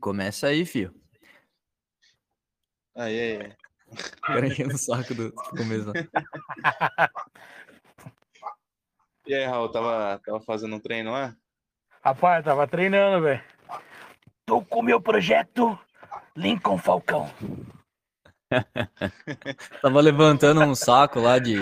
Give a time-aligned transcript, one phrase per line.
[0.00, 0.94] Começa aí, filho.
[2.96, 3.56] Aí, aí, aí.
[4.22, 5.92] Cara enchendo o saco do do começo.
[9.26, 11.36] E aí, Raul, tava, tava fazendo um treino lá?
[12.02, 13.40] Rapaz, tava treinando, velho.
[14.44, 15.78] Tô com o meu projeto
[16.34, 17.30] Lincoln Falcão.
[19.80, 21.54] Tava levantando um saco lá de,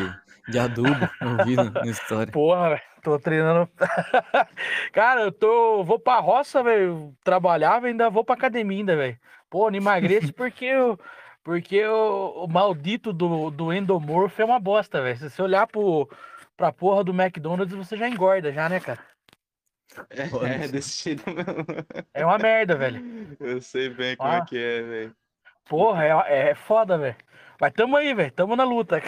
[0.48, 2.32] de adubo, ouvindo na história.
[2.32, 2.82] Porra, velho.
[3.02, 3.68] Tô treinando.
[4.92, 5.84] Cara, eu tô.
[5.84, 7.14] Vou pra roça, velho.
[7.22, 9.18] Trabalhava e ainda vou pra academia ainda, velho.
[9.48, 10.98] Pô, não emagreço porque eu.
[11.44, 15.16] Porque o, o maldito do, do endomorfo é uma bosta, velho.
[15.16, 16.08] Se você olhar pro,
[16.56, 18.98] pra porra do McDonald's, você já engorda, já, né, cara?
[20.11, 21.64] É, é desse jeito mesmo.
[22.12, 23.36] É uma merda, velho.
[23.40, 24.36] Eu sei bem como Ah.
[24.36, 25.17] é que é, velho.
[25.67, 27.17] Porra, é, é foda, velho.
[27.61, 28.32] Mas tamo aí, velho.
[28.32, 29.00] Tamo na luta.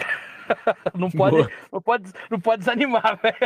[0.95, 1.49] Não pode, Boa.
[1.71, 3.37] não pode, não pode desanimar, velho.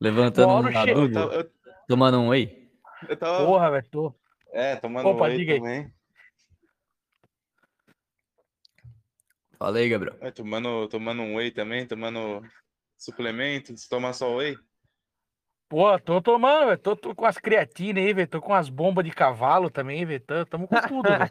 [0.00, 1.50] Levantando um tava,
[1.88, 2.70] tomando um whey.
[3.08, 3.86] eu tava- Porra, velho.
[3.90, 4.14] Tô.
[4.52, 5.58] é, tomando Opa, whey diga aí.
[5.60, 5.92] também.
[9.58, 10.16] Fala aí, Gabriel.
[10.20, 12.42] É, tomando, tomando um whey também, tomando
[12.96, 13.76] suplemento.
[13.76, 14.56] Você toma só whey?
[15.70, 16.78] Pô, tô tomando, velho.
[16.78, 18.26] Tô, tô com as creatinas aí, velho.
[18.26, 20.20] Tô com as bombas de cavalo também, velho.
[20.20, 21.30] Tamo- Tamo com tudo, velho.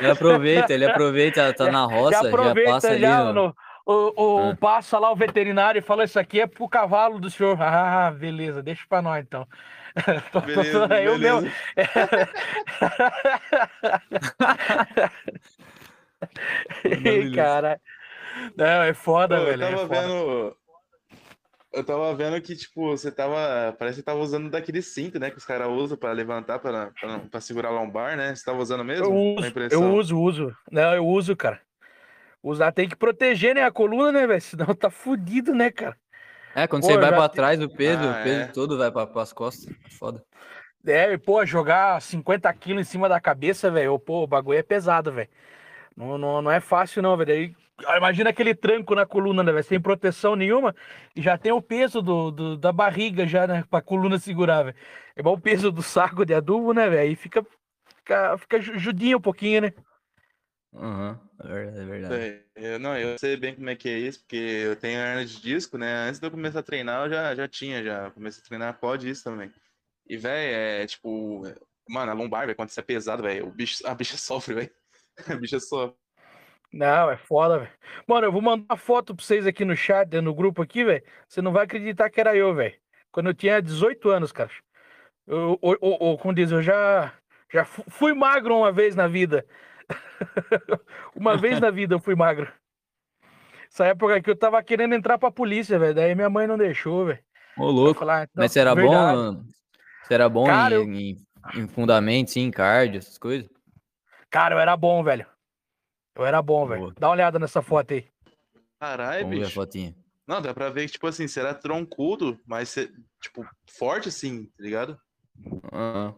[0.00, 3.32] Ele aproveita, ele aproveita, tá na roça, Já já, aproveita passa ali já, no...
[3.32, 3.56] no-
[3.88, 4.56] o, o, Ah.
[4.56, 7.56] passa lá o veterinário e fala, isso aqui é pro cavalo do senhor.
[7.62, 9.46] Ah, beleza, deixa pra nós então.
[10.32, 11.40] Tô- tô- Beleza, eu beleza.
[11.76, 11.86] mesmo.
[16.84, 17.34] Ih, beleza.
[17.36, 17.80] cara.
[18.56, 19.62] Não, é foda, Pô, eu velho.
[19.64, 20.00] é tava foda.
[20.00, 20.56] vendo.
[21.76, 23.74] Eu tava vendo que, tipo, você tava.
[23.78, 25.30] Parece que tava usando daquele cinto, né?
[25.30, 28.34] Que os caras usam pra levantar, pra, pra, pra segurar a lombar, né?
[28.34, 29.04] Você tava usando mesmo?
[29.04, 29.94] Eu uso, eu impressão.
[29.94, 30.56] uso, uso.
[30.72, 31.60] Não, eu uso, cara.
[32.42, 33.62] Usar tem que proteger, né?
[33.62, 34.40] A coluna, né, velho?
[34.40, 35.96] Senão tá fudido, né, cara?
[36.54, 38.46] É, quando Pô, você vai pra te- trás, o peso, Ah, o peso é.
[38.46, 39.66] todo vai pra, pras costas.
[39.98, 40.24] Foda.
[40.86, 43.98] É, e, pô, jogar 50 quilos em cima da cabeça, velho.
[43.98, 45.28] Pô, o bagulho é pesado, velho.
[45.94, 47.26] Não, não, não é fácil, não, velho.
[47.26, 47.65] Daí, ah,
[47.96, 49.64] Imagina aquele tranco na coluna, né, velho?
[49.64, 50.74] Sem proteção nenhuma
[51.14, 53.64] e já tem o peso do, do- da barriga já, né?
[53.70, 54.76] Pra coluna segurar, velho.
[55.14, 57.02] É igual o peso do saco de adubo, né, velho?
[57.10, 57.44] Aí fica,
[57.98, 59.72] fica, fica ju- judinho um pouquinho, né?
[60.74, 62.44] Aham, é verdade, é verdade.
[62.56, 65.24] É, eu, não, eu sei bem como é que é isso, porque eu tenho hernia
[65.26, 66.08] de disco, né?
[66.08, 69.08] Antes de eu começar a treinar, eu já, já tinha, já comecei a treinar, pode
[69.08, 69.50] isso também.
[70.08, 71.42] E, velho, é tipo,
[71.88, 74.70] mano, a lombar, velho, quando você é pesado, velho, o bicho, a bicha sofre, velho.
[75.28, 75.96] A bicha sofre.
[76.76, 77.70] Não, é foda, velho.
[78.06, 81.02] Mano, eu vou mandar uma foto pra vocês aqui no chat, no grupo aqui, velho.
[81.26, 82.74] Você não vai acreditar que era eu, velho.
[83.10, 84.50] Quando eu tinha 18 anos, cara.
[85.26, 87.12] Eu, eu, eu- como diz, eu já,
[87.50, 89.46] já fu- fui magro uma vez na vida.
[91.16, 92.52] uma vez na vida eu fui magro.
[93.72, 95.94] Essa época que eu tava querendo entrar pra polícia, velho.
[95.94, 97.18] Daí minha mãe não deixou, velho.
[97.58, 98.00] Ô, louco.
[98.00, 99.16] falei, ah, então, Mas verdade.
[99.16, 99.44] bom?
[100.10, 101.16] Era bom Cara, em,
[101.54, 103.48] eu- em fundamento, sim, em cardio, essas coisas?
[104.30, 105.26] Cara, eu era bom, velho.
[106.16, 106.92] Eu era bom, velho.
[106.98, 108.06] Dá uma olhada nessa foto aí.
[108.80, 109.54] Caralho, Vamos ver a bicho.
[109.54, 109.94] fotinha.
[110.26, 112.90] Não, dá pra ver que, tipo assim, você era troncudo, mas você,
[113.20, 113.46] tipo,
[113.78, 114.98] forte assim, tá ligado?
[115.72, 116.14] Aham.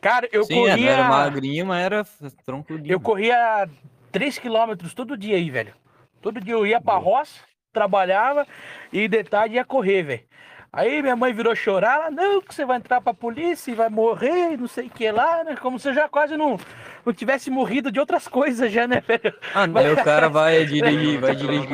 [0.00, 0.90] Cara, eu Sim, é, não corria.
[0.90, 2.04] era magrinho, mas era
[2.44, 2.92] troncudinho.
[2.92, 3.68] Eu corria
[4.12, 5.74] 3 quilômetros todo dia aí, velho.
[6.20, 7.18] Todo dia eu ia pra Boa.
[7.18, 7.40] roça,
[7.72, 8.46] trabalhava
[8.92, 10.24] e de tarde ia correr, velho.
[10.72, 13.88] Aí minha mãe virou chorar, ela, não, que você vai entrar pra polícia e vai
[13.88, 15.56] morrer, não sei o que lá, né?
[15.56, 16.58] Como se eu já quase não,
[17.04, 19.34] não tivesse morrido de outras coisas já, né, velho?
[19.52, 21.68] Ah, daí o cara vai dirigir, vai dirigir.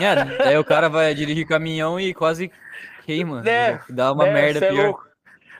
[0.00, 2.50] É, daí o cara vai dirigir caminhão e quase
[3.06, 3.42] queima.
[3.48, 4.84] É, Dá uma né, merda é pior.
[4.86, 5.06] louco.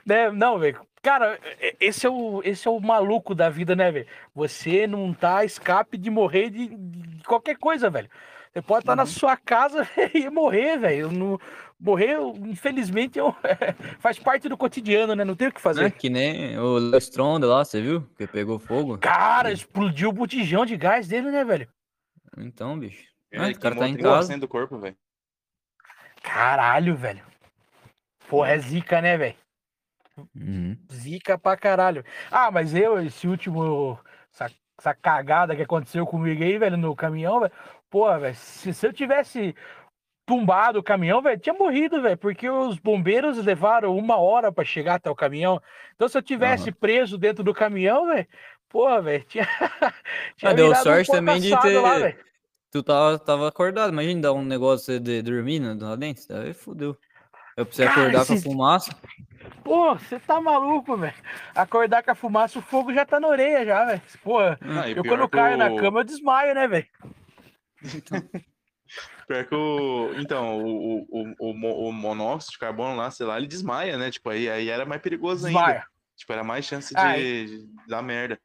[0.05, 0.81] Né, Não, velho.
[1.01, 1.39] Cara,
[1.79, 4.05] esse é, o, esse é o maluco da vida, né, velho?
[4.35, 8.09] Você não tá a escape de morrer de, de qualquer coisa, velho.
[8.51, 9.07] Você pode estar na Uhum.
[9.07, 11.09] sua casa e morrer, velho.
[11.11, 11.39] Não-
[11.79, 13.33] Morrer, infelizmente, é um-
[13.99, 15.23] faz parte do cotidiano, né?
[15.23, 15.91] Não tem o que fazer.
[15.93, 18.01] Que nem o Léo Stronda lá, você viu?
[18.17, 18.97] Que pegou fogo.
[18.97, 21.69] Cara, explodiu o botijão de gás dele, né, velho?
[22.37, 23.07] Então, bicho.
[23.31, 24.37] É, Ah, o cara tá em 30% casa.
[24.37, 24.97] do corpo, velho.
[26.21, 27.23] Caralho, velho.
[28.27, 29.35] Porra, é zica, né, velho?
[30.35, 30.77] Uhum.
[30.91, 32.03] Zica pra caralho.
[32.29, 33.97] Ah, mas eu, esse último.
[34.33, 37.51] Essa, essa cagada que aconteceu comigo aí, velho, no caminhão, velho.
[37.89, 39.55] Pô, velho, se, se eu tivesse
[40.29, 44.93] tumbado o caminhão, velho, tinha morrido, velho, porque os bombeiros levaram uma hora pra chegar
[44.93, 45.59] até o caminhão.
[45.95, 48.27] Então, se eu tivesse preso dentro do caminhão, velho,
[48.69, 49.47] pô, velho, tinha.
[50.37, 52.19] tinha Ah, deu virado um sorte porco também de lá, ter- velho.
[52.71, 56.23] Tu tava, tava acordado, imagina dar um negócio de dormir né, lá dentro.
[56.29, 56.95] Daí fudeu.
[57.57, 58.95] Eu precisei Cara, acordar com a fumaça.
[59.63, 61.15] Pô, você tá maluco, velho.
[61.55, 64.01] Acordar com a fumaça, o fogo já tá na orelha já, velho.
[64.23, 66.87] Pô, Ah, eu quando caio na cama, eu desmaio, né, velho?
[69.29, 70.11] Pior que o.
[70.17, 74.09] Então, o, o, o, o monóxido de carbono lá, sei lá, ele desmaia, né?
[74.09, 75.59] Tipo, aí, aí era mais perigoso ainda.
[75.59, 75.85] Desmaia.
[76.15, 78.39] Tipo, era mais chance Ah, de, de dar merda.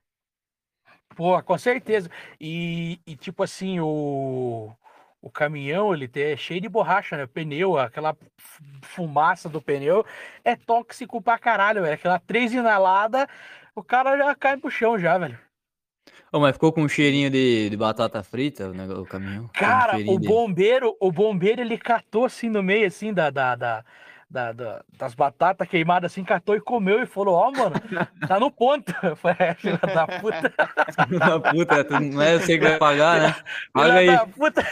[1.17, 2.11] Pô, com certeza.
[2.39, 4.77] E, e, tipo assim, o,
[5.23, 7.25] o caminhão, ele é cheio de borracha, né?
[7.25, 10.05] O pneu, aquela fu- fumaça do pneu
[10.45, 11.95] é tóxico pra caralho, velho.
[11.95, 13.27] Aquela três inalada,
[13.75, 15.39] o cara já cai pro chão já, velho.
[16.35, 19.45] Ô, mas ficou com um cheirinho de, de batata frita o, negócio, o caminhão?
[19.45, 23.55] Um Cara, cheirinho o bombeiro, o bombeiro, ele catou assim no meio, assim, da, da,
[23.55, 23.85] da-
[24.29, 27.77] da- da- das batatas queimadas, assim, catou e comeu e falou, ó, mano,
[28.27, 28.93] tá no ponto.
[29.01, 30.53] Eu falei, é, filha da puta.
[31.21, 33.37] da puta, tu- não é você que vai pagar, né?
[33.73, 34.07] Paga aí.
[34.09, 34.67] da puta.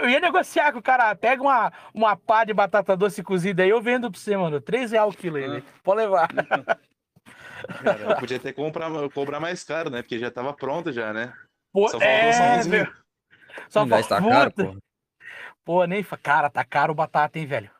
[0.00, 3.68] Eu ia, negociar com o cara, pega uma, uma pá de batata doce cozida aí,
[3.68, 4.62] eu vendo pra você, mano.
[4.62, 5.40] 3 reais o quilo Ah.
[5.40, 5.62] velho.
[5.82, 6.28] Pode levar.
[7.66, 10.02] Cara, podia ter que comprar, cobrar mais caro, né?
[10.02, 11.32] Porque já tava pronto já, né?
[11.72, 12.70] Pô, Só faltou é, somzinho.
[12.84, 12.96] velho.
[13.68, 14.76] Só Não vai estar falta- caro, pô.
[15.64, 16.04] Pô, nem.
[16.22, 17.70] Cara, tá caro batata, hein, velho?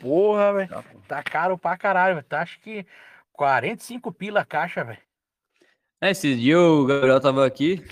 [0.00, 0.68] Porra, velho.
[0.68, 0.84] Tá.
[1.08, 2.26] Tá caro pra caralho, velho.
[2.26, 2.86] Tá, acho que
[3.32, 4.98] 45 pila a caixa, velho.
[6.00, 7.82] É, esse dia o Gabriel tava aqui,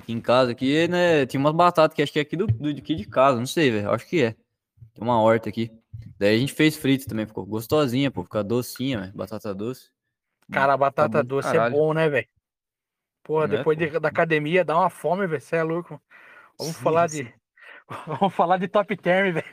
[0.00, 1.26] aqui em casa, aqui, né?
[1.26, 3.70] Tinha umas batatas que acho que é aqui do, do aqui de casa, não sei,
[3.70, 3.90] velho.
[3.90, 4.32] Acho que é.
[4.94, 5.70] Tem uma horta aqui.
[6.18, 8.22] Daí a gente fez frito também, ficou gostosinha, pô.
[8.22, 9.12] Fica docinha, velho.
[9.14, 9.90] Batata doce.
[10.52, 11.74] Cara, a batata do doce é caralho.
[11.74, 12.28] bom, né, velho?
[13.22, 15.40] Porra, Né, depois de- da academia dá uma fome, velho.
[15.40, 16.00] Você é louco.
[16.58, 17.24] Vamos Sim, falar sim.
[17.24, 17.34] de.
[18.06, 19.46] Vamos falar de top term, velho.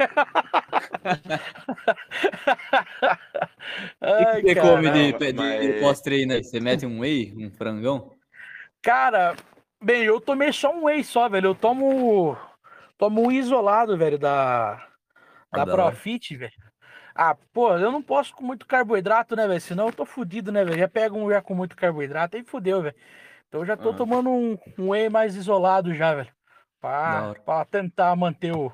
[4.01, 6.43] O que você come de, de, de pós-treino aí?
[6.43, 8.15] Você mete um whey, um frangão?
[8.81, 9.35] Cara,
[9.81, 11.47] bem, eu tomei só um whey só, velho.
[11.47, 12.37] Eu tomo.
[12.97, 14.87] Tomo um isolado, velho, da.
[15.51, 15.71] Ah, Da.
[15.71, 16.51] Profit, velho.
[17.19, 19.59] Ah, pô, eu não posso com muito carboidrato, né, velho?
[19.59, 20.77] Senão eu tô fudido, né, velho?
[20.77, 22.95] Já pego um já com muito carboidrato, aí fudeu, velho.
[23.47, 23.93] Então eu já tô Ah.
[23.93, 26.29] tomando um, um whey mais isolado já, velho.
[26.79, 28.71] Pra, pra tentar manter o,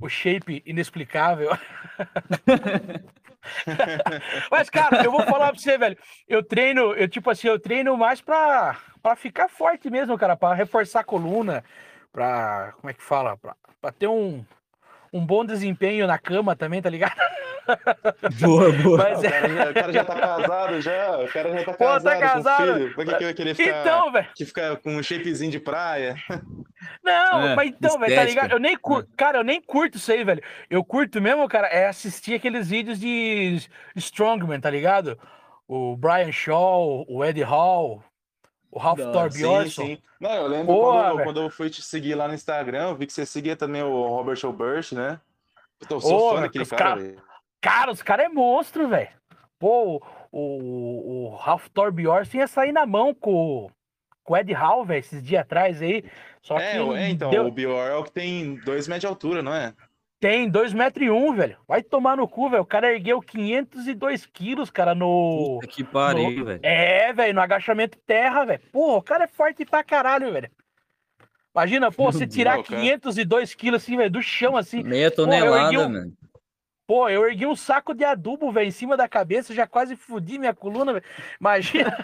[0.00, 1.50] o shape inexplicável.
[4.50, 5.96] Mas, cara, eu vou falar pra você, velho.
[6.26, 10.52] Eu treino, eu tipo assim, eu treino mais pra, pra ficar forte mesmo, cara, pra
[10.54, 11.62] reforçar a coluna,
[12.12, 12.72] pra.
[12.80, 13.36] Como é que fala?
[13.36, 14.44] Pra, pra ter um,
[15.12, 17.14] um bom desempenho na cama também, tá ligado?
[18.40, 18.98] Boa, boa.
[18.98, 19.30] Mas O é.
[19.30, 21.18] cara, já, o cara já tá casado já.
[21.18, 22.72] O cara já tá Pô, tá casado, casado.
[22.74, 22.94] filho.
[22.94, 24.28] Que, que eu ia querer ficar, Então, velho.
[24.34, 26.16] que ficar com um shapezinho de praia?
[27.02, 28.52] Não, É, mas então, velho, tá ligado?
[28.52, 30.42] Eu nem curto, cara, eu nem curto isso aí, velho.
[30.70, 33.58] Eu curto mesmo, cara, é assistir aqueles vídeos de
[33.96, 35.18] Strongman, tá ligado?
[35.68, 38.02] O Brian Shaw, o Eddie Hall,
[38.70, 39.00] o Ralph.
[39.00, 39.98] Sim, Torbjornsson.
[40.20, 42.96] Não, eu lembro Porra, quando, eu- quando eu fui te seguir lá no Instagram, eu
[42.96, 45.20] vi que você seguia também o Robert Schulberch, né?
[45.90, 47.14] Eu sou Ô, fã daquele cara, cara-.
[47.60, 49.08] Cara, os caras é monstro, velho.
[49.58, 53.70] Pô, o, o, o Ralph Torbjornsson ia sair na mão com,
[54.22, 56.04] com o Eddie Hall, velho, esses dias atrás aí.
[56.42, 59.06] Só É, que é, então, deu- o Bior é o que tem dois metros de
[59.06, 59.72] altura, não é?
[60.18, 61.58] tem 2,1 metros, e um, velho.
[61.68, 62.62] Vai tomar no cu, velho.
[62.62, 65.58] O cara ergueu 502 quilos, cara, no...
[65.60, 66.60] Puta que pariu, velho.
[66.62, 68.60] É, velho, no agachamento terra, velho.
[68.72, 70.50] Porra, o cara é forte pra caralho, velho.
[71.54, 72.80] Imagina, pô, você tirar Não, cara.
[72.80, 74.82] 502 quilos assim, velho, do chão, assim.
[74.82, 76.12] Meia tonelada, mano.
[76.86, 80.38] Pô, eu ergui um saco de adubo, velho, em cima da cabeça, já quase fudi
[80.38, 81.04] minha coluna, velho.
[81.40, 81.96] Imagina,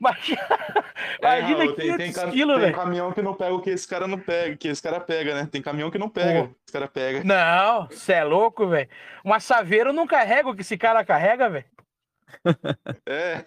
[0.00, 0.40] imagina,
[1.20, 3.86] imagina É, tem, 500 tem, cam- quilos, tem caminhão que não pega o que esse
[3.86, 5.46] cara não pega, que esse cara pega, né?
[5.50, 6.54] Tem caminhão que não pega, Pô.
[6.64, 7.22] esse cara pega.
[7.22, 8.88] Não, você é louco, velho.
[9.22, 11.64] Uma saveira não carrega o que esse cara carrega, velho.
[13.06, 13.44] É,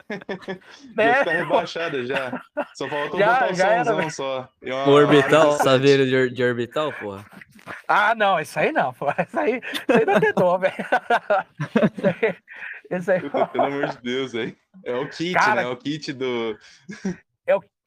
[0.96, 1.24] Né?
[1.26, 2.42] já rebaixada já.
[2.74, 4.12] Só falta Já- botar o já era, somzão velho.
[4.12, 4.50] só.
[4.62, 7.26] Uma- O orbital, uma saveira de, de orbital, porra.
[7.88, 9.08] Ah, não, isso aí não, pô.
[9.12, 10.74] Isso aí, isso aí não tentou, velho.
[11.94, 12.36] Isso aí-
[13.00, 14.56] Isso aí, Puta, pelo amor de Deus, velho.
[14.84, 15.64] É o kit, Cara- né?
[15.64, 16.58] É o kit do.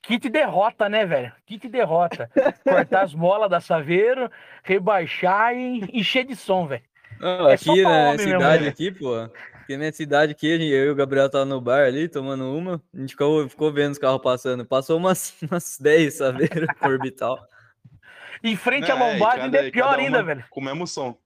[0.03, 1.33] Kit derrota, né, velho?
[1.45, 2.31] Kit derrota.
[2.63, 4.31] Cortar as molas da Saveiro,
[4.63, 6.83] rebaixar e encher de som, velho.
[7.19, 8.69] Não, É aqui mesmo, cidade né?
[8.69, 9.29] aqui, pô.
[9.69, 12.81] Na minha cidade aqui, eu e o Gabriel tava no bar ali, tomando uma.
[12.95, 14.65] A gente ficou, ficou vendo os carros passando.
[14.65, 17.39] Passou umas, umas 10 saveiros com orbital.
[18.43, 20.45] Em frente Não, à é, lombada ainda é pior ainda, velho.
[20.51, 21.17] Com o mesmo som.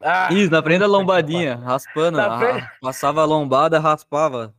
[0.00, 2.20] Ah, Isso, na frente da lombadinha, raspando.
[2.20, 4.54] A- frente- Passava a lombada, raspava.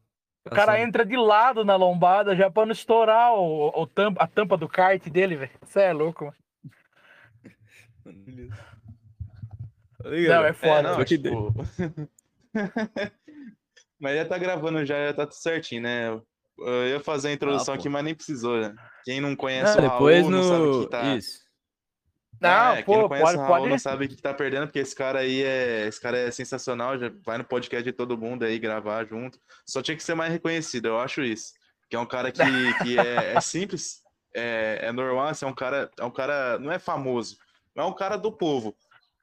[0.45, 0.88] o cara Passando.
[0.88, 4.69] entra de lado na lombada já pra não estourar o, o tampa, a tampa do
[4.69, 5.51] kart dele, velho.
[5.63, 6.35] Você é louco, mano.
[10.05, 10.45] Aí, Não, ó.
[10.45, 10.79] é foda.
[10.89, 11.53] É, não, tipo...
[14.00, 16.22] mas já tá gravando já, já tá tudo certinho, né?
[16.58, 18.75] Eu ia fazer a introdução Ah, aqui, mas nem precisou, né?
[19.03, 20.84] Quem não conhece Não, o depois Raul não sabe no.
[20.84, 21.15] que tá...
[21.15, 21.51] Isso.
[22.41, 23.70] Não, é, quem pô, não conhece pode, o Raul pode.
[23.70, 25.88] não sabe o que tá perdendo, porque esse cara aí é.
[25.88, 29.39] Esse cara é sensacional, já vai no podcast de todo mundo aí gravar junto.
[29.63, 31.53] Só tinha que ser mais reconhecido, eu acho isso.
[31.88, 32.41] Que é um cara que,
[32.84, 34.01] que é, é simples,
[34.36, 35.91] é, é normal, assim, é um cara.
[36.00, 36.58] É um cara.
[36.58, 37.38] Não é famoso,
[37.75, 38.75] é um cara do povo.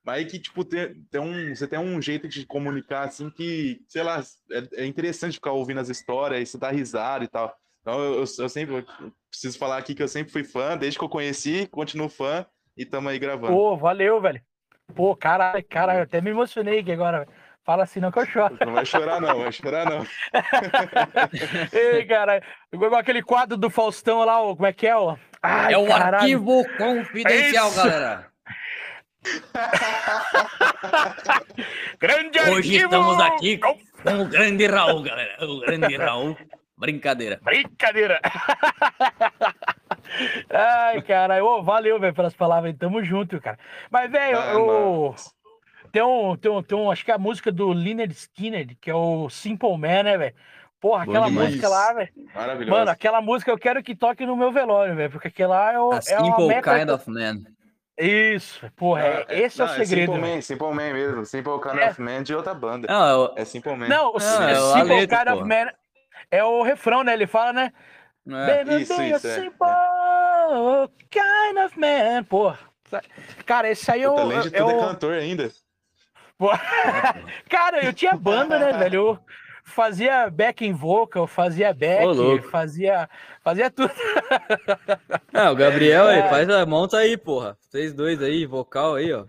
[0.08, 4.02] Mas que, tipo, tem, tem um, você tem um jeito de comunicar, assim, que, sei
[4.02, 7.54] lá, é, é interessante ficar ouvindo as histórias, e se dar risada e tal.
[7.82, 11.04] Então, eu, eu sempre eu preciso falar aqui que eu sempre fui fã, desde que
[11.04, 13.52] eu conheci, continuo fã e tamo aí gravando.
[13.52, 14.40] Pô, valeu, velho.
[14.94, 17.28] Pô, caralho, cara, eu até me emocionei aqui agora.
[17.62, 18.56] Fala assim, não que eu choro.
[18.64, 20.06] Não vai chorar, não, vai chorar, não.
[21.70, 25.18] Ei, cara, igual aquele quadro do Faustão lá, ó, como é que é, ó?
[25.42, 26.16] Ai, é o caralho.
[26.16, 27.76] arquivo confidencial, É isso.
[27.76, 28.37] galera.
[31.98, 33.76] Grande Hoje estamos aqui com
[34.20, 35.44] o grande Raul, galera.
[35.44, 36.36] O grande Raul.
[36.76, 37.40] Brincadeira.
[37.42, 38.20] Brincadeira!
[40.50, 42.74] Ai, cara, ô, valeu, velho, pelas palavras.
[42.78, 43.58] Tamo junto, cara.
[43.90, 45.14] Mas, velho, Ah, eu.
[45.90, 48.90] Tem um, tem, um, tem um, acho que é a música do Leonard Skinner, que
[48.90, 50.34] é o Simple Man, né, velho?
[50.80, 51.48] Porra, Bom aquela demais.
[51.48, 52.10] música lá, velho.
[52.34, 52.70] Maravilhoso.
[52.78, 55.80] Mano, aquela música eu quero que toque no meu velório, velho, porque aquela lá é,
[55.80, 56.78] o, A é uma simple meta...
[56.78, 57.42] kind of man.
[57.98, 60.12] Isso, porra, é- Não, esse é, não, o segredo.
[60.14, 60.30] Simple.
[60.34, 61.26] Man, Simple Man mesmo.
[61.26, 61.90] Simple Kind É.
[61.90, 62.86] of Man de outra banda.
[62.88, 63.88] Não, eu- É Simple Man.
[63.88, 65.64] Não, o Não, é a Simple letra, Kind of porra.
[65.64, 65.70] Man
[66.30, 67.12] é o refrão, né?
[67.14, 67.72] Ele fala, né?
[68.28, 68.64] é.
[68.64, 69.66] Baby, isso, é, simple
[71.10, 72.22] kind of man.
[72.24, 72.54] Pô,
[73.46, 74.24] cara, esse aí é Puta, o.
[74.24, 75.50] além de é tudo, é o- cantor ainda.
[76.36, 76.50] Pô,
[77.50, 78.94] Cara, eu tinha banda, né, velho?
[78.94, 79.18] Eu
[79.68, 83.08] fazia backing vocal, fazia back, Ô, fazia,
[83.42, 83.92] fazia tudo.
[85.32, 86.28] Ah, o Gabriel aí, É.
[86.28, 87.56] faz a monta aí, porra.
[87.60, 89.24] Vocês dois aí, vocal aí, ó.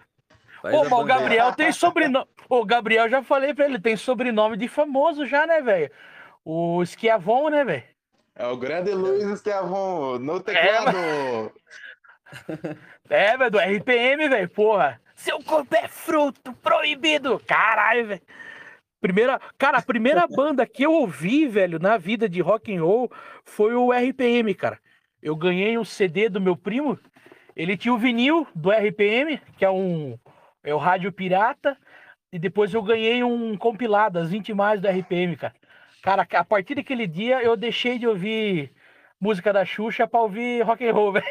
[0.62, 1.06] Faz Pô, mas o aí.
[1.08, 2.26] Gabriel tem sobrenome.
[2.50, 5.92] O Gabriel já falei pra ele, tem sobrenome de famoso já, né, velho?
[6.44, 7.84] O Esquiavon, né, velho?
[8.36, 10.98] É o grande Luiz Estevão, no teclado.
[13.10, 15.00] É, velho, do RPM, velho, porra.
[15.16, 17.40] Seu corpo é fruto proibido.
[17.46, 18.22] Caralho, velho.
[19.02, 23.12] Primeira, cara, a primeira banda que eu ouvi, velho, na vida de rock and roll
[23.44, 24.80] foi o RPM, cara.
[25.22, 27.00] Eu ganhei um CD do meu primo.
[27.56, 30.18] Ele tinha o vinil do RPM, que é um
[30.64, 31.78] é o rádio pirata,
[32.32, 35.56] e depois eu ganhei um compilado, as 20 mais do RPM, cara.
[36.04, 38.72] Cara, a partir daquele dia eu deixei de ouvir
[39.20, 41.26] música da Xuxa pra ouvir rock and roll, velho.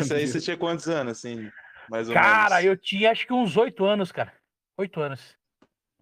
[0.00, 1.50] Isso aí você tinha quantos anos, assim?
[1.90, 2.64] Mais ou Cara, menos.
[2.64, 4.32] eu tinha acho que uns oito anos, cara.
[4.78, 5.36] Oito anos.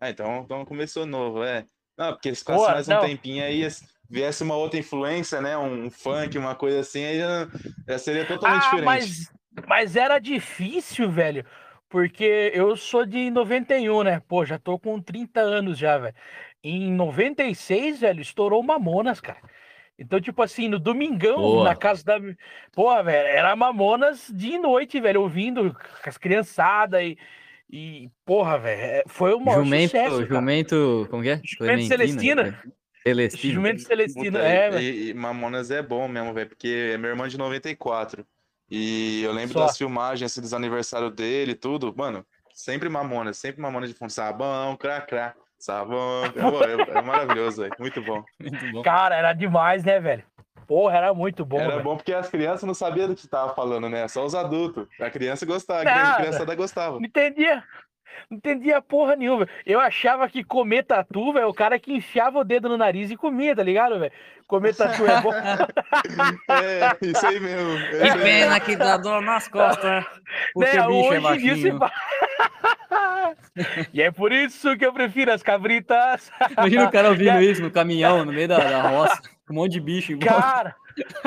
[0.01, 1.65] Ah, então, então começou novo, é.
[1.97, 3.01] Não, porque se ficasse Pô, mais um não.
[3.01, 3.67] tempinho aí,
[4.11, 5.57] viesse uma outra influência, né?
[5.57, 7.49] Um funk, uma coisa assim, aí já,
[7.89, 8.85] já seria totalmente ah, diferente.
[8.85, 9.33] mas,
[9.67, 11.45] mas era difícil, velho.
[11.89, 14.21] Porque eu sou de 91, né?
[14.27, 16.15] Pô, já tô com 30 anos já, velho.
[16.63, 19.39] Em 96, velho, estourou Mamonas, cara.
[19.99, 21.65] Então, tipo assim, no domingão, Boa.
[21.65, 22.19] na casa da.
[22.73, 27.17] Pô, velho, era Mamonas dia e noite, velho, ouvindo com as criançadas e.
[27.77, 30.11] E, porra, velho, é- foi o maior Jumento, sucesso.
[30.17, 30.27] cara.
[30.27, 31.41] jumento, como que é?
[31.45, 32.63] Jumento Celestina.
[33.03, 33.53] Celestina.
[33.55, 34.83] Jumento Celestino, Puta, é, e- velho.
[34.85, 38.25] e, e Mamonas é bom mesmo, velho, porque é meu irmão de 94.
[38.71, 39.67] E eu lembro Só.
[39.67, 41.93] das filmagens assim, dos aniversários dele e tudo.
[41.97, 44.11] Mano, sempre Mamonas, sempre Mamonas de fundo.
[44.11, 46.25] Sabão, cracrá, sabão.
[46.25, 47.75] É, é maravilhoso, velho.
[47.79, 48.23] Muito bom.
[48.41, 48.83] Muito bom.
[48.83, 50.23] Cara, era demais, né, velho?
[50.67, 51.83] Porra, era muito bom, Era velho.
[51.83, 54.07] bom porque as crianças não sabiam do que tava falando, né?
[54.09, 54.87] Só os adultos.
[55.01, 56.17] A criança gostava, a Nada.
[56.17, 56.99] criançada gostava.
[56.99, 57.63] Não entendia.
[58.31, 59.49] Não entendia porra nenhuma.
[59.67, 63.11] Eu achava que comer tatu, velho, é o cara que enfiava o dedo no nariz
[63.11, 64.13] e comia, tá ligado, velho?
[64.47, 65.33] Comer tatu é bom.
[66.49, 67.77] É, isso aí mesmo.
[67.97, 70.07] é Que pena que dá dor nas costas, né?
[70.53, 71.93] Porque Né, o bicho é hoje se fa-
[73.93, 76.31] E é por isso que eu prefiro as cabritas.
[76.57, 79.21] Imagina o cara ouvindo isso no caminhão, no meio da, da roça,
[79.51, 80.19] um monte de bicho em.
[80.19, 80.75] Cara,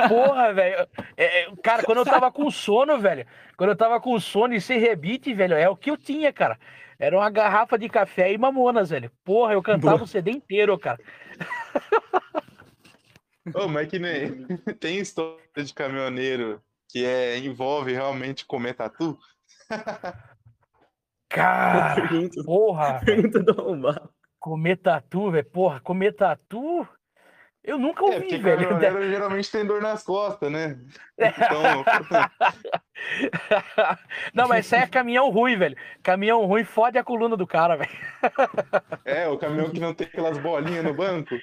[0.08, 0.88] porra, velho.
[1.16, 4.62] É, é, cara, quando eu tava com sono, velho, quando eu tava com sono e
[4.62, 6.58] sem rebite, velho, é o que eu tinha, cara.
[7.00, 9.12] Era uma garrafa de café e mamonas, velho.
[9.24, 10.06] Porra, eu cantava Boa.
[10.06, 11.00] o CD inteiro, cara.
[13.54, 14.46] Ô, mas que nem
[14.80, 19.18] tem história de caminhoneiro que é, envolve realmente comer tatu?
[21.30, 23.54] Cara, Pergunta, porra, pergunta do
[24.40, 25.46] comer tatu, velho.
[25.46, 26.88] Porra, comer tatu.
[27.68, 28.70] Eu nunca É, ouvi, porque velho.
[28.70, 30.78] caminhoneiro geralmente tem dor nas costas, né?
[31.20, 31.84] Então,
[34.34, 35.76] Não, mas isso aí é caminhão ruim, velho.
[36.02, 37.90] Caminhão ruim fode a coluna do cara, velho.
[39.04, 41.36] é, o caminhão que não tem aquelas bolinhas no banco.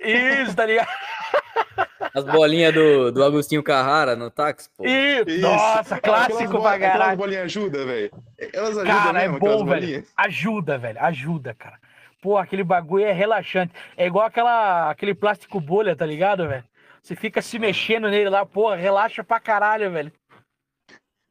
[0.00, 0.88] Isso, tá ligado?
[2.14, 4.84] As bolinhas do, do Agostinho Carrara no táxi, pô.
[4.84, 5.28] Isso.
[5.30, 5.40] Isso.
[5.40, 8.10] Nossa, Aquelas clássico bo- pra Aquelas bolinhas ajudam, velho.
[8.52, 9.80] Elas ajudam Cara, é mesmo, aquelas bom, velho.
[9.80, 10.12] bolinhas.
[10.16, 10.98] Ajuda, velho.
[11.02, 11.78] Ajuda, cara.
[12.20, 13.72] Pô, aquele bagulho é relaxante.
[13.96, 16.64] É igual aquela, aquele plástico bolha, tá ligado, velho?
[17.02, 20.12] Você fica se mexendo nele lá, porra, relaxa pra caralho, velho.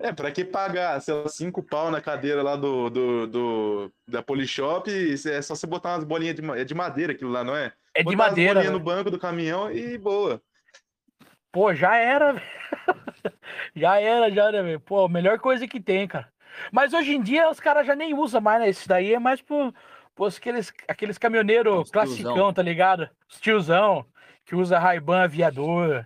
[0.01, 4.23] É, pra que pagar, sei lá, cinco pau na cadeira lá do, do, do- da
[4.23, 7.73] Polishop, é só você botar umas bolinhas de, é de madeira aquilo lá, não é?
[7.93, 8.53] É de Botar umas madeira.
[8.53, 8.97] bolinhas no velho.
[8.97, 10.41] banco do caminhão e boa.
[11.51, 12.45] Pô, já era, velho.
[13.75, 14.79] Já era, já era, velho.
[14.79, 16.31] Pô, melhor coisa que tem, cara.
[16.71, 18.69] Mas hoje em dia os caras já nem usam mais, né?
[18.69, 19.73] Isso daí é mais pro,
[20.27, 23.09] pro aqueles, aqueles caminhoneiros Os classicão, tá ligado?
[23.29, 24.05] Os tiozão,
[24.45, 26.05] que usa Ray-Ban aviador.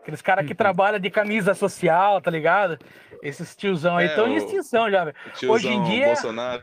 [0.00, 0.56] Aqueles caras que Uhum.
[0.56, 2.78] trabalham de camisa social, tá ligado?
[3.22, 5.16] Esses tiozão aí É, estão em o- extinção já, velho.
[5.48, 6.62] Hoje em dia- Bolsonaro.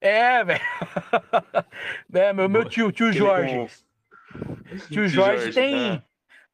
[0.00, 0.60] É, velho.
[2.14, 3.66] é, meu, meu tio, tio Jorge.
[3.66, 5.92] Tio Tio Jorge Jorge, tem.
[5.94, 6.02] é.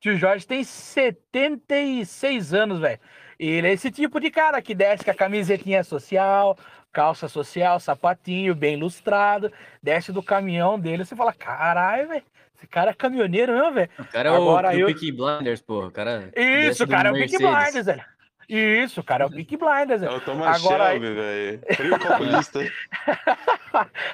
[0.01, 2.99] Tio Jorge tem 76 anos, velho.
[3.39, 6.57] Ele é esse tipo de cara que desce com a camisetinha social,
[6.93, 9.51] calça social, sapatinho bem lustrado,
[9.83, 11.05] desce do caminhão dele.
[11.05, 12.23] Você fala, caralho, velho.
[12.57, 13.91] Esse cara é caminhoneiro mesmo, velho.
[13.99, 15.87] O cara é o, Agora do eu- Peaky Blinders, pô.
[15.87, 17.39] O cara Isso, o cara é o Peaky.
[17.39, 18.05] Blinders, velho.
[18.49, 20.17] Isso, o cara é o Peaky Blinders, É velho.
[20.17, 21.61] o Thomas Agora- Shelby, velho.
[21.75, 21.97] Frio.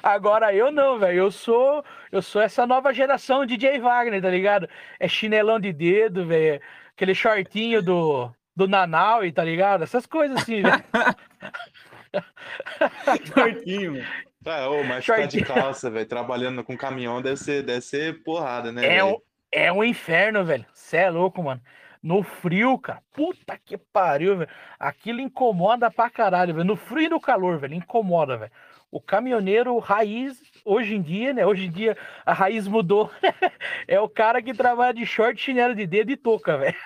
[0.01, 1.17] Agora eu não, velho.
[1.19, 4.67] Eu sou, eu sou essa nova geração de Jay Wagner, tá ligado?
[4.99, 6.61] É chinelão de dedo, velho.
[6.95, 9.83] Aquele shortinho do do Nanaui, tá ligado?
[9.85, 10.83] Essas coisas assim, velho.
[13.25, 14.05] Shortinho.
[14.45, 18.71] Ah, ô, mas ficar de calça, velho, trabalhando com caminhão deve ser, deve ser porrada,
[18.71, 19.17] né, É um,
[19.51, 20.65] é um inferno, velho.
[20.73, 21.61] Cê é louco, mano.
[22.01, 23.03] No frio, cara.
[23.13, 24.49] Puta que pariu, velho.
[24.79, 26.65] Aquilo incomoda pra caralho, velho.
[26.65, 27.73] No frio e no calor, velho.
[27.73, 28.51] Incomoda, velho.
[28.89, 31.45] O caminhoneiro raiz, hoje em dia, né?
[31.45, 33.11] Hoje em dia a raiz mudou.
[33.87, 36.77] é o cara que trabalha de short, chinelo de dedo e touca, velho.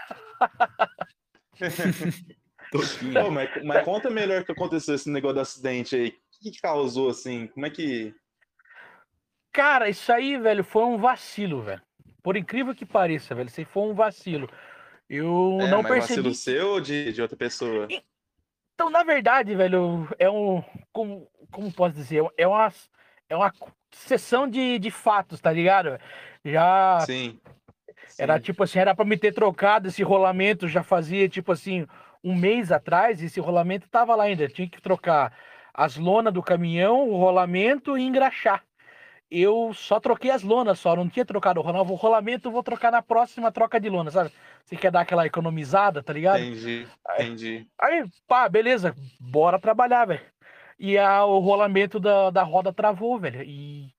[2.73, 3.13] Toquinho.
[3.13, 6.09] Pô, mas, mas conta melhor o que aconteceu esse negócio do acidente aí.
[6.09, 7.47] O que, que causou, assim?
[7.47, 8.13] Como é que.
[9.51, 11.81] Cara, isso aí, velho, foi um vacilo, velho.
[12.23, 13.47] Por incrível que pareça, velho.
[13.47, 14.49] Isso aí foi um vacilo.
[15.09, 16.21] Eu É, não mas percebi.
[16.29, 17.87] vacilo seu ou de, de outra pessoa?
[18.73, 20.63] Então, na verdade, velho, é um.
[20.91, 22.23] Como, como posso dizer?
[22.35, 22.73] É uma,
[23.29, 23.53] é uma
[23.91, 25.99] sessão de, de fatos, tá ligado?
[26.43, 27.39] Já Sim.
[28.17, 28.43] era Sim.
[28.43, 31.85] tipo assim, era pra me ter trocado esse rolamento, já fazia tipo assim,
[32.23, 34.47] um mês atrás, esse rolamento tava lá ainda.
[34.47, 35.35] Tinha que trocar
[35.73, 38.63] as lonas do caminhão, o rolamento e engraxar.
[39.29, 41.91] Eu só troquei as lonas só, não tinha trocado o rolamento.
[41.91, 44.31] O rolamento eu vou trocar na próxima troca de lona, sabe?
[44.63, 46.41] Você quer dar aquela economizada, tá ligado?
[46.41, 47.67] Entendi, entendi.
[47.81, 50.21] Aí, pá, beleza, bora trabalhar, velho.
[50.77, 53.41] E a, o rolamento da, da roda travou, velho.
[53.41, 53.93] E,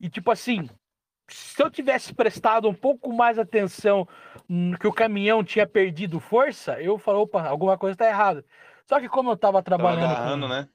[0.00, 0.68] e, tipo assim,
[1.28, 4.08] se eu tivesse prestado um pouco mais atenção
[4.80, 8.44] que o caminhão tinha perdido força, eu falei, opa, alguma coisa tá errada.
[8.86, 10.10] Só que como eu tava Tava trabalhando.
[10.10, 10.52] agarrando, com...
[10.52, 10.68] né?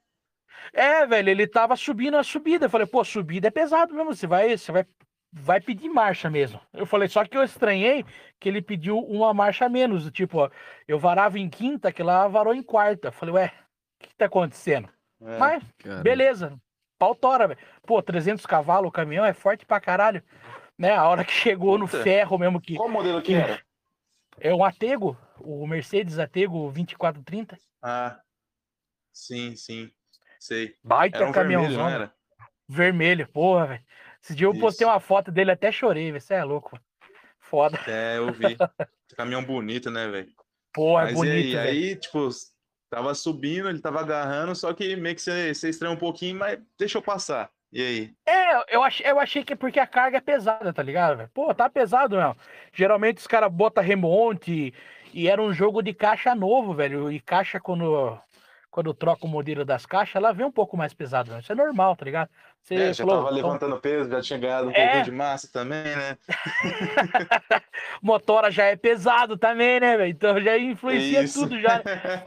[0.72, 2.66] É, velho, ele tava subindo a subida.
[2.66, 4.86] Eu falei, pô, subida é pesado mesmo, você vai, você vai,
[5.32, 6.62] vai pedir marcha mesmo.
[6.72, 8.06] Eu falei, só que eu estranhei
[8.40, 10.10] que ele pediu uma marcha a menos.
[10.12, 10.50] Tipo, ó,
[10.88, 13.08] eu varava em quinta, que lá varou em quarta.
[13.08, 14.88] Eu falei, ué, o que, que tá acontecendo?
[15.22, 15.38] É.
[15.38, 16.62] Mas, Cara, beleza,
[17.04, 17.60] pau tora, velho.
[17.86, 20.24] Pô, 300 cavalos o caminhão é forte pra caralho.
[20.78, 20.92] Né?
[20.92, 23.62] A hora que chegou no ferro mesmo que Qual modelo que era?
[24.40, 27.60] é um Atego, o Mercedes Atego 2430.
[27.82, 28.20] Ah,
[29.12, 29.92] sim, sim.
[30.40, 30.76] Sei.
[30.84, 31.84] Baita Era um vermelho, caminhãozão.
[31.84, 32.04] não velho.
[32.04, 32.14] era?
[32.68, 33.84] Vermelho, porra, velho.
[34.22, 34.94] Esse dia eu postei Isso.
[34.94, 36.22] uma foto dele, até chorei, velho.
[36.22, 36.86] Você é louco, mano.
[37.40, 37.80] Foda.
[37.88, 38.58] É, eu vi.
[39.18, 40.30] Caminhão bonito, né, velho?
[40.74, 42.30] Porra, é Mas bonito, e aí, aí, tipo,
[42.94, 46.60] tava subindo, ele tava agarrando, só que meio que você, você estranha um pouquinho, mas
[46.78, 47.50] deixou passar.
[47.72, 48.14] E aí?
[48.28, 51.28] É, eu achei, eu achei que é porque a carga é pesada, tá ligado?
[51.34, 52.38] Pô, tá pesado, mesmo.
[52.72, 54.72] Geralmente os caras botam remonte
[55.12, 57.12] e era um jogo de caixa novo, velho.
[57.12, 58.16] E caixa, quando,
[58.74, 61.42] quando troca o modelo das caixas, ela vem um pouco mais pesada, velho.
[61.44, 62.28] Isso é normal, tá ligado?
[62.60, 64.74] Você É, já falou, tava então, levantando peso, já tinha ganhado um É.
[64.74, 66.18] pouquinho de massa também, né?
[68.02, 70.10] motora já é pesado também, né, velho?
[70.10, 71.42] Então já influencia Isso.
[71.42, 71.84] tudo já.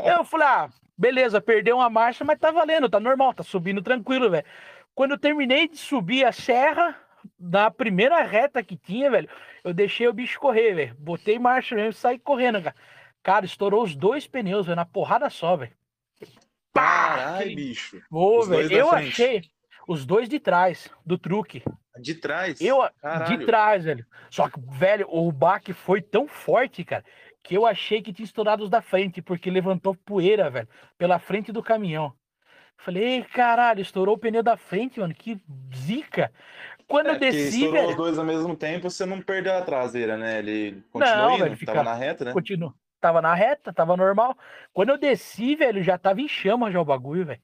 [0.06, 4.30] Eu falei, ah, beleza, perdeu uma marcha, mas tá valendo, tá normal, tá subindo tranquilo,
[4.30, 4.46] velho.
[4.94, 6.94] Quando eu terminei de subir a serra,
[7.40, 9.28] na primeira reta que tinha, velho,
[9.64, 10.94] eu deixei o bicho correr, velho.
[10.96, 12.76] Botei marcha mesmo e saí correndo, cara.
[13.20, 15.72] Cara, estourou os dois pneus, velho, na porrada só, velho.
[16.76, 17.16] Pá!
[17.16, 18.02] Caralho, bicho.
[18.10, 19.08] Os dois velho, eu frente.
[19.08, 19.42] achei
[19.88, 21.62] os dois de trás, do truque.
[22.00, 22.60] De trás?
[22.60, 22.78] Eu,
[23.26, 24.04] de trás, velho.
[24.30, 27.04] Só que, velho, o baque foi tão forte, cara,
[27.42, 31.52] que eu achei que tinha estourado os da frente, porque levantou poeira, velho, pela frente
[31.52, 32.12] do caminhão.
[32.78, 35.40] Falei, "Ei, caralho, estourou o pneu da frente, mano, que
[35.74, 36.30] zica.
[36.86, 39.62] Quando É, eu desci, estourou os velho, dois ao mesmo tempo, você não perdeu a
[39.62, 40.38] traseira, né?
[40.40, 42.32] Ele continuou Não, indo, velho, fica- tava na reta, né?
[42.32, 42.74] continuo.
[43.00, 44.36] Tava na reta, tava normal.
[44.72, 47.40] Quando eu desci, velho, já tava em chama já o bagulho, velho.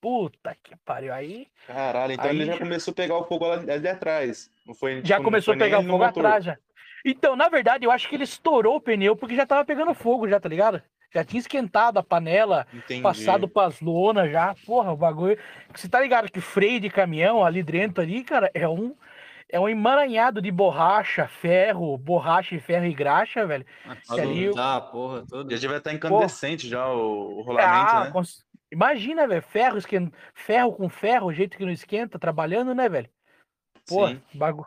[0.00, 1.12] Puta que pariu.
[1.12, 4.50] Aí Caralho, então Aí ele já começou a pegar o fogo ali, atrás.
[4.66, 6.58] Não foi, já tipo, começou foi a pegar no fogo atrás já.
[7.04, 10.28] Então, na verdade, eu acho que ele estourou o pneu porque já tava pegando fogo
[10.28, 10.82] já, tá ligado?
[11.12, 13.02] Já tinha esquentado a panela, Entendi.
[13.02, 14.54] passado pras lonas já.
[14.66, 15.38] Porra, o bagulho.
[15.74, 18.94] Você tá ligado que freio de caminhão ali dentro ali, cara, é um
[19.52, 23.66] é um emaranhado de borracha, ferro, borracha e ferro e graxa, velho.
[24.02, 25.50] Se ali- Tá, porra, toda.
[25.54, 28.10] Já devia estar incandescente já o, o rolamento, Ah, né?
[28.10, 30.10] cons- Imagina, velho, ferro, esquen...
[30.32, 33.10] ferro com ferro, o jeito que não esquenta, trabalhando, né, velho?
[33.86, 34.22] Pô, Sim.
[34.32, 34.66] bagu...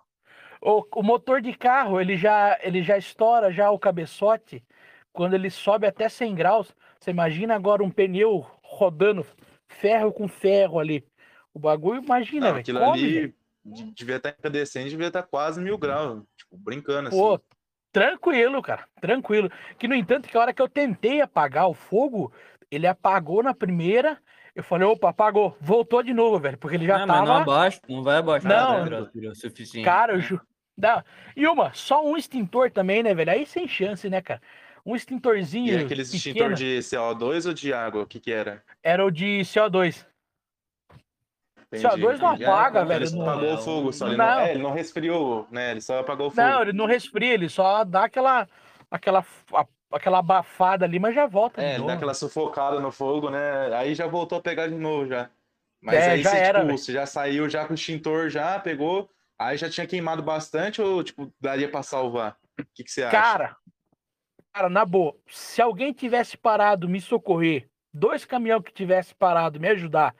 [0.61, 4.63] o, o motor de carro, ele já, ele já estoura já o cabeçote
[5.11, 6.75] quando ele sobe até 100 graus.
[6.99, 9.25] Você imagina agora um pneu rodando
[9.67, 11.03] ferro com ferro ali.
[11.51, 12.61] O bagulho, imagina, Não, velho.
[12.61, 13.33] aquilo come, ali velho.
[13.65, 16.23] De- devia estar incandescente, devia estar quase mil graus.
[16.37, 17.17] Tipo, brincando assim.
[17.17, 17.39] Pô,
[17.91, 19.49] tranquilo, cara, tranquilo.
[19.77, 22.31] Que, no entanto, que a hora que eu tentei apagar o fogo,
[22.69, 24.17] ele apagou na primeira.
[24.53, 25.57] Eu falei, opa, apagou.
[25.59, 27.41] Voltou de novo, velho, porque ele já Ah, mas não tava...
[27.41, 28.71] abaixa, não vai abaixar Não.
[28.71, 29.83] a temperatura o suficiente.
[29.83, 30.39] Cara, eu ju...
[30.77, 31.03] Não.
[31.35, 33.31] E uma, só um extintor também, né, velho?
[33.31, 34.41] Aí sem chance, né, cara?
[34.85, 35.73] Um extintorzinho.
[35.73, 38.03] E aqueles pequeno, extintor de CO2 ou de água?
[38.03, 38.61] O que que era?
[38.83, 40.05] Era o de CO2.
[41.67, 44.07] Entendi, CO2 não apaga, Ah, velho, Ele só não- apagou o fogo, só.
[44.07, 44.25] Ele Não.
[44.25, 45.71] não, é, ele não resfriou, né?
[45.71, 46.41] Ele só apagou o fogo.
[46.41, 48.47] Não, ele não resfria, ele só dá aquela.
[48.89, 49.25] aquela.
[49.53, 51.61] a- aquela abafada ali, mas já volta.
[51.61, 51.87] É, ele novo.
[51.87, 53.73] dá aquela sufocada no fogo, né?
[53.75, 55.29] Aí já voltou a pegar de novo já.
[55.81, 58.59] Mas É, aí já você, era, tipo, você já saiu já com o extintor, já
[58.59, 62.35] pegou, aí já tinha queimado bastante ou, tipo, daria pra salvar?
[62.59, 63.11] O que, que você acha?
[63.15, 63.55] Cara,
[64.51, 69.67] cara, na boa, se alguém tivesse parado me socorrer, dois caminhões que tivesse parado me
[69.69, 70.13] ajudar,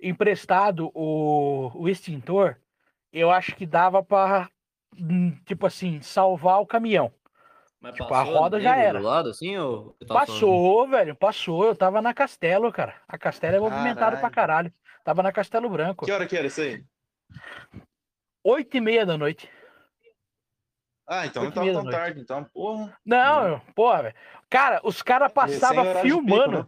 [0.00, 2.56] emprestado o, o extintor,
[3.12, 4.50] eu acho que dava pra,
[4.98, 7.12] hum, tipo assim, salvar o caminhão.
[7.80, 8.98] Mas tipo, passou a roda já era.
[8.98, 10.26] Do lado, assim, ou tava falando?
[10.26, 11.64] Passou, velho, passou.
[11.66, 12.94] Eu tava na Castelo, cara.
[13.06, 14.72] A Castelo é movimentado pra caralho.
[15.04, 16.04] Tava na Castelo Branco.
[16.04, 16.82] Que hora que era isso aí?
[18.42, 19.48] Oito e meia da noite.
[21.08, 22.96] Ah, então não tava tão tarde, então, porra.
[23.04, 24.14] Não, porra, velho.
[24.50, 26.58] Cara, os caras passavam de pico, filmando.
[26.58, 26.66] né?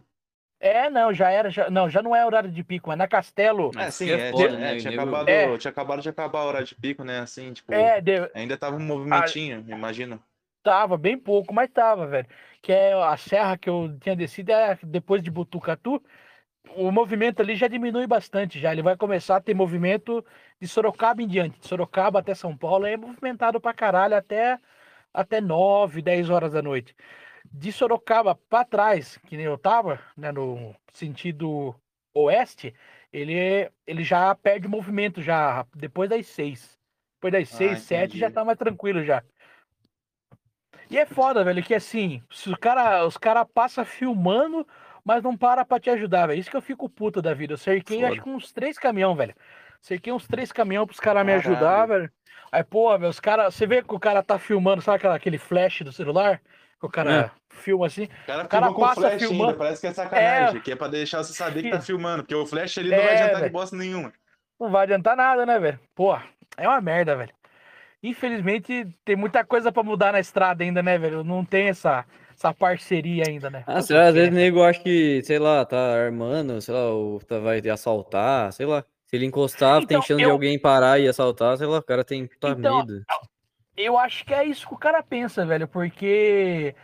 [0.59, 1.49] É, não, já era.
[1.49, 3.71] Já, não, já não é horário de pico, mas na Castelo.
[3.77, 5.57] É, sim, é é, foda, tinha, né, é, tinha acabado, É.
[5.57, 7.19] tinha acabado de acabar a hora de pico, né?
[7.19, 10.19] Assim, tipo, É, deu- ainda tava um movimentinho, imagina.
[10.61, 12.27] tava bem pouco, mas tava, velho.
[12.61, 16.03] Que é a serra que eu tinha descido, é depois de Butucatu.
[16.75, 18.71] O movimento ali já diminui bastante, já.
[18.71, 20.23] Ele vai começar a ter movimento
[20.61, 21.59] de Sorocaba em diante.
[21.59, 24.59] De Sorocaba até São Paulo é movimentado pra caralho até,
[25.13, 26.95] até 9, 10 horas da noite.
[27.51, 31.75] De Sorocaba pra trás, que nem eu tava, né, no sentido
[32.13, 32.73] oeste,
[33.11, 36.77] ele, ele já perde movimento já depois das 6.
[37.15, 38.33] Depois das Ah, 6, 7 já entendi.
[38.35, 39.23] tá mais tranquilo já.
[40.89, 44.67] E é foda, velho, que assim, se o cara, os caras passam filmando,
[45.03, 46.39] mas não para pra te ajudar, velho.
[46.39, 47.53] Isso que eu fico puto da vida.
[47.53, 48.11] Eu cerquei, Foda.
[48.13, 49.35] acho que uns três caminhão, velho.
[49.81, 52.11] Cerquei uns três caminhão pros caras me ajudar, velho.
[52.51, 53.53] Aí, pô, velho, os caras.
[53.55, 56.41] Você vê que o cara tá filmando, sabe aquela, aquele flash do celular?
[56.81, 58.03] O cara filma assim.
[58.05, 59.45] O cara, cara filmou com passa flash filmando.
[59.47, 62.35] ainda, parece que é sacanagem, que é pra deixar você saber que tá filmando, porque
[62.35, 63.51] o flash ali não vai É, adiantar de velho.
[63.53, 64.13] bosta nenhuma.
[64.59, 65.79] Não vai adiantar nada, né, velho?
[65.95, 66.17] Pô,
[66.57, 67.33] é uma merda, velho.
[68.01, 71.21] Infelizmente, tem muita coisa pra mudar na estrada ainda, né, velho?
[71.23, 73.63] Não tem essa, essa parceria ainda, né?
[73.67, 74.07] Ah, Puta será?
[74.07, 74.35] Às vezes o é.
[74.35, 78.85] nego acha que, sei lá, tá armando, sei lá, ou tá, vai assaltar, sei lá.
[79.05, 81.83] Se ele encostar, tem Então, chance de eu- alguém parar e assaltar, sei lá, o
[81.83, 83.03] cara tem puta Então, medo.
[83.81, 86.75] Eu acho que é isso que o cara pensa, velho, porque,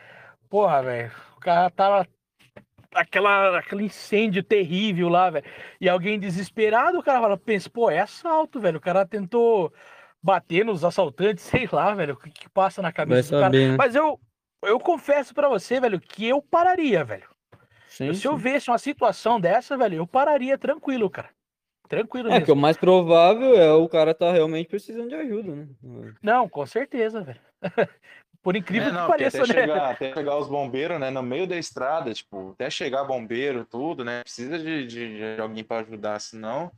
[0.49, 2.07] porra, velho, o cara tava
[2.93, 5.45] aquela, aquele incêndio terrível lá, velho,
[5.81, 9.73] e alguém desesperado, o cara fala, pensa, pô, é assalto, velho, o cara tentou
[10.23, 13.51] bater nos assaltantes, sei lá, velho, o que, que passa na cabeça do cara.
[13.51, 13.75] né?
[13.77, 14.17] Mas eu,
[14.63, 17.27] eu confesso pra você, velho, que eu pararia, velho.
[17.89, 18.43] Sim, Se eu sim.
[18.43, 21.29] visse uma situação dessa, velho, eu pararia tranquilo, cara.
[21.87, 22.61] Tranquilo É, que o mesmo.
[22.61, 25.67] mais provável é o cara tá realmente precisando de ajuda, né?
[26.21, 27.39] Não, com certeza, velho.
[28.41, 29.61] Por incrível É, que não, porque pareça, até né?
[29.61, 34.05] chegar, até chegar os bombeiros, né, no meio da estrada, tipo, até chegar bombeiro, tudo,
[34.05, 36.71] né, precisa de, de, de alguém para ajudar, senão,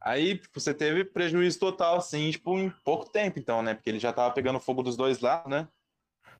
[0.00, 3.98] aí tipo, você teve prejuízo total, assim, tipo, em pouco tempo, então, né, porque ele
[3.98, 5.68] já tava pegando fogo dos dois lados, né,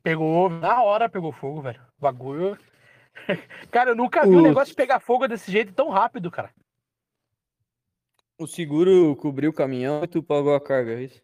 [0.03, 1.81] Pegou, na hora pegou fogo, velho.
[1.99, 2.59] O bagulho.
[3.71, 6.51] cara, eu nunca vi um negócio pegar fogo desse jeito tão rápido, cara.
[8.43, 11.23] O seguro cobriu o caminhão e tu pagou a carga, é isso?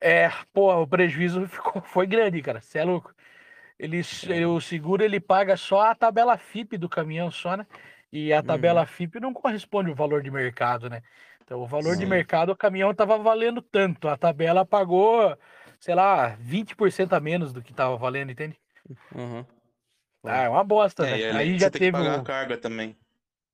[0.00, 2.60] É, pô, o prejuízo ficou, foi grande, cara.
[2.60, 3.14] Você é louco.
[3.78, 7.66] Ele, ele- o seguro ele paga só a tabela FIP do caminhão, só, né?
[8.12, 11.02] E a tabela FIP não corresponde ao valor de mercado, né?
[11.42, 12.10] Então, o valor de Sim.
[12.10, 14.08] mercado, o caminhão tava valendo tanto.
[14.08, 15.36] A tabela pagou,
[15.80, 18.58] sei lá, 20% a menos do que tava valendo, entende?
[19.14, 19.46] Aham.
[20.24, 22.20] Ah, é uma bosta, é, além Aí de já você ter que teve pagar o...
[22.20, 22.96] a carga também.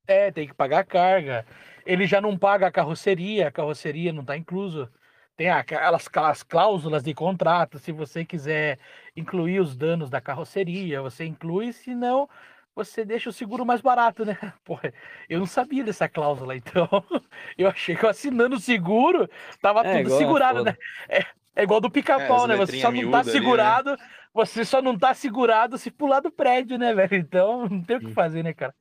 [0.07, 1.47] É, tem que pagar a carga.
[1.87, 4.91] Ele já não paga a carroceria, a carroceria não está incluso.
[5.37, 8.79] Tem aquelas aquelas cláusulas de contrato, se você quiser
[9.17, 12.29] incluir os danos da carroceria, você inclui, se não,
[12.75, 14.37] você deixa o seguro mais barato, né?
[14.65, 14.93] Porra,
[15.29, 16.89] eu não sabia dessa cláusula, então
[17.59, 19.29] eu achei que eu assinando o seguro
[19.61, 20.77] tava É, tudo segurado, né?
[21.09, 21.21] É,
[21.55, 22.57] é igual do É, pica-pau, as né?
[22.57, 23.81] Você só não tá miúdas ali, né?
[23.81, 23.97] segurado,
[24.33, 27.15] você só não tá segurado se pular do prédio, né, velho?
[27.17, 28.15] Então não tem o que Hum.
[28.15, 28.75] fazer, né, cara?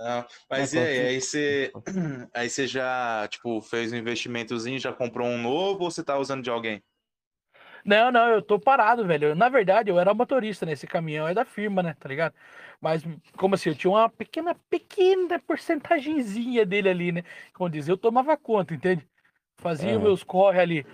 [0.00, 1.72] Não, mas É, e aí, aí você,
[2.34, 6.42] aí você já, tipo, fez um investimentozinho, já comprou um novo ou você tá usando
[6.42, 6.82] de alguém?
[7.84, 9.34] Não, não, eu tô parado, velho.
[9.34, 11.94] Na verdade, eu era motorista nesse caminhão, é da firma, né?
[11.98, 12.34] Tá ligado?
[12.80, 13.02] Mas,
[13.36, 17.22] como assim, eu tinha uma pequena, pequena porcentagemzinha dele ali, né?
[17.52, 19.06] Como diz, eu tomava conta, entende?
[19.56, 20.86] Fazia meus corre ali.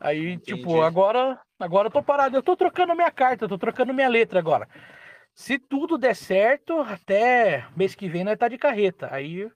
[0.00, 0.86] Aí, tipo, Entendi.
[0.86, 2.36] agora, agora eu tô parado.
[2.36, 4.68] Eu tô trocando minha carta, eu tô trocando minha letra agora.
[5.34, 9.08] Se tudo der certo, até mês que vem nós tá de carreta.
[9.12, 9.50] Aí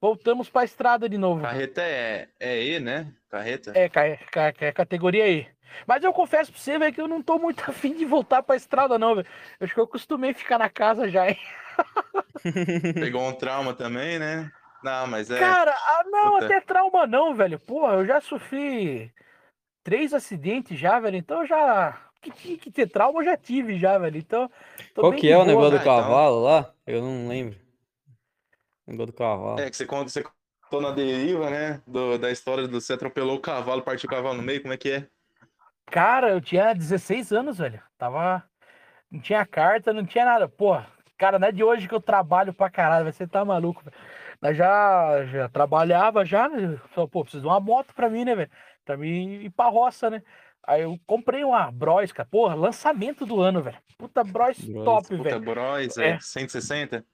[0.00, 1.42] voltamos pra estrada de novo.
[1.42, 3.12] Carreta é, é E, né?
[3.30, 3.72] Carreta?
[3.74, 5.48] É, ca- ca- categoria aí.
[5.86, 8.56] Mas eu confesso pra você, velho, que eu não tô muito afim de voltar pra
[8.56, 9.26] estrada, não, velho.
[9.58, 11.38] Eu acho que eu acostumei ficar na casa já, hein?
[12.94, 14.50] Pegou um trauma também, né?
[14.82, 15.38] Não, mas é.
[15.38, 16.46] Cara, ah, não, Puta.
[16.46, 17.58] até trauma não, velho.
[17.58, 19.12] Porra, eu já sofri
[19.82, 21.16] três acidentes já, velho.
[21.16, 22.05] Então eu já.
[22.30, 24.18] Que tinha que ter trauma, eu já tive já, velho.
[24.18, 24.50] Então.
[24.94, 25.94] tô Qual bem que é o boa, negócio do Ah, então.
[25.96, 26.74] cavalo lá?
[26.86, 27.58] Eu não lembro.
[28.86, 29.60] O negócio do cavalo.
[29.60, 31.82] É que você conta, você contou na deriva, né?
[31.86, 34.76] Do, da história do você atropelou o cavalo, partiu o cavalo no meio, como é
[34.76, 35.08] que é?
[35.86, 37.82] Cara, eu tinha 16 anos, velho.
[37.98, 38.42] Tava.
[39.10, 40.48] Não tinha carta, não tinha nada.
[40.48, 40.76] Pô,
[41.18, 43.96] cara, não é de hoje que eu trabalho pra caralho, você tá maluco, velho.
[44.40, 46.78] Mas já, já trabalhava já, né?
[46.90, 48.50] Falei, pô, preciso de uma moto pra mim, né, velho?
[48.84, 50.22] Pra mim ir pra roça, né?
[50.66, 52.28] Aí eu comprei uma Bros, cara.
[52.30, 53.78] Porra, lançamento do ano, velho.
[53.96, 55.40] Puta Bros Bros, top, Puta, velho.
[55.40, 56.08] Bros, É.
[56.10, 57.04] é 160?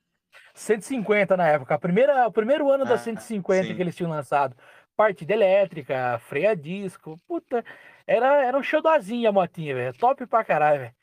[0.55, 1.75] 150 na época.
[1.75, 3.75] A primeira, o primeiro ano da Ah, 150 sim.
[3.77, 4.57] que eles tinham lançado.
[4.97, 7.17] Partida elétrica, freio a disco.
[7.27, 7.65] Puta,
[8.07, 9.97] era, era um showzinho a motinha, velho.
[9.99, 10.95] Top pra caralho, velho.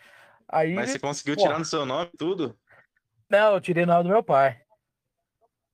[0.47, 1.43] Aí, Mas você conseguiu Pô.
[1.43, 2.57] tirar no seu nome tudo?
[3.29, 4.59] não, eu tirei nome do meu pai.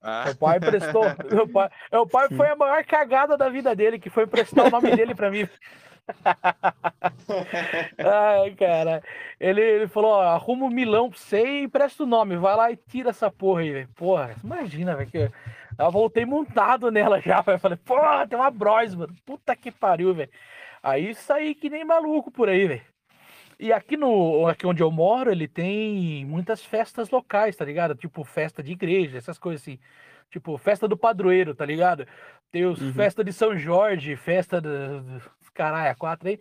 [0.02, 1.04] Ah, Meu pai emprestou.
[1.32, 4.70] meu, pai, meu pai foi a maior cagada da vida dele, que foi emprestar o
[4.70, 5.48] nome dele pra mim.
[7.98, 9.04] Ai, cara.
[9.40, 12.38] Ele, ele falou: ó, arruma um milão pra você e empresta o nome.
[12.38, 13.90] Vai lá e tira essa porra aí, velho.
[13.96, 15.10] Porra, imagina, velho.
[15.10, 15.32] Que
[15.78, 17.60] eu voltei montado nela já, velho.
[17.60, 19.14] Falei, porra, tem uma Bros, mano.
[19.26, 20.30] Puta que pariu, velho.
[20.84, 22.82] Aí saí que nem maluco por aí, velho.
[23.60, 27.96] E aqui no aqui onde eu moro, ele tem muitas festas locais, tá ligado?
[27.96, 29.80] Tipo festa de igreja, essas coisas assim.
[30.32, 32.06] Tipo, festa do padroeiro, tá ligado?
[32.52, 32.94] Tem os Uhum.
[32.94, 35.22] festa de São Jorge, festa do, do
[35.54, 36.40] caralho, a quatro aí.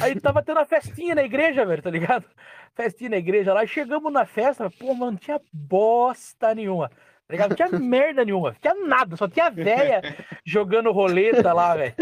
[0.00, 2.24] Aí tava tendo uma festinha na igreja, velho, tá ligado?
[2.74, 6.88] Festinha na igreja lá, chegamos na festa, pô, mano, não tinha bosta nenhuma.
[6.88, 6.96] Tá
[7.34, 7.50] ligado?
[7.50, 10.00] Não tinha merda nenhuma, não tinha nada, só tinha véia
[10.44, 11.94] jogando roleta lá, velho.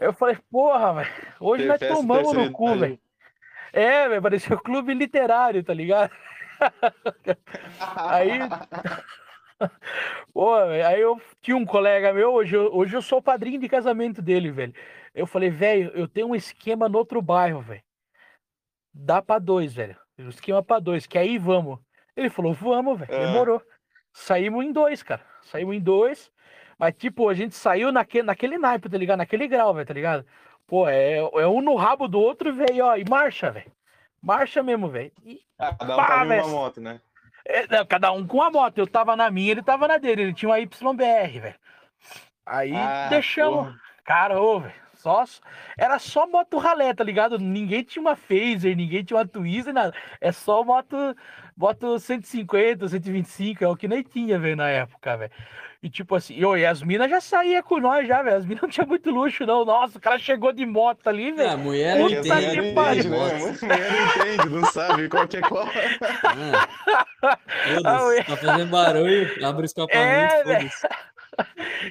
[0.00, 2.98] Eu falei, porra, velho, hoje Teve nós festa tomamos no cu, velho.
[3.72, 6.12] É, velho, parecia um clube literário, tá ligado?
[7.96, 8.38] Aí,
[10.32, 13.60] pô, velho, aí eu tinha um colega meu, hoje eu, hoje eu sou o padrinho
[13.60, 14.74] de casamento dele, velho.
[15.14, 17.82] Eu falei, velho, eu tenho um esquema no outro bairro, velho.
[18.94, 19.96] Dá pra dois, velho.
[20.18, 21.78] Um esquema pra dois, que aí vamos.
[22.16, 23.14] Ele falou, vamos, velho.
[23.14, 23.26] Ah.
[23.26, 23.62] Demorou.
[24.12, 25.24] Saímos em dois, cara.
[25.42, 26.30] Saímos em dois.
[26.78, 29.18] Mas, tipo, a gente saiu naquele, naquele naipe, tá ligado?
[29.18, 30.26] Naquele grau, velho, tá ligado?
[30.66, 33.70] Pô, é, é um no rabo do outro, velho, ó, e marcha, velho.
[34.22, 35.12] Marcha mesmo, velho.
[35.24, 37.00] E Ah, um Pá, uma moto, né?
[37.44, 38.78] É, cada um com a moto.
[38.78, 40.22] Eu tava na minha, ele tava na dele.
[40.22, 41.54] Ele tinha uma YBR, velho.
[42.46, 43.66] Aí Ah, deixamos.
[43.66, 43.80] porra.
[44.04, 44.82] Cara, ô, velho.
[44.94, 45.24] Só,
[45.76, 47.36] era só moto ralé, tá ligado?
[47.36, 49.92] Ninguém tinha uma Phaser, ninguém tinha uma Twizy, nada.
[50.20, 50.96] É só moto,
[51.56, 55.32] moto 150, 125, é o que nem tinha, velho, na época, velho.
[55.82, 58.36] E tipo assim, e, ô, e as minas já saíam com nós já, velho.
[58.36, 59.64] As minas não tinha muito luxo, não.
[59.64, 61.58] Nossa, o cara chegou de moto ali, Ah, velho.
[61.58, 62.50] mulher É Puta a entende.
[62.50, 63.00] que mulher não pariu.
[63.00, 63.16] entende, né?
[63.16, 65.66] A mulher não entende, não sabe qual que é qual.
[67.24, 67.38] Ah,
[67.84, 70.88] Ah, Foda-se, tá fazendo barulho, abre o escapamento, É, foda-se.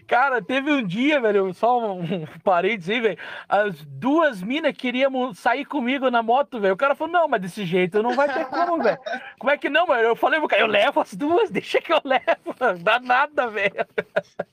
[0.07, 3.17] Cara, teve um dia, velho, só um, um parênteses aí, velho.
[3.49, 6.73] As duas minas queriam sair comigo na moto, velho.
[6.73, 8.97] O cara falou, não, mas desse jeito não vai ter como, velho.
[9.39, 10.01] Como é que não, mano?
[10.01, 12.55] Eu falei, cara, eu levo as duas, deixa que eu levo.
[12.59, 13.73] Não dá nada, velho.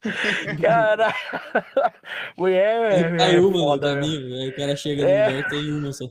[0.61, 1.15] Cara,
[2.37, 3.17] mulher, velho.
[3.19, 4.01] cai é uma foda, velho.
[4.03, 5.29] caminho, aí o cara chega É.
[5.29, 6.07] no lugar e tem uma só.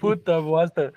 [0.00, 0.92] Puta bosta.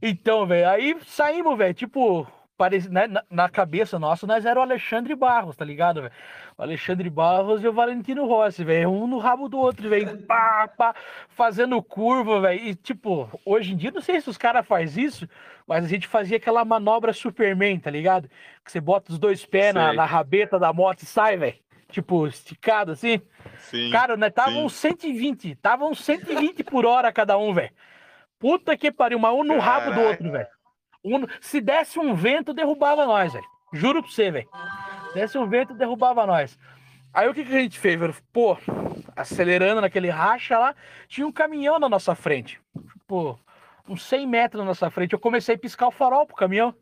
[0.00, 2.26] Então, velho, aí saímos, velho, tipo,
[2.58, 6.12] parece, né, na, na cabeça nossa, nós era o Alexandre Barros, tá ligado, velho?
[6.58, 10.66] O Alexandre Barros e o Valentino Rossi, velho, um no rabo do outro, velho, pá,
[10.76, 10.94] pá,
[11.28, 12.60] fazendo curva, velho.
[12.60, 15.28] E, tipo, hoje em dia, não sei se os caras fazem isso,
[15.66, 18.28] mas a gente fazia aquela manobra Superman, tá ligado?
[18.64, 21.56] Que você bota os dois pés na, na rabeta da moto e sai, velho.
[21.90, 23.22] Tipo, esticado assim.
[23.58, 23.90] Sim.
[23.90, 27.70] Cara, né, uns 120, tava uns 120 por hora cada um, velho.
[28.38, 30.57] Puta que pariu, mas um no rabo do outro, velho.
[31.16, 33.44] Um- se desse um vento, derrubava nós, velho.
[33.72, 34.48] Juro pra você, velho.
[35.14, 36.58] Desse um vento, derrubava nós.
[37.12, 38.14] Aí o que, que a gente fez, velho?
[38.32, 38.56] Pô,
[39.16, 40.74] acelerando naquele racha lá,
[41.08, 42.60] tinha um caminhão na nossa frente.
[43.06, 43.38] Pô,
[43.88, 45.12] uns 100 metros na nossa frente.
[45.12, 46.74] Eu comecei a piscar o farol pro caminhão.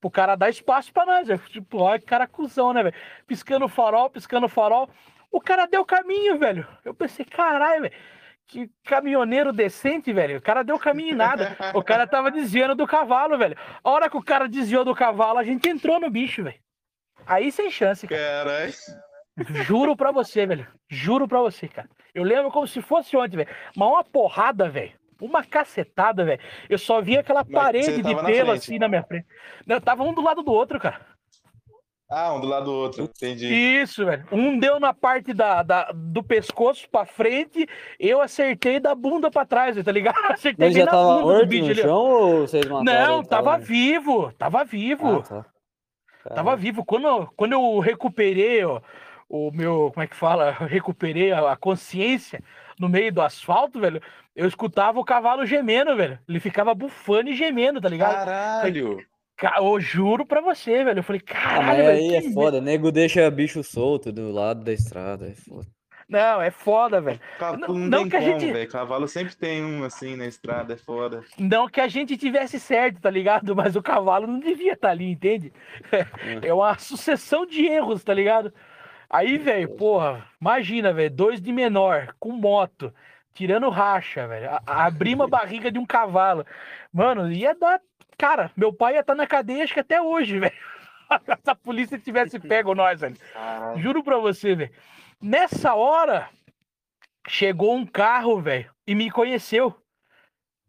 [0.00, 1.40] Pro cara dar espaço pra nós, velho.
[1.48, 2.94] Tipo, olha que cara cuzão, né, velho?
[3.26, 4.88] Piscando o farol, piscando o farol.
[5.30, 6.66] O cara deu caminho, velho.
[6.84, 7.94] Eu pensei, caralho, velho.
[8.48, 10.38] Que caminhoneiro decente, velho.
[10.38, 11.54] O cara deu caminho em nada.
[11.74, 13.54] O cara tava desviando do cavalo, velho.
[13.84, 16.58] A hora que o cara desviou do cavalo, a gente entrou no bicho, velho.
[17.26, 18.20] Aí sem chance, cara.
[18.20, 18.72] Caralho.
[19.64, 20.66] Juro pra você, velho.
[20.88, 21.88] Juro pra você, cara.
[22.14, 23.50] Eu lembro como se fosse ontem, velho.
[23.76, 24.92] Mas uma porrada, velho.
[25.20, 26.40] Uma cacetada, velho.
[26.70, 28.50] Eu só vi aquela Mas parede de pelo frente.
[28.50, 29.26] assim na minha frente.
[29.66, 31.00] Não, tava um do lado do outro, cara.
[32.10, 33.04] Ah, um do lado do outro.
[33.04, 33.46] Entendi.
[33.52, 34.26] Isso, velho.
[34.32, 37.68] Um deu na parte da, da- do pescoço pra frente,
[38.00, 40.16] eu acertei da bunda pra trás, tá ligado?
[40.32, 42.84] Acertei Mas bem já na tava bunda do morto bicho no chão ou vocês mataram?
[43.16, 44.32] Não, tava vivo.
[44.38, 45.22] Tava vivo.
[45.30, 45.44] Ah,
[46.24, 46.34] tá.
[46.34, 46.82] Tava vivo.
[46.84, 48.80] Quando, quando eu recuperei ó,
[49.28, 50.56] o meu, como é que fala?
[50.60, 52.42] Eu recuperei a, a consciência
[52.80, 54.00] no meio do asfalto, velho.
[54.34, 56.18] Eu escutava o cavalo gemendo, velho.
[56.26, 58.24] Ele ficava bufando e gemendo, tá ligado?
[58.24, 59.04] Caralho.
[59.58, 60.98] Eu juro pra você, velho.
[60.98, 61.90] Eu falei, Ah, caralho, velho.
[61.98, 65.66] aí é foda, nego deixa bicho solto do lado da estrada, é foda.
[66.08, 67.20] Não, é foda, velho.
[67.38, 68.70] Cavalo Não- não, que a como, gente- velho.
[68.70, 71.22] Cavalo sempre tem um assim na estrada, é foda.
[71.38, 73.54] Não que a gente tivesse certo, tá ligado?
[73.54, 75.52] Mas o cavalo não devia estar ali, entende?
[76.42, 78.52] É uma sucessão de erros, tá ligado?
[79.10, 82.92] Aí, velho, porra, imagina, velho, dois de menor, com moto,
[83.34, 84.48] tirando racha, velho.
[84.50, 86.44] a- Abrir uma barriga de um cavalo.
[86.92, 87.80] Mano, ia dar.
[88.18, 90.52] Cara, meu pai ia estar na cadeia, acho que até hoje, velho.
[91.42, 93.16] Se a polícia tivesse pego nós, velho.
[93.32, 93.80] Caralho.
[93.80, 94.72] Juro pra você, velho.
[95.22, 96.28] Nessa hora,
[97.28, 99.74] chegou um carro, velho, e me conheceu.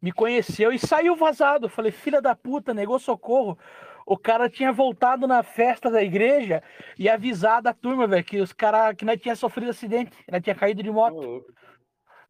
[0.01, 1.65] Me conheceu e saiu vazado.
[1.65, 3.57] Eu Falei, filha da puta, negou socorro.
[4.05, 6.63] O cara tinha voltado na festa da igreja
[6.97, 10.55] e avisado a turma, velho, que os caras que nós tinha sofrido acidente, nós tinha
[10.55, 11.45] caído de moto.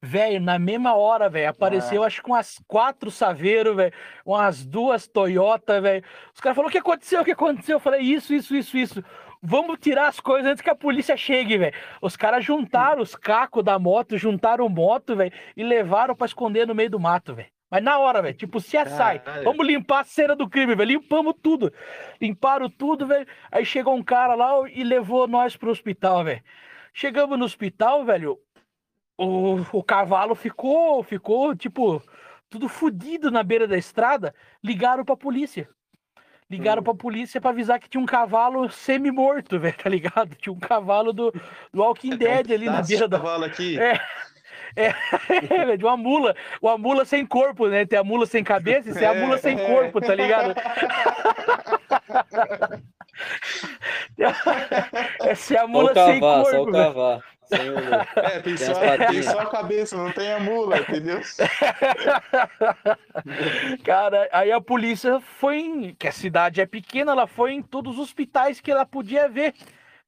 [0.02, 3.94] Velho, na mesma hora, velho, apareceu acho que umas quatro saveiros, velho,
[4.26, 6.06] umas duas Toyota, velho.
[6.34, 7.22] Os caras falaram: o que aconteceu?
[7.22, 7.76] O que aconteceu?
[7.76, 9.04] Eu falei: isso, isso, isso, isso.
[9.42, 11.74] Vamos tirar as coisas antes que a polícia chegue, velho.
[12.02, 16.76] Os caras juntaram os cacos da moto, juntaram moto, velho, e levaram pra esconder no
[16.76, 17.50] meio do mato, velho.
[17.70, 19.22] Mas na hora, velho, tipo, se sai.
[19.44, 20.92] Vamos limpar a cena do crime, velho.
[20.92, 21.72] Limpamos tudo.
[22.20, 23.28] Limparam tudo, velho.
[23.52, 26.42] Aí chegou um cara lá e levou nós pro hospital, velho.
[26.92, 28.40] Chegamos no hospital, velho.
[29.22, 32.02] O, o cavalo ficou, ficou, tipo,
[32.50, 34.34] tudo fudido na beira da estrada.
[34.64, 35.68] Ligaram pra polícia.
[36.50, 40.36] Ligaram pra polícia pra avisar que tinha um cavalo semi-morto, velho, tá ligado?
[40.36, 41.32] Tinha um cavalo do,
[41.74, 43.18] do Walking Dead ali na beira da.
[43.18, 43.78] cavalo aqui.
[44.76, 44.94] É.
[44.94, 44.94] É,
[45.66, 46.36] velho, de uma mula.
[46.62, 47.86] Uma mula sem corpo, né?
[47.88, 49.66] Tem a mula sem cabeça e tem a mula sem É.
[49.66, 50.54] corpo, tá ligado?
[55.22, 57.20] Essa é a mula o sem cavar, só o corpo, cavar.
[57.50, 57.80] Sem o-
[58.16, 58.74] É, tem Tem só,
[59.08, 61.20] tem só a cabeça, não tem a mula, entendeu?
[63.84, 65.94] Cara, aí a polícia foi em.
[65.96, 69.54] Que a cidade é pequena, ela foi em todos os hospitais que ela podia ver.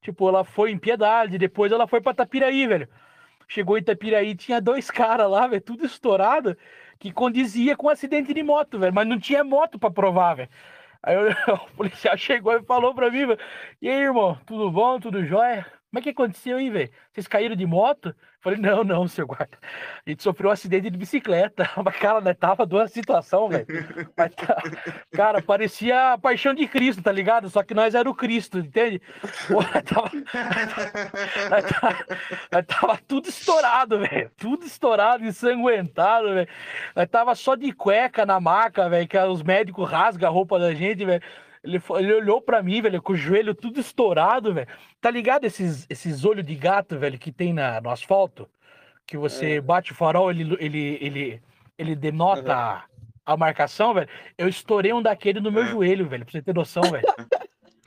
[0.01, 2.87] Tipo, ela foi em Piedade, depois ela foi pra Tapiraí, velho.
[3.47, 6.57] Chegou em Tapiraí, tinha dois caras lá, velho, tudo estourado,
[6.99, 10.49] que condizia com um acidente de moto, velho, mas não tinha moto pra provar, velho.
[11.03, 11.15] Aí
[11.49, 13.39] o policial chegou e falou pra mim, velho,
[13.81, 15.65] e aí, irmão, tudo bom, tudo jóia?
[15.91, 16.89] Como é que aconteceu aí, velho?
[17.11, 18.07] Vocês caíram de moto?
[18.09, 19.57] Eu Falei, não, não, seu guarda.
[20.05, 21.69] A gente sofreu um acidente de bicicleta.
[21.83, 23.65] Mas, cara, nós tava numa situação, velho.
[24.15, 24.29] Tá-
[25.11, 27.49] Cara, parecia a paixão de Cristo, tá ligado?
[27.49, 29.01] Só que nós era o Cristo, entende?
[29.49, 30.11] Nós tava,
[31.49, 32.05] nós tava,
[32.53, 34.31] nós tava tudo estourado, velho.
[34.37, 36.47] Tudo estourado, ensanguentado, velho.
[36.95, 40.73] Nós tava só de cueca na maca, velho, que os médicos rasgam a roupa da
[40.73, 41.21] gente, velho.
[41.63, 44.67] Ele, ele olhou pra mim, velho, com o joelho tudo estourado, velho.
[44.99, 48.49] Tá ligado esses, esses olhos de gato, velho, que tem na, no asfalto?
[49.05, 51.41] Que você bate o farol, ele, ele, ele,
[51.77, 52.83] ele denota a,
[53.25, 54.07] a marcação, velho.
[54.37, 55.67] Eu estourei um daquele no meu É.
[55.67, 57.05] joelho, velho, pra você ter noção, velho.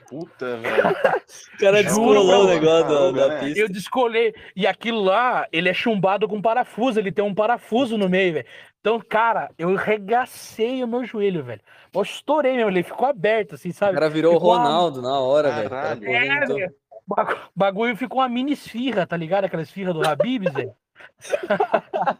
[0.07, 0.75] Puta, velho.
[1.55, 2.47] O cara descolou o mano.
[2.47, 3.39] negócio da, da Né?
[3.39, 3.59] pista.
[3.59, 4.33] Eu descolei.
[4.55, 8.45] E aquilo lá, ele é chumbado com parafuso, ele tem um parafuso no meio, velho.
[8.85, 11.59] Então, cara, eu regacei o meu joelho, velho.
[11.91, 13.95] Eu estourei mesmo, ele ficou aberto, assim, O sabe?
[13.95, 15.65] cara virou o Ficou uma- Ronaldo na hora, velho.
[15.65, 16.01] O cara Caralho.
[16.05, 16.55] correndo, É, então.
[16.55, 16.75] velho.
[17.07, 19.45] O bagu- bagulho ficou uma mini esfirra, tá ligado?
[19.45, 20.71] Aquela esfirra do Habibs, velho.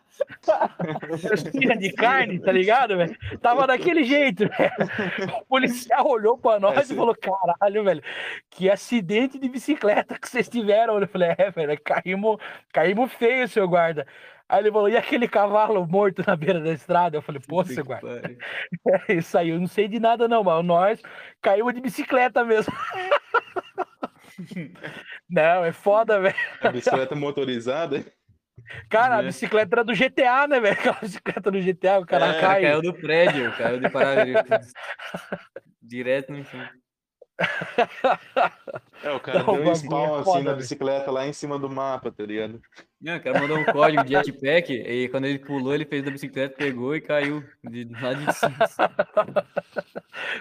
[1.34, 3.16] esfirra de carne, tá ligado, velho?
[3.41, 4.74] Tava daquele jeito, velho.
[5.41, 8.01] O policial olhou pra nós Esse- e falou: caralho, velho,
[8.49, 10.99] que acidente de bicicleta que vocês tiveram.
[10.99, 12.38] Eu falei: é, velho, caímos,
[12.74, 14.07] caímos feio, seu guarda.
[14.48, 17.18] Aí ele falou, e aquele cavalo morto na beira da estrada?
[17.18, 18.22] Eu falei, pô, que guarda.
[18.22, 18.38] pariu.
[19.10, 21.02] Ele saiu, não sei de nada não, mas nós
[21.41, 22.72] caímos de bicicleta mesmo.
[25.30, 26.36] Não, é foda, velho.
[26.62, 28.04] A bicicleta motorizada.
[28.89, 29.28] Cara, a É.
[29.28, 30.74] bicicleta era do GTA, né, velho?
[30.74, 32.62] Aquela bicicleta do GTA, o cara É, cai.
[32.64, 34.26] caiu do prédio, caiu de parada
[35.82, 36.68] direto no chão.
[39.04, 42.12] É, o cara deu um spawn assim foda, na bicicleta lá em cima do mapa,
[42.12, 42.62] tá ligado?
[43.02, 46.12] Não, o cara mandou um código de jetpack e quando ele pulou, ele fez da
[46.12, 48.56] bicicleta, pegou e caiu de lá de cima.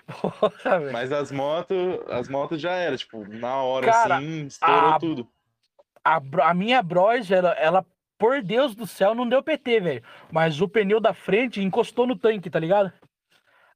[0.93, 1.77] Mas as motos,
[2.09, 5.29] as motos já era, tipo, na hora Cara, assim, estourou a- tudo.
[6.05, 6.21] A,
[6.51, 7.85] a minha Bros, ela, ela,
[8.19, 10.03] por Deus do céu, não deu PT, velho.
[10.31, 12.93] Mas o pneu da frente encostou no tanque, tá ligado?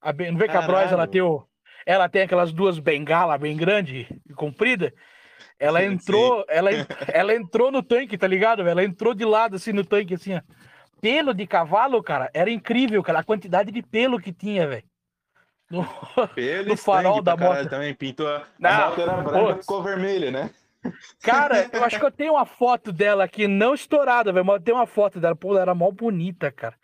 [0.01, 1.48] A não vê que a Bros, ela tem, o,
[1.89, 4.93] ela tem aquelas duas bengalas bem grandes e comprida?
[5.59, 5.95] Ela Sim.
[5.95, 6.71] entrou, ela,
[7.13, 8.69] ela entrou no tanque, tá ligado?
[8.69, 10.43] Ela entrou de lado, assim, no tanque, assim, ó.
[11.01, 14.85] Pelo de cavalo, cara, era incrível, cara, a quantidade de pelo que tinha, velho.
[15.71, 15.85] No-
[16.35, 17.71] Pelo no farol da caralho moto.
[17.71, 19.61] também, pintou a, a Não, moto era branca, putz.
[19.63, 20.51] ficou vermelha, né?
[21.23, 24.63] Cara, eu acho que eu tenho uma foto dela aqui, não estourada, velho, mas eu
[24.63, 25.35] tenho uma foto dela.
[25.37, 26.77] Pô, ela era mó bonita, cara.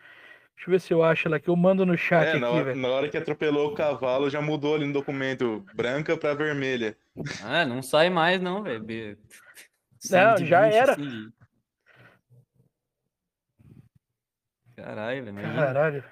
[0.55, 1.49] Deixa eu ver se eu acho ela aqui.
[1.49, 2.79] Eu mando no chat É, na aqui, hora, velho.
[2.81, 6.97] na hora que atropelou o cavalo, já mudou ali no documento, branca pra vermelha.
[7.43, 8.79] Ah, não sai mais não, velho.
[10.09, 10.91] Não, já bicho, era.
[10.93, 11.31] assim,
[14.75, 15.53] Caralho, velho.
[15.55, 16.03] Caralho.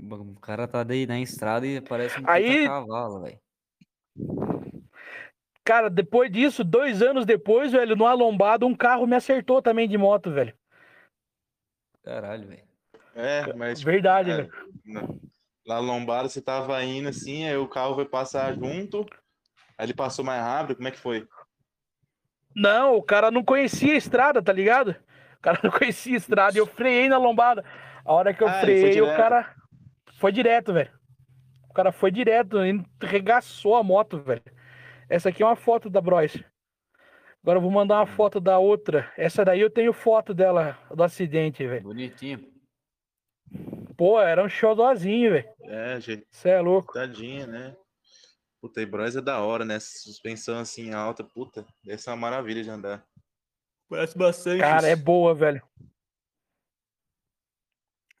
[0.00, 3.40] O cara tá daí na estrada e parece um Aí- cavalo, velho.
[5.64, 9.98] Cara, depois disso, dois anos depois, velho, no alombado, um carro me acertou também de
[9.98, 10.54] moto, velho.
[12.02, 12.67] Caralho, velho.
[13.14, 14.52] É, mas tipo, Verdade, é, velho.
[15.66, 19.06] na- lombada você tava indo assim, aí o carro foi passar junto,
[19.76, 21.26] aí ele passou mais rápido, como é que foi?
[22.54, 24.96] Não, o cara não conhecia a estrada, tá ligado?
[25.38, 27.64] O cara não conhecia a estrada e eu freiei na lombada.
[28.04, 29.54] A hora que eu Ah, freiei, o cara
[30.14, 30.90] foi direto, velho.
[31.70, 32.56] O cara foi direto,
[33.00, 34.42] regaçou a moto, velho.
[35.08, 36.42] Essa aqui é uma foto da Bros.
[37.42, 39.12] Agora eu vou mandar uma foto da outra.
[39.16, 41.84] Essa daí eu tenho foto dela, do acidente, velho.
[41.84, 42.57] Bonitinho.
[43.98, 45.48] Pô, era um xodózinho, velho.
[45.64, 46.92] É, gente, Você é louco.
[46.92, 47.76] tadinha, né?
[48.60, 49.80] Puta, e Bros é da hora, né?
[49.80, 53.04] Suspensão assim alta, puta, deve ser uma maravilha de andar.
[53.88, 54.60] Parece bastante.
[54.60, 55.60] Cara, é boa, velho.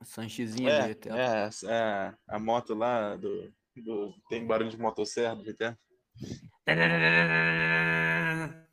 [0.02, 1.16] Sanchezinha É, do GTA.
[1.16, 5.78] é, é, a moto lá do, do- Tem barulho de motosserra do GTA.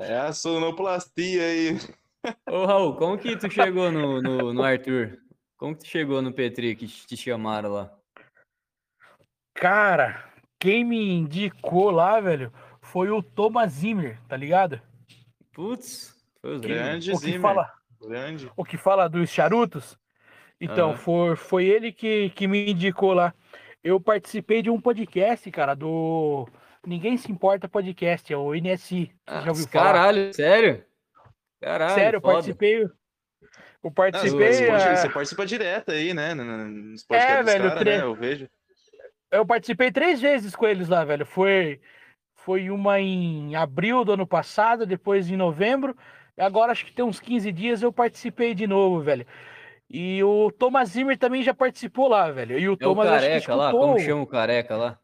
[0.00, 1.76] É a sonoplastia aí.
[2.48, 5.18] Ô, Raul, como que tu chegou no, no, no Arthur?
[5.56, 7.98] Como que tu chegou no Petri que te chamaram lá?
[9.54, 10.24] Cara,
[10.58, 14.80] quem me indicou lá, velho, foi o Thomas Zimmer, tá ligado?
[15.52, 17.40] Putz, foi os Grande O que Zimmer.
[17.40, 18.50] fala, Grande.
[18.56, 19.98] o que fala dos charutos.
[20.60, 20.96] Então, Aham.
[20.98, 23.34] foi, foi ele que, que me indicou lá.
[23.82, 26.48] Eu participei de um podcast, cara, do
[26.86, 29.12] Ninguém Se Importa Podcast, é o NSI.
[29.26, 29.84] Você já ouviu falar?
[29.92, 30.84] Caralho, sério?
[31.60, 32.82] Caralho, Sério, eu participei.
[32.82, 32.90] Eu
[33.84, 34.52] Não, participei.
[34.52, 36.34] você, é, você participa direto aí, né?
[36.34, 38.02] no- no- Nos podcasts É, velho, caras, tre- né?
[38.02, 38.48] Eu vejo.
[39.30, 41.26] Eu participei três vezes com eles lá, velho.
[41.26, 41.80] Foi,
[42.34, 45.96] foi uma em abril do ano passado, depois em novembro.
[46.36, 49.26] e Agora acho que tem uns 15 dias eu participei de novo, velho.
[49.90, 52.58] E o Thomas Zimmer também já participou lá, velho.
[52.58, 53.70] E o É o Thomas acho que careca lá?
[53.70, 54.98] Como chama o careca lá?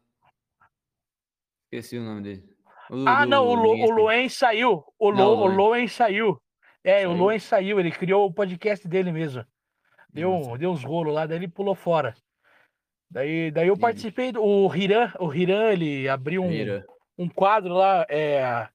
[1.65, 2.43] Esqueci o nome dele.
[2.89, 4.83] O Ah, do- não, o, Lu, o saiu.
[4.99, 5.47] O, Não, Lu, o o.
[5.47, 6.39] Luen saiu.
[6.85, 7.13] É, o.
[7.13, 9.43] Luen saiu, ele criou o podcast dele mesmo.
[10.13, 10.57] Deu, Nossa.
[10.59, 12.13] deu uns rolos lá, daí ele pulou fora.
[13.09, 16.83] Daí, daí eu participei do o Hiran, o Hiran, ele abriu um,
[17.17, 18.67] um quadro lá, é,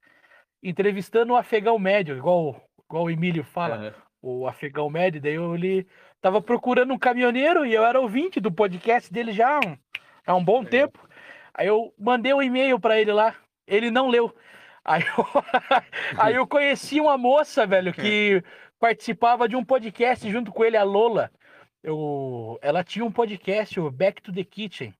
[0.61, 3.95] entrevistando o afegão médio, igual, igual o Emílio fala, Aham.
[4.21, 5.87] o afegão médio, daí eu, ele
[6.21, 9.79] tava procurando um caminhoneiro e eu era ouvinte do podcast dele já há um,
[10.27, 10.99] há um bom tempo.
[11.55, 13.37] Aí eu mandei um e-mail para ele lá,
[13.69, 14.35] ele não leu.
[14.91, 15.24] Aí eu,
[16.18, 18.43] aí eu conheci uma moça, velho, que
[18.80, 21.30] participava de um podcast junto com ele, a Lola.
[21.80, 24.93] Eu, ela tinha um podcast, o Back to the Kitchen.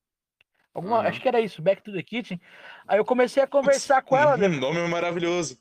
[0.73, 1.09] Alguma, Aham.
[1.09, 2.41] Acho que era isso, Back to the Kitchen.
[2.87, 4.47] Aí eu comecei a conversar com ela, né?
[4.47, 5.59] Hum, nome maravilhoso.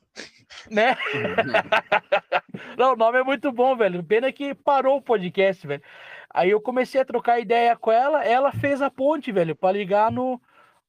[0.70, 0.96] né?
[2.78, 4.04] Não, o nome é muito bom, velho.
[4.04, 5.82] Pena que parou o podcast, velho.
[6.32, 10.12] Aí eu comecei a trocar ideia com ela, ela fez a ponte, velho, pra ligar
[10.12, 10.40] no,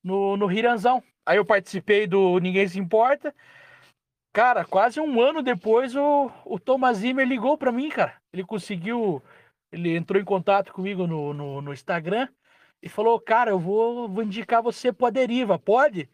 [0.05, 1.03] no, no Riranzão.
[1.31, 3.33] Aí eu participei do Ninguém Se Importa.
[4.33, 8.20] Cara, quase um ano depois o, o Thomas Zimmer ligou pra mim, cara.
[8.33, 9.22] Ele conseguiu,
[9.70, 12.26] ele entrou em contato comigo no, no, no Instagram
[12.83, 16.11] e falou, cara, eu vou, vou indicar você pra Deriva, pode?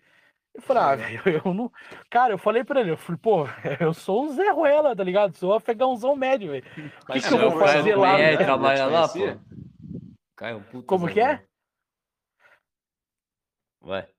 [0.55, 1.73] Eu falei, ah, velho, eu não.
[2.11, 3.47] Cara, eu falei pra ele, eu falei, pô,
[3.81, 5.35] eu sou um Zé Ruela, tá ligado?
[5.35, 6.65] Sou um afegãozão médio, velho.
[6.67, 8.19] O que, Mas que eu vou fazer lá?
[8.19, 8.45] É, velho?
[8.45, 9.15] trabalha lá, pô.
[9.15, 9.41] conhecia?
[10.37, 10.87] Caio, puta.
[10.87, 11.43] Como que é?
[13.83, 14.16] Ruela.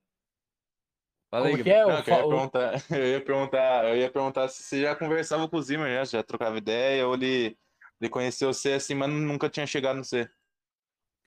[1.30, 1.86] Fala aí, que é?
[1.86, 5.48] Não, o eu, ia perguntar, eu ia perguntar, eu ia perguntar se você já conversava
[5.48, 7.58] com o Zimmer, já, já trocava ideia, ou ele,
[8.00, 10.30] ele conheceu você assim, mas nunca tinha chegado no você.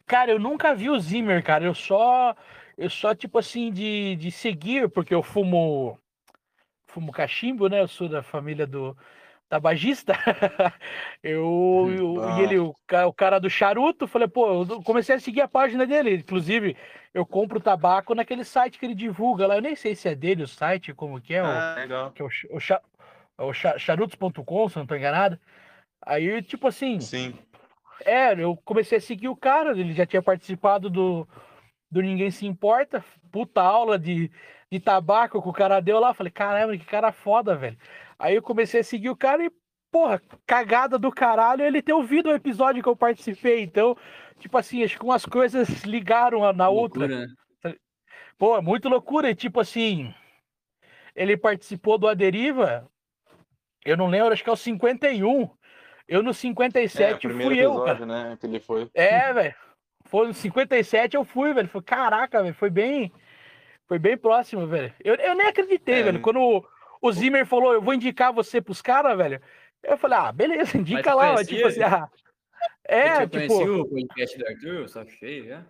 [0.07, 1.65] Cara, eu nunca vi o Zimmer, cara.
[1.65, 2.35] Eu só,
[2.77, 5.99] eu só tipo assim de, de seguir, porque eu fumo,
[6.87, 7.81] fumo cachimbo, né?
[7.81, 8.97] Eu sou da família do
[9.51, 10.15] tabagista.
[11.23, 12.39] eu, eu- Ah.
[12.41, 12.73] e ele, o,
[13.07, 16.15] o cara do charuto, falei, pô, eu comecei a seguir a página dele.
[16.15, 16.77] Inclusive,
[17.13, 19.57] eu compro tabaco naquele site que ele divulga lá.
[19.57, 22.13] Eu nem sei se é dele o site, como que é, o, Ah, legal.
[22.13, 22.59] que é o, o,
[23.39, 25.39] é o cha- charutos.com, se eu não tô enganado.
[26.07, 27.35] Aí, tipo assim, Sim.
[28.07, 31.29] é, eu comecei a seguir o cara, ele já tinha participado do,
[31.91, 34.31] do Ninguém Se Importa, puta aula de,
[34.71, 37.77] de tabaco que o cara deu lá, falei, caramba, que cara foda, velho.
[38.21, 39.51] Aí eu comecei a seguir o cara e,
[39.91, 43.97] porra, cagada do caralho ele ter ouvido o episódio que eu participei, então,
[44.39, 47.07] tipo assim, acho que umas coisas ligaram a- na outra.
[47.07, 47.27] Loucura?
[48.39, 49.31] Pô, é muito loucura.
[49.31, 50.15] E tipo assim,
[51.15, 52.89] ele participou do A Deriva,
[53.85, 55.51] eu não lembro, acho que é o 51.
[56.07, 57.91] Eu no É, 57 o primeiro fui eu, cara.
[57.93, 58.91] episódio, né, que ele foi.
[58.95, 59.55] É, velho.
[60.07, 61.69] Foi no 57 eu fui, velho.
[61.69, 62.55] Foi, caraca, velho.
[62.55, 63.13] Foi bem.
[63.87, 64.93] Foi bem próximo, velho.
[65.05, 66.21] Eu, eu nem acreditei, É, velho.
[66.21, 66.67] Quando
[67.01, 69.41] o, o Zimmer falou, eu vou indicar você pros caras, velho.
[69.83, 71.35] Eu falei, ah, beleza, indica lá.
[71.35, 72.09] conhecia Tipo assim, ah.
[72.87, 73.55] É, eu tipo.
[73.55, 75.65] conheci o podcast do Arthur, só cheio, já.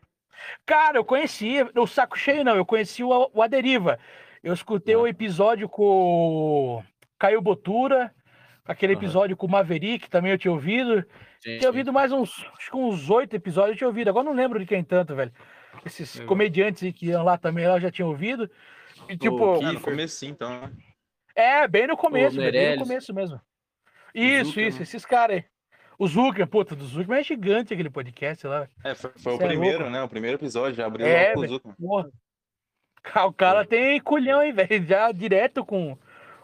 [0.65, 3.99] Cara, eu conhecia, o saco cheio não, eu conheci o, o A Deriva.
[4.43, 4.99] Eu escutei Ah.
[4.99, 6.83] o episódio com o
[7.19, 8.13] Caio Botura,
[8.65, 11.05] aquele episódio com o Maverick, também eu tinha ouvido.
[11.41, 14.09] Sim, Tinha ouvido mais uns, acho que uns oito episódios eu tinha ouvido.
[14.09, 15.33] Agora não lembro de quem tanto, velho.
[15.85, 18.51] Esses comediantes aí que iam lá também, eu já tinha ouvido.
[19.09, 19.69] E tipo, Keith.
[19.69, 20.61] Ah, no começo, então.
[20.61, 20.71] né?
[21.35, 23.41] É, bem no começo, bem no começo mesmo.
[24.15, 24.69] Isso, Zuckerman.
[24.69, 25.45] isso, esses caras aí.
[25.99, 28.67] O Zucker, puta, do Zucker é gigante aquele podcast lá.
[28.83, 29.93] É, foi, foi o é primeiro, louco.
[29.93, 30.03] né?
[30.03, 31.61] O primeiro episódio, já abriu É, com o.
[31.77, 32.11] Porra.
[33.03, 34.83] Ca- O cara tem culhão, hein, velho?
[34.87, 35.97] Já direto com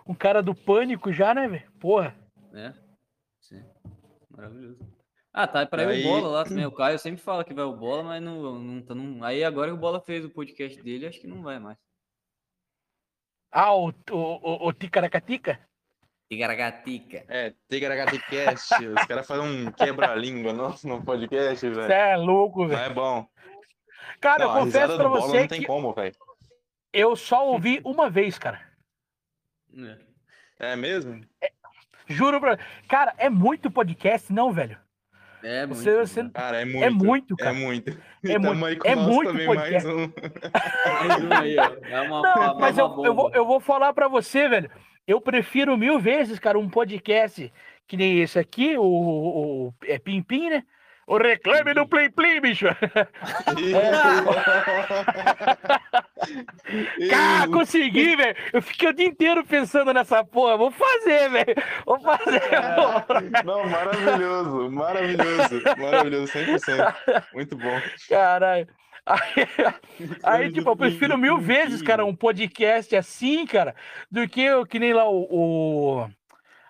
[0.06, 1.70] um cara do pânico já, né, velho?
[1.80, 2.14] Porra.
[2.52, 2.74] né?
[3.40, 3.64] Sim.
[4.30, 4.78] Maravilhoso.
[5.32, 6.64] Ah, tá para Aí- o Bola lá também.
[6.66, 9.22] O Caio sempre fala que vai o Bola, mas não, não, tá, não...
[9.24, 11.78] Aí agora que o Bola fez o podcast dele, acho que não vai mais.
[13.50, 15.58] Ah, o, o, o, o Ticaracatica?
[16.28, 17.24] Tigaragatica.
[17.28, 21.92] É, Tigaragaticast, os caras fazem um quebra-língua nosso no podcast, Você velho.
[21.92, 22.80] é louco, velho.
[22.80, 23.26] é bom.
[24.20, 26.14] Cara, Não, eu confesso pra você não tem que como, velho.
[26.92, 28.60] eu só ouvi uma vez, cara.
[30.58, 31.20] É mesmo?
[32.08, 32.58] Juro pra.
[32.88, 34.78] Cara, é muito podcast, não, velho.
[35.48, 35.80] É, muito.
[35.80, 36.30] Você- você- né?
[36.34, 36.84] Cara, é muito.
[36.84, 37.54] É muito, É cara.
[37.54, 37.90] muito.
[38.24, 39.86] É muito- tamo aí com é nós muito também, podcast.
[39.86, 40.12] mais um.
[41.08, 41.72] Mais um aí, ó.
[41.88, 44.68] É uma, Não, uma- mas uma eu, eu, vou, eu vou falar pra você, velho.
[45.06, 47.52] Eu prefiro mil vezes, cara, um podcast
[47.86, 50.64] que nem esse aqui, o, o, o- é Pim Pim, né?
[51.06, 52.66] O reclame do Plim Plim, bicho.
[57.10, 58.36] Cara, consegui, velho.
[58.52, 60.56] Eu fiquei o dia inteiro pensando nessa porra.
[60.56, 61.54] Vou fazer, velho.
[61.84, 62.42] Vou fazer.
[63.44, 67.24] Não, maravilhoso, maravilhoso, maravilhoso, 100%.
[67.34, 67.80] Muito bom.
[68.08, 68.66] Caralho.
[69.04, 69.20] Aí,
[70.24, 73.74] aí, tipo, eu prefiro mil vezes, cara, um podcast assim, cara,
[74.10, 76.10] do que o que nem lá o, o-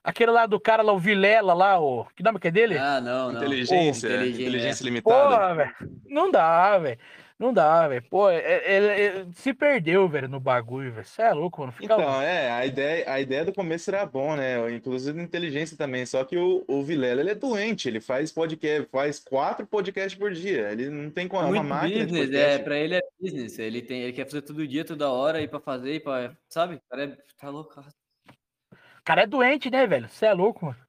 [0.05, 2.07] Aquele lá do cara lá, o Vilela lá, o.
[2.14, 2.78] Que nome que é dele?
[2.78, 3.40] Ah, não, não.
[3.40, 4.84] Inteligência, inteligência, inteligência é.
[4.84, 5.28] limitada.
[5.28, 5.74] Porra, velho.
[6.09, 6.99] Não dá, velho.
[7.39, 8.03] Não dá, velho.
[8.09, 11.07] Pô, é- é- é- se perdeu, velho, no bagulho, velho.
[11.07, 11.72] Você é louco, mano.
[11.72, 14.72] Fica Então, é, a ideia, a ideia do começo era bom, né?
[14.72, 16.07] Inclusive inteligência também.
[16.07, 20.32] Só que o, o Vilela, ele é doente, ele faz podcast, faz quatro podcasts por
[20.32, 20.72] dia.
[20.72, 23.59] Ele não tem como, é uma máquina de business, é, pra ele é business.
[23.59, 26.76] Ele, tem, ele quer fazer todo dia, toda hora, ir pra fazer, ir pra, sabe?
[26.76, 27.78] O cara é, tá louco.
[27.78, 30.09] O cara é doente, né, velho?
[30.09, 30.86] Você é louco, mano.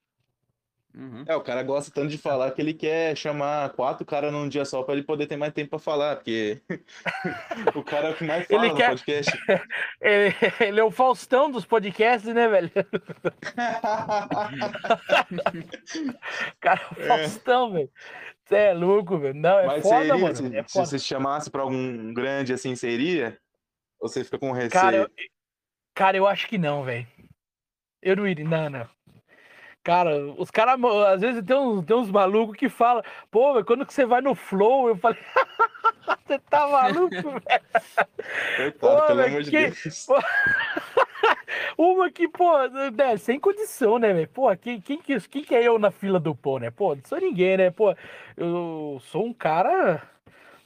[0.95, 1.23] Uhum.
[1.27, 4.65] É, o cara gosta tanto de falar que ele quer chamar quatro caras num dia
[4.65, 6.59] só pra ele poder ter mais tempo pra falar, porque
[7.75, 9.31] o cara é o que mais fala Ele no quer- podcast.
[10.01, 12.71] Ele, ele é o Faustão dos podcasts, né, velho?
[16.59, 17.89] Cara, é o Faustão, velho.
[18.45, 19.33] Você é louco, velho.
[19.35, 20.35] Não, é Mas foda, seria, mano.
[20.35, 20.85] se, É se foda.
[20.85, 23.37] você chamasse pra algum grande assim, seria?
[23.99, 24.71] Ou você fica com receio?
[24.71, 25.09] Cara, eu,
[25.93, 27.07] cara, eu acho que não, velho.
[28.01, 28.45] Eu não iria.
[28.47, 28.89] Não, não.
[29.87, 30.77] Cara, os caras,
[31.13, 34.19] às vezes tem uns, tem uns malucos que falam, pô, velho, quando que você vai
[34.19, 34.89] no Flow?
[34.89, 35.17] Eu falei,
[36.27, 37.41] você tá maluco, velho?
[38.57, 40.05] Coitado, Pô, pelo amor de Deus.
[41.77, 44.27] Uma que, pô, né, sem condição, né, velho?
[44.27, 46.69] Pô, quem, quem, que, quem que é eu na fila do pão, né?
[46.69, 47.71] Pô, não sou ninguém, né?
[47.71, 47.95] Pô,
[48.35, 50.01] eu sou um cara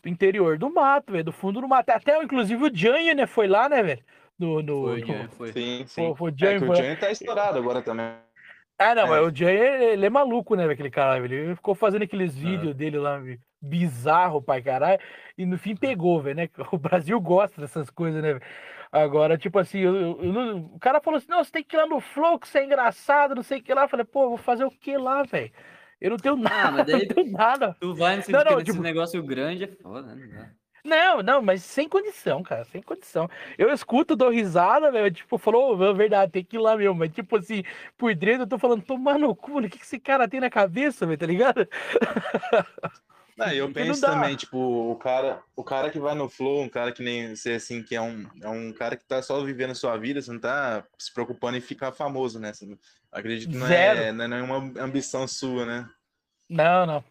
[0.02, 1.92] do interior do mato, velho, do fundo do mato.
[1.92, 4.04] Até, inclusive, o Janho, né, foi lá, né, velho?
[4.40, 5.52] No, no, Foi, no- foi.
[5.54, 6.16] Sim, sim.
[6.16, 8.31] Foi o É Johnny, que o Johnny tá estourado agora também.
[8.82, 9.10] Ah, não, É.
[9.10, 9.58] mas o Jay,
[9.94, 11.18] ele é maluco, né, aquele cara.
[11.24, 13.22] Ele ficou fazendo aqueles vídeos dele lá,
[13.62, 15.00] bizarro, pai, caralho.
[15.38, 16.50] E no fim pegou, velho, né?
[16.74, 18.46] O Brasil gosta dessas coisas, né, velho?
[18.92, 21.80] Agora, tipo assim, eu- eu- eu o cara falou assim: não, você tem que ir
[21.80, 23.84] lá no Flow, que você é engraçado, não sei o que lá.
[23.84, 25.52] Eu falei, pô, vou fazer o que lá, velho?
[26.02, 27.78] Eu não tenho nada, Ah, mas daí não tenho nada.
[27.80, 30.52] tu vai nesse, Não, não, tipo- negócio grande, é foda, né?
[30.84, 31.02] Não.
[31.12, 33.30] Não, não, mas sem condição, cara, sem condição.
[33.58, 36.96] Eu escuto, dou risada, velho, tipo, falou, "Ô, é verdade, tem que ir lá mesmo,
[36.96, 37.64] mas tipo assim,
[37.98, 40.50] por dentro eu tô falando, tomar no cu, o que que esse cara tem na
[40.50, 41.68] cabeça, velho, tá ligado?
[43.38, 44.12] Não, eu Porque não penso dá.
[44.12, 47.54] também, tipo, o cara, o cara que vai no flow, um cara que nem você,
[47.54, 50.32] assim, que é um, é um cara que tá só vivendo a sua vida, você
[50.32, 52.52] não tá se preocupando em ficar famoso, né?
[52.62, 52.78] Não-
[53.12, 54.14] acredito que não é, Zero.
[54.14, 55.90] não é nenhuma ambição sua, né?
[56.50, 57.04] Não, não.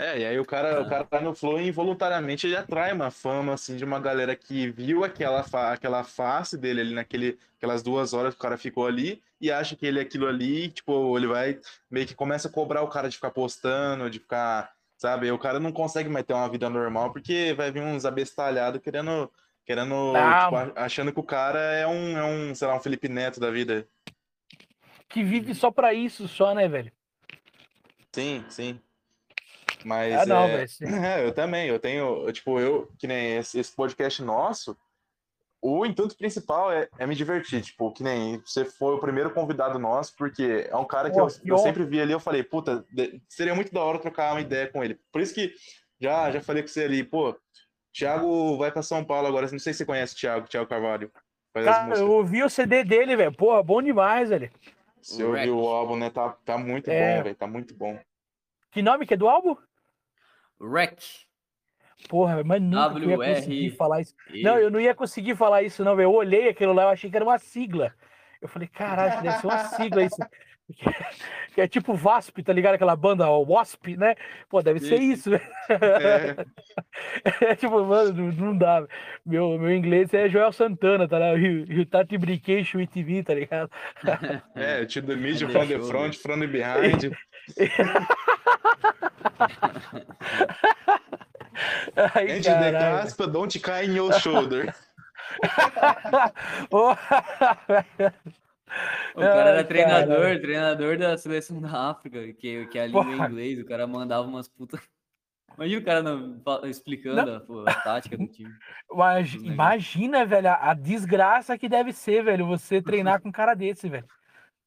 [0.00, 0.80] É, e aí o cara, Ah.
[0.82, 4.36] o cara tá no flow e involuntariamente ele atrai uma fama, assim, de uma galera
[4.36, 8.56] que viu aquela, fa aquela face dele ali naquele, aquelas duas horas que o cara
[8.56, 11.58] ficou ali e acha que ele é aquilo ali, e, tipo, ele vai
[11.90, 15.30] meio que começa a cobrar o cara de ficar postando, de ficar, sabe?
[15.32, 19.28] O cara não consegue mais ter uma vida normal porque vai vir uns abestalhados querendo,
[19.66, 23.40] querendo, tipo, achando que o cara é um, é um, sei lá, um Felipe Neto
[23.40, 23.84] da vida.
[25.08, 26.92] Que vive só pra isso, só, né, velho?
[28.12, 28.80] Sim, sim.
[29.84, 30.84] Mas Ah, não, é, sim.
[30.84, 34.76] É, eu também, eu tenho, tipo, eu, que nem esse, esse podcast nosso,
[35.60, 39.78] o intuito principal é, é me divertir, tipo, que nem você foi o primeiro convidado
[39.78, 42.84] nosso, porque é um cara que eu, eu sempre vi ali, eu falei, puta,
[43.28, 44.98] seria muito da hora trocar uma ideia com ele.
[45.10, 45.52] Por isso que
[46.00, 47.36] já, já falei com você ali, pô,
[47.92, 51.10] Thiago vai pra São Paulo agora, não sei se você conhece o Thiago, Thiago Carvalho,
[51.52, 53.32] Cara, eu ouvi o CD dele, velho.
[53.32, 54.50] Porra, bom demais, velho.
[55.00, 57.16] Você ouviu o álbum, né, tá, tá muito É.
[57.16, 57.98] bom, velho, tá muito bom.
[58.70, 59.56] Que nome que é do álbum?
[60.60, 60.98] Rec.
[62.08, 64.14] Porra, mas nunca que eu ia conseguir falar isso.
[64.32, 66.06] E- Não, eu não ia conseguir falar isso, não, velho.
[66.06, 67.92] Eu olhei aquilo lá, eu achei que era uma sigla.
[68.40, 70.16] Eu falei, caralho, deve ser uma sigla isso.
[71.54, 72.74] Que é tipo VASP, tá ligado?
[72.74, 74.14] Aquela banda ó, Wasp, né?
[74.48, 75.30] Pô, deve ser isso.
[75.68, 76.46] É,
[77.50, 78.86] É tipo, mano, não, dá.
[79.26, 81.38] Meu, meu inglês é Joel Santana, tá ligado?
[81.38, 83.70] You, you touch brincation with me, tá ligado?
[84.54, 87.10] é, to the mid, from the front, from the behind.
[92.14, 94.74] Ai, And the caspa don't cry in your shoulder.
[99.14, 100.40] O cara era Ai, treinador, caralho.
[100.42, 104.46] treinador da seleção da África, que, que a língua é inglês, o cara mandava umas
[104.46, 104.78] putas.
[105.56, 108.52] Imagina o cara não- explicando a, pô, a tática do time.
[109.42, 113.88] Imagina, velho, a, a desgraça que deve ser, velho, você treinar com um cara desse,
[113.88, 114.06] velho.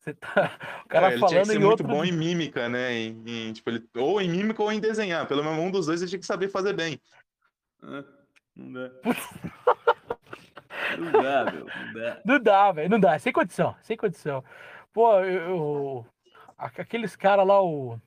[0.03, 1.87] Você tá, o cara É, ele tinha que falando ser em muito outro.
[1.87, 2.91] bom em mímica, né?
[2.93, 5.27] Em, em, tipo, ele, ou em mímica ou em desenhar.
[5.27, 6.99] Pelo menos um dos dois ele tinha que saber fazer bem.
[7.83, 8.03] Ah,
[8.55, 8.91] Não dá.
[10.97, 12.21] Não dá, meu, não dá.
[12.25, 14.43] Não dá, velho, não dá, sem condição, sem condição.
[14.91, 16.05] Pô, eu,
[16.57, 17.97] aqueles caras lá, o.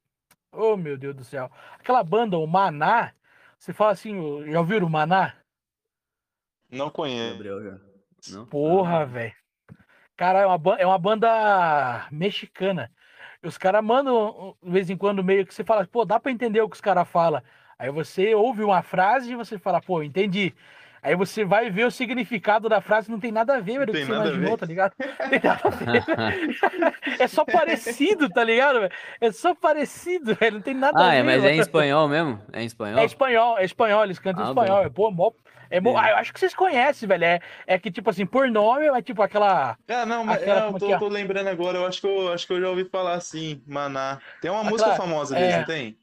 [0.52, 1.50] Oh, meu Deus do céu.
[1.78, 3.12] Aquela banda, o Maná,
[3.58, 4.14] você fala assim,
[4.50, 5.34] já ouviram o Maná?
[6.70, 7.32] Não conheço.
[7.34, 7.80] Gabriel já.
[8.36, 8.46] Não?
[8.46, 9.34] Porra, Ah, velho.
[10.16, 12.90] Cara, é uma, é uma banda mexicana.
[13.42, 16.60] Os caras mandam, de vez em quando, meio que você fala, pô, dá pra entender
[16.60, 17.42] o que os caras falam.
[17.78, 20.54] Aí você ouve uma frase e você fala, pô, entendi.
[21.04, 24.04] Aí você vai ver o significado da frase, não tem nada a ver, velho, que
[24.06, 24.56] você nada a imaginou, ver.
[24.58, 24.92] tá ligado?
[25.20, 26.94] Não tem nada a ver.
[27.20, 28.80] É só parecido, tá ligado?
[28.80, 28.92] velho?
[29.20, 31.16] É só parecido, velho, não tem nada a Ah, ver.
[31.18, 32.40] é, mas é em espanhol mesmo?
[32.52, 32.98] É em espanhol?
[32.98, 34.76] É espanhol, é espanhol, eles cantam em Ah, espanhol.
[34.80, 34.86] bom.
[34.86, 35.30] É, pô, mó,
[35.70, 36.06] é mó- Beleza.
[36.06, 37.24] ah, eu acho que vocês conhecem, velho.
[37.24, 39.76] É, é que, tipo assim, por nome, é tipo aquela.
[39.88, 40.98] Ah, não, mas Aquela, é, eu tô, que é?
[40.98, 41.76] tô lembrando agora.
[41.78, 44.18] Eu acho que eu, acho que eu já ouvi falar assim, Maná.
[44.40, 45.58] Tem uma música Aquela- famosa deles, é.
[45.58, 45.98] não tem?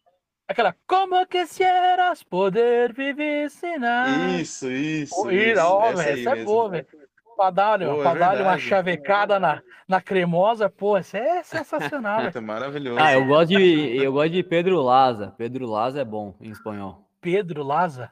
[0.52, 0.76] Aquela.
[0.88, 4.28] Como quisieras poder viver sem nada.
[4.40, 5.16] Isso, isso.
[5.16, 6.46] Pô, isso, ó, essa aí essa é mesmo.
[6.46, 6.88] boa, velho.
[7.36, 12.26] Pra dar, Pô, é pra dar uma chavecada na, na cremosa, pô, isso é sensacional.
[12.26, 13.00] Puta, maravilhoso.
[13.00, 15.34] Ah, eu gosto de eu gosto de Pedro Laza.
[15.38, 17.08] Pedro Laza é bom em espanhol.
[17.20, 18.12] Pedro Laza.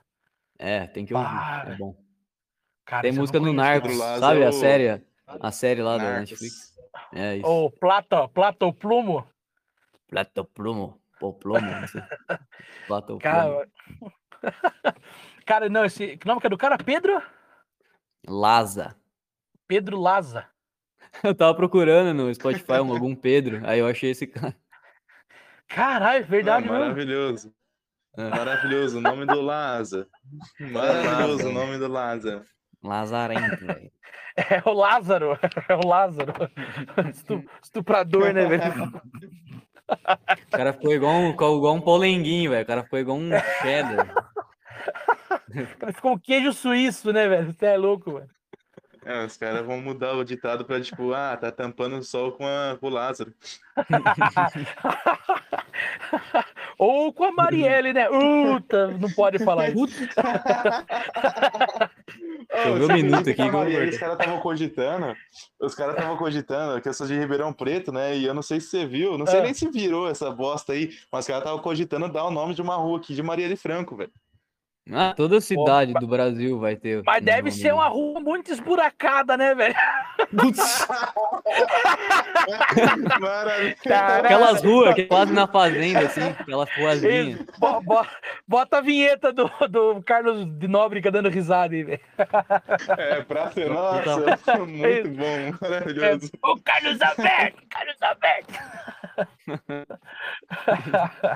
[0.58, 1.28] É, tem que ouvir.
[1.30, 1.96] Ah, é bom.
[2.86, 6.20] Cara, Tem música no Narcos, sabe é a o- série, a série lá da Narcos.
[6.32, 6.74] Netflix.
[7.14, 7.48] É isso.
[7.48, 9.28] Ô, Plata, Plata ou Plumo.
[10.08, 12.02] Plato plumo, pô plumo, não sei.
[12.88, 13.22] Plato plumo.
[13.22, 13.70] Cara.
[15.46, 16.18] cara, não, esse.
[16.18, 16.78] Que nome que é do cara?
[16.78, 17.22] Pedro?
[18.28, 18.96] Laza.
[19.68, 20.48] Pedro Laza.
[21.24, 24.56] Eu tava procurando no Spotify um- algum Pedro, aí eu achei esse cara.
[25.68, 26.80] Caralho, é Ah, verdade, mesmo.
[26.80, 27.54] maravilhoso.
[28.18, 28.30] É.
[28.30, 30.08] Maravilhoso, o nome do Laza.
[30.60, 32.44] Maravilhoso o nome do Laza.
[32.84, 33.92] Lazarento, velho.
[34.38, 35.38] É o Lázaro.
[35.68, 36.34] É o Lázaro.
[37.10, 39.02] Estu- Estuprador, né, velho?
[40.48, 42.64] O cara ficou igual um, igual um polenguinho, velho.
[42.64, 43.30] O cara ficou igual um
[43.62, 44.14] cheddar.
[45.94, 47.52] Ficou um queijo suíço, né, velho?
[47.52, 48.30] Você é louco, velho.
[49.06, 52.46] É, os caras vão mudar o ditado pra, tipo, ah, tá tampando o sol com,
[52.46, 53.34] a, com o Lázaro.
[56.78, 58.10] Ou com a Marielle, né?
[58.10, 59.88] Uta, não pode falar isso.
[62.64, 63.70] Choveu um minuto aqui, gordo.
[63.90, 65.16] Os caras estavam cogitando,
[65.60, 68.18] os caras estavam cogitando, que eu sou de Ribeirão Preto, né?
[68.18, 69.44] E eu não sei se você viu, não sei Ah.
[69.44, 72.62] nem se virou essa bosta aí, mas os caras estavam cogitando dar o nome de
[72.62, 74.12] uma rua aqui de Maria de Franco, velho.
[74.92, 77.04] Ah, toda cidade do Brasil vai ter.
[77.06, 79.76] Mas deve ser uma rua muito esburacada, né, velho?
[84.24, 87.46] Aquelas ruas que é quase na fazenda, assim, aquelas ruazinhas.
[88.48, 92.00] Bota a vinheta do, do Carlos de Nóbrega dando risada aí, velho.
[92.98, 96.32] É, pra ser, nossa, muito bom, maravilhoso.
[96.44, 97.62] Ô, Carlos Alberto!
[97.70, 98.54] Carlos Alberto!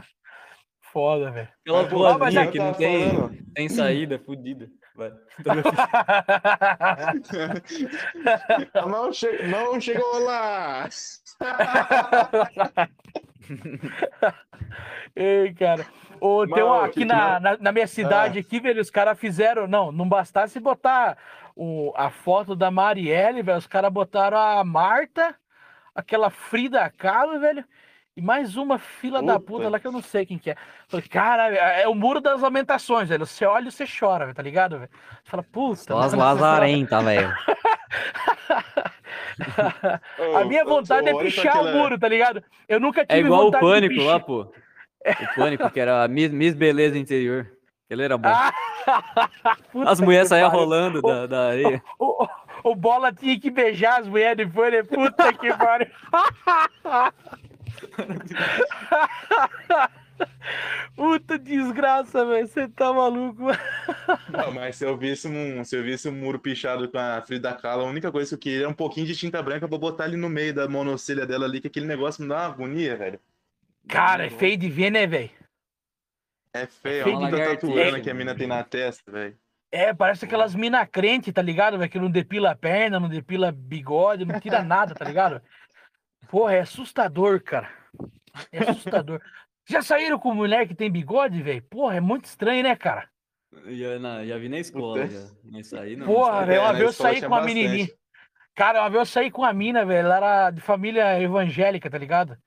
[0.93, 1.49] Foda, velho.
[1.89, 3.37] Ruazinhas é- que não tem, falando.
[3.55, 4.69] tem saída, fudida.
[4.95, 5.11] Vai.
[8.87, 10.87] Não, che não chegou lá!
[15.15, 15.83] Ei, cara.
[16.21, 19.65] Ô, tem Mano, uma, aqui na, na, na minha cidade, aqui, velho, os caras fizeram.
[19.67, 21.17] Não, não bastasse botar
[21.55, 23.57] o, a foto da Marielle, velho.
[23.57, 25.35] Os caras botaram a Marta,
[25.95, 27.65] aquela Frida Kahlo, velho.
[28.15, 29.69] E mais uma fila da Puta.
[29.69, 30.55] lá que eu não sei quem que é.
[30.87, 33.25] Falei, cara, é é o muro das lamentações, velho.
[33.25, 34.91] Você olha e você chora, velho, tá ligado, velho?
[35.23, 35.81] Você fala, puta.
[35.81, 37.33] Só as lazarentas, velho.
[40.37, 42.43] A minha vontade é pichar o muro, tá ligado?
[42.69, 44.41] Eu nunca tive É igual o de Pânico lá, pô.
[44.41, 47.51] O Pânico, que era a Miss, Miss Beleza Interior.
[47.89, 48.29] Ele era bom.
[48.85, 50.49] Ah, As mulheres pariu.
[50.49, 51.81] rolando da, da areia.
[51.97, 52.29] O, o-
[52.71, 54.83] o Bola tinha que beijar as mulheres depois, né?
[54.83, 55.87] Puta que pariu.
[60.95, 62.47] Puta desgraça, velho.
[62.47, 63.45] Você tá maluco.
[64.29, 67.53] Não, mas se eu visse um, se eu visse um muro pichado com a Frida
[67.53, 70.03] Kahlo, a única coisa que eu queria era um pouquinho de tinta branca pra botar
[70.03, 73.19] ali no meio da monocelha dela ali, que aquele negócio me dá uma agonia, velho.
[73.87, 75.31] Cara, é feio de ver, né, velho?
[76.53, 78.01] É feio, feio olha de a tatuana É.
[78.01, 79.35] que a mina tem na testa, velho.
[79.71, 81.89] É, parece aquelas mina crente, tá ligado, velho?
[81.89, 85.41] Que não depila a perna, não depila bigode, não tira nada, tá ligado?
[86.29, 87.69] Porra, é assustador, cara.
[88.51, 89.21] É assustador.
[89.65, 91.61] Já saíram com mulher que tem bigode, velho?
[91.63, 93.07] Porra, é muito estranho, né, cara?
[93.67, 95.19] Já, na- já vi na escola, já.
[95.43, 96.05] Mas aí não.
[96.07, 97.53] Porra, não velho, uma vez eu saí com uma bastante.
[97.55, 97.89] menininha.
[98.55, 100.05] Cara, uma vez eu saí com uma mina, velho.
[100.05, 102.37] Ela era de família evangélica, tá ligado?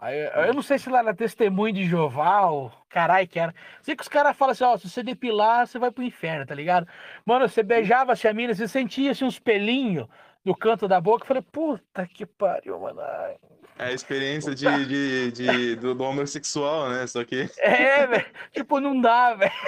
[0.00, 0.16] Aí,
[0.46, 3.52] eu não sei se ela era testemunho de Jeová ou caralho que era.
[3.82, 6.54] Sei que os caras falam assim, ó, se você depilar, você vai pro inferno, tá
[6.54, 6.86] ligado?
[7.26, 10.06] Mano, você beijava assim, a mina, você sentia assim, uns pelinhos
[10.44, 11.22] no canto da boca.
[11.24, 13.00] Eu falei, puta que pariu, mano.
[13.00, 13.36] Ai.
[13.78, 17.06] É a experiência de, de, de- do, do homossexual, né?
[17.06, 17.48] Só que.
[17.58, 18.26] É, velho.
[18.52, 19.52] Tipo, não dá, velho.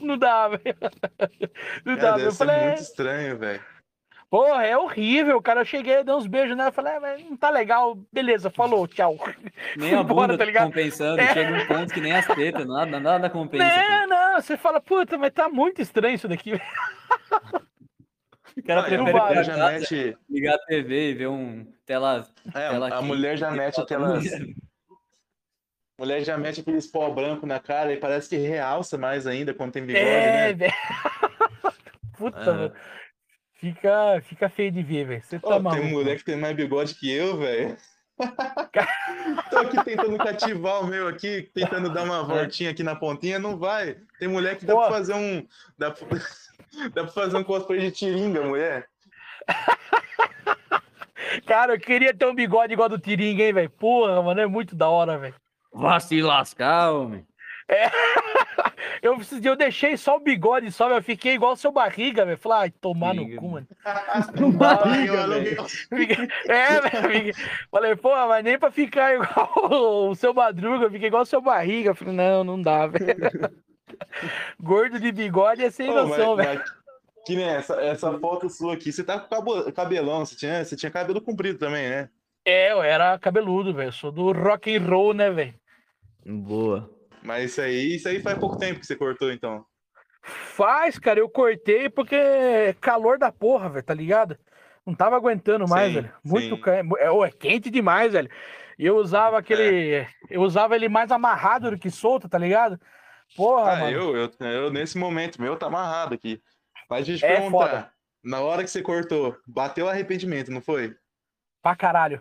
[0.00, 0.76] Não dá, velho.
[1.84, 2.16] Não É, dá, velho.
[2.16, 3.62] deve Eu ser falei, muito estranho, velho.
[4.30, 5.60] Porra, é horrível, cara.
[5.62, 9.16] Eu cheguei, dei uns beijos nela, falei, ah, mas não tá legal, beleza, falou, tchau.
[9.76, 10.66] Nem a bunda tá tá ligado?
[10.66, 11.32] compensando, É.
[11.32, 13.64] chega um ponto que nem as tetas, nada, nada compensa.
[13.64, 16.52] Não, não, você fala, puta, mas tá muito estranho isso daqui.
[18.66, 20.18] Cara a não prefere pegar já casa, mete.
[20.28, 22.26] ligar a TV e ver um tela.
[22.48, 24.24] É, tela a quente, mulher já mete aquelas.
[24.32, 24.38] A
[25.98, 29.72] mulher já mete aqueles pó branco na cara e parece que realça mais ainda quando
[29.72, 30.52] tem bigode, É, né?
[30.54, 30.72] velho.
[32.18, 32.54] Puta, Ah.
[32.54, 32.72] mano.
[33.54, 35.22] Fica, fica feio de ver, velho.
[35.24, 35.86] Você tá tem maluco.
[35.86, 37.76] mulher que tem mais bigode que eu, velho.
[39.50, 43.56] Tô aqui tentando cativar o meu aqui, tentando dar uma voltinha aqui na pontinha, não
[43.58, 43.96] vai.
[44.18, 44.80] Tem mulher que dá Pô.
[44.80, 45.46] pra fazer um.
[45.78, 45.90] Dá
[46.94, 48.86] dá pra fazer um cosplay de tiringa, mulher.
[51.46, 53.70] Cara, eu queria ter um bigode igual do Tiringa, hein, velho.
[53.70, 55.34] Porra, mano, é muito da hora, velho.
[55.72, 57.26] Vá se lascar, homem.
[59.02, 60.98] Eu, esses dias eu deixei só o bigode só, velho.
[60.98, 62.38] Eu fiquei igual o seu barriga, velho.
[62.38, 63.40] Falei, ai, tomar no Barriga.
[63.40, 63.66] cu, mano.
[65.06, 67.34] Eu aluguei- Fiquei- É, velho.
[67.70, 71.40] Falei, pô, mas nem pra ficar igual o seu madruga, eu fiquei igual o seu
[71.42, 71.94] barriga.
[71.94, 73.16] Falei, não, não dá, velho.
[74.60, 76.62] Gordo de bigode é sem Ô, noção, velho.
[77.24, 78.92] Que nem essa, essa foto sua aqui.
[78.92, 82.08] Você tá com cabelão, você tinha, você tinha cabelo comprido também, né?
[82.44, 83.88] É, eu era cabeludo, velho.
[83.88, 85.54] Eu sou do rock and roll, né, velho?
[86.24, 86.88] Boa.
[87.22, 89.64] Mas isso aí, isso aí faz pouco tempo que você cortou, então.
[90.22, 94.36] Faz, cara, eu cortei porque é calor da porra, velho, tá ligado?
[94.84, 96.12] Não tava aguentando mais, Sim, velho.
[96.24, 98.30] Muito ca- é, é, é quente demais, velho.
[98.78, 100.06] E eu usava aquele.
[100.30, 102.78] Eu usava ele mais amarrado do que solto, tá ligado?
[103.34, 103.90] Porra, Ah, mano.
[103.96, 106.40] eu, eu, eu, nesse momento, meu tá amarrado aqui.
[106.88, 107.92] Mas deixa eu te É perguntar, foda.
[108.22, 110.96] na hora que você cortou, bateu arrependimento, não foi?
[111.62, 112.20] Pra caralho.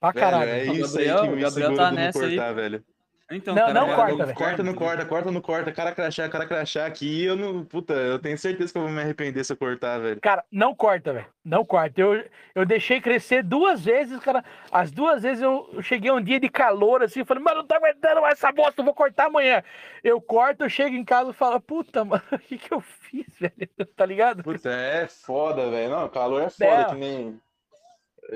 [0.00, 0.50] Pra Velho, caralho.
[0.50, 2.36] é O isso Gabriel- aí que o me Gabriel segura tá nessa aí.
[2.36, 2.84] cortar, velho.
[3.30, 4.36] Então, Não, cara, não já- corta, velho.
[4.38, 5.72] Corta, não corta, corta, não corta.
[5.72, 7.24] Cara crachá, cara crachá aqui.
[7.24, 7.64] Eu não.
[7.64, 10.20] Puta, eu tenho certeza que eu vou me arrepender se eu cortar, velho.
[10.20, 11.26] Cara, não corta, velho.
[11.42, 11.98] Não corta.
[12.02, 12.22] Eu,
[12.54, 14.44] eu deixei crescer duas vezes, cara.
[14.70, 17.74] As duas vezes eu cheguei um dia de calor, assim, eu falei, mano, não tô
[17.74, 19.64] aguentando mais essa bosta, eu vou cortar amanhã.
[20.02, 23.26] Eu corto, eu chego em casa e falo, puta, mano, o que que eu fiz,
[23.40, 23.54] velho?
[23.96, 24.42] Tá ligado?
[24.42, 25.90] Puta, é foda, velho.
[25.90, 26.84] Não, calor é foda, É.
[26.84, 27.40] que nem.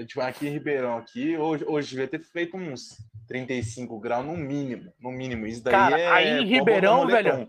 [0.07, 2.99] Tipo, aqui em Ribeirão, aqui, hoje, hoje devia ter feito uns
[3.29, 4.93] 35 graus no mínimo.
[4.99, 5.47] No mínimo.
[5.47, 6.09] Isso daí Cara, é.
[6.09, 7.49] aí em pode Ribeirão, velho,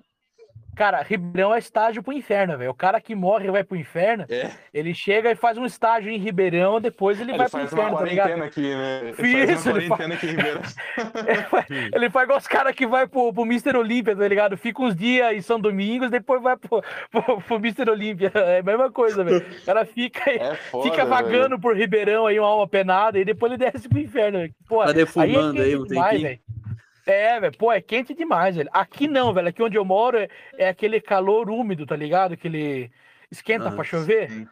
[0.75, 2.71] Cara, Ribeirão é estágio pro inferno, velho.
[2.71, 6.09] O cara que morre e vai pro inferno, É, ele chega e faz um estágio
[6.09, 8.27] em Ribeirão, depois ele, ele vai pro faz inferno, tá ligado?
[8.27, 8.99] quarentena aqui, né?
[9.17, 10.61] Ele Isso, faz uma ele fa- quarentena aqui em Ribeirão.
[11.93, 13.75] Ele faz igual os caras que vai pro, pro Mr.
[13.77, 14.57] Olímpia, tá ligado?
[14.57, 17.89] Fica uns dias em São Domingos, depois vai pro, pro, pro Mr.
[17.89, 18.31] Olímpia.
[18.49, 19.39] É a mesma coisa, velho.
[19.61, 23.51] O cara fica, É foda, fica vagando por Ribeirão aí, uma alma penada, e depois
[23.51, 24.39] ele desce pro inferno.
[24.39, 24.53] velho.
[24.69, 26.27] Tá defumando é aí quente um demais, tempinho.
[26.29, 26.39] velho.
[27.11, 28.69] É, velho, pô, é quente demais, velho.
[28.71, 29.47] Aqui não, velho.
[29.47, 32.33] Aqui onde eu moro é, é aquele calor úmido, tá ligado?
[32.33, 32.91] Aquele.
[33.31, 34.29] Esquenta Ah, pra chover.
[34.29, 34.47] sim.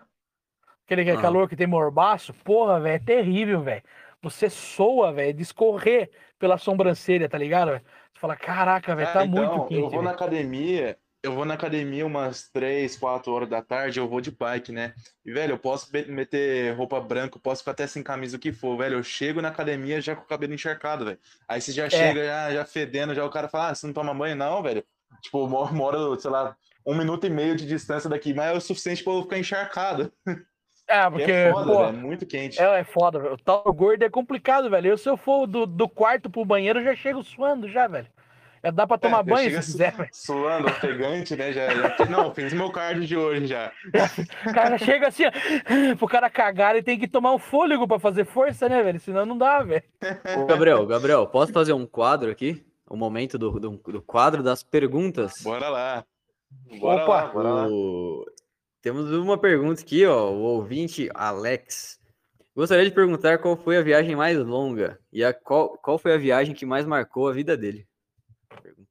[0.86, 1.22] Aquele Ah.
[1.22, 2.34] calor que tem morbaço.
[2.34, 3.84] Porra, velho, é terrível, velho.
[4.22, 7.72] Você soa, velho, de escorrer pela sobrancelha, tá ligado?
[7.72, 7.84] velho?
[8.14, 9.82] Você fala, caraca, velho, tá então, muito quente.
[9.84, 10.16] Eu vou na velho.
[10.16, 14.72] academia, eu vou na academia umas 3, 4 horas da tarde, eu vou de bike,
[14.72, 14.94] né?
[15.26, 18.52] E, velho, eu posso meter roupa branca, eu posso ficar até sem camisa, o que
[18.52, 18.98] for, velho.
[18.98, 21.20] Eu chego na academia já com o cabelo encharcado, velho.
[21.48, 21.74] Aí você É.
[21.74, 24.36] já chega, já, já fedendo, já o cara fala, ah, você não toma banho?
[24.36, 24.84] Não, velho.
[25.22, 26.56] Tipo, eu moro, sei lá,
[26.86, 30.12] um minuto e meio de distância daqui, mas é o suficiente pra eu ficar encharcado.
[30.90, 32.62] É, porque, é foda, pô, velho, é muito quente.
[32.62, 33.34] é, é foda, velho.
[33.34, 34.88] O tal gordo é complicado, velho.
[34.88, 38.08] Eu, se eu for do, do quarto pro banheiro, eu já chego suando já, velho.
[38.68, 40.10] É, dá pra tomar já banho chega se quiser.
[40.12, 41.54] Suando, ofegante, né?
[41.54, 43.72] Já, já- Não, fiz meu cardio de hoje já.
[44.46, 48.00] O cara chega assim, ó, pro cara cagar, ele tem que tomar um fôlego pra
[48.00, 49.00] fazer força, né, velho?
[49.00, 49.84] Senão não dá, velho.
[50.38, 52.64] Ô, Gabriel, Gabriel, posso fazer um quadro aqui?
[52.90, 55.34] O momento do, do, do quadro das perguntas.
[55.44, 56.06] Bora lá.
[56.80, 57.24] Bora Opa.
[57.24, 57.68] lá, bora lá.
[57.68, 58.26] O-
[58.82, 60.30] Temos uma pergunta aqui, ó.
[60.32, 61.98] O ouvinte Alex.
[62.56, 66.18] Gostaria de perguntar qual foi a viagem mais longa e a qual, qual foi a
[66.18, 67.87] viagem que mais marcou a vida dele.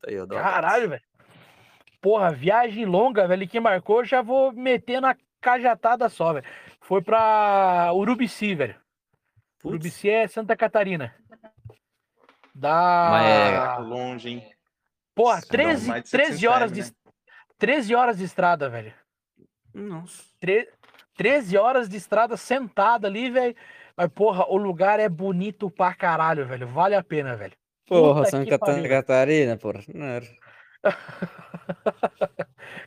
[0.07, 0.35] Aí, Alex.
[0.35, 1.03] Caralho, velho.
[2.01, 6.47] Porra, viagem longa, velho, que marcou, já vou meter na cajatada só, velho.
[6.81, 8.75] Foi pra Urubici, velho.
[9.59, 11.15] Putz, Urubici é Santa Catarina.
[12.55, 13.09] Dá.
[13.11, 14.51] Mas é- longe, hein?
[15.15, 16.97] Porra, Não, 13, mais de 13 700 horas km, de.
[17.59, 18.95] 13 horas de estrada, velho.
[19.75, 20.23] Nossa.
[20.39, 20.71] Tre-
[21.17, 23.57] 13 horas de estrada sentada ali, velho.
[23.97, 26.67] Mas, porra, o lugar é bonito pra caralho, velho.
[26.69, 27.55] Vale a pena, velho.
[27.87, 28.89] Porra, Puta Santa Cata-.
[28.89, 29.81] Catarina, porra.
[29.95, 30.27] Não era.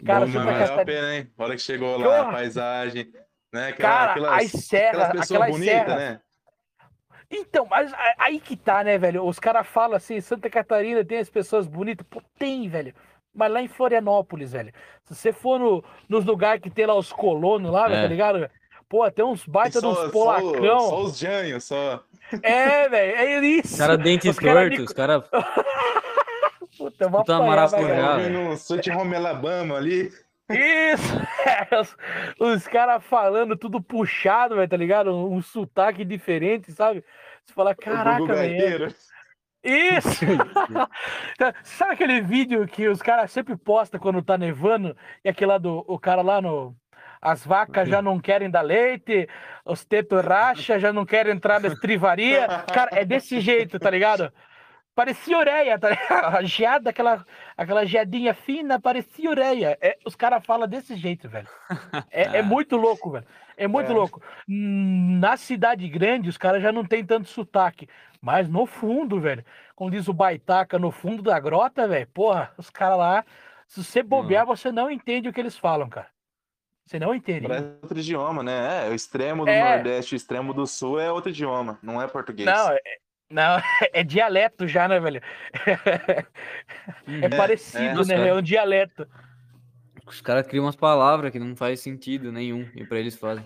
[0.05, 1.31] Cara, Bom, Santa mas valeu a Catarina- pena, hein?
[1.37, 2.21] A hora que chegou lá, Porra.
[2.29, 3.11] a paisagem,
[3.53, 3.67] né?
[3.69, 5.95] Aquela- Cara, aquelas, as serras, aquelas pessoas aquelas bonitas, serras.
[5.97, 6.19] né?
[7.31, 9.23] Então, mas aí que tá, né, velho?
[9.25, 12.05] Os caras falam assim, Santa Catarina tem as pessoas bonitas.
[12.09, 12.93] Pô, tem, velho.
[13.33, 14.73] Mas lá em Florianópolis, velho.
[15.03, 18.01] Se você for no, nos lugares que tem lá os colonos lá, velho, É.
[18.01, 18.49] tá ligado?
[18.87, 20.79] Pô, tem uns baita de Só, uns só, polacão.
[20.79, 22.03] só os janhos, só.
[22.43, 23.73] É, velho, é isso.
[23.73, 25.23] Os caras dentes Os cara tortos, os caras.
[26.77, 28.13] Puta, eu vou puta apanhar, maracujá.
[28.15, 30.09] Ouvindo um Sweet Home Alabama ali.
[30.49, 31.13] Isso!
[32.39, 35.13] Os os caras falando tudo puxado, velho, tá ligado?
[35.13, 37.03] Um, um sotaque diferente, sabe?
[37.45, 38.87] Você fala, caraca, velho.
[39.63, 40.25] Isso!
[41.63, 44.95] Sabe aquele vídeo que os caras sempre postam quando tá nevando?
[45.23, 46.75] E aquele lá do o cara lá no.
[47.21, 49.27] As vacas já não querem dar leite,
[49.65, 52.47] os tetos racha, já não querem entrar na estrivaria.
[52.73, 54.31] Cara, é desse jeito, tá ligado?
[54.95, 56.35] Parecia ureia, tá ligado?
[56.37, 59.77] A geada, aquela, aquela geadinha fina, parecia ureia.
[59.81, 61.47] É, os caras falam desse jeito, velho.
[62.09, 63.25] É, é muito louco, velho.
[63.55, 63.93] É muito É.
[63.93, 64.21] louco.
[64.47, 67.87] Hum, Na cidade grande, os caras já não tem tanto sotaque.
[68.21, 69.43] Mas no fundo, velho,
[69.75, 73.25] como diz o Baitaca, no fundo da grota, velho, porra, os caras lá,
[73.67, 76.07] se você bobear, você não entende o que eles falam, cara.
[76.89, 77.47] Você não entende.
[77.47, 78.87] Parece outro idioma, né?
[78.87, 79.75] É, o extremo do É.
[79.75, 82.47] Nordeste e o extremo do Sul é outro idioma, não é português.
[82.47, 82.79] Não, é,
[83.29, 83.61] não,
[83.93, 85.21] é dialeto já, né, velho?
[85.67, 88.05] É, É, parecido, é.
[88.05, 88.29] né?
[88.29, 89.07] É um dialeto.
[90.03, 92.67] Os caras criam umas palavras que não faz sentido nenhum.
[92.73, 93.45] E pra eles fazem.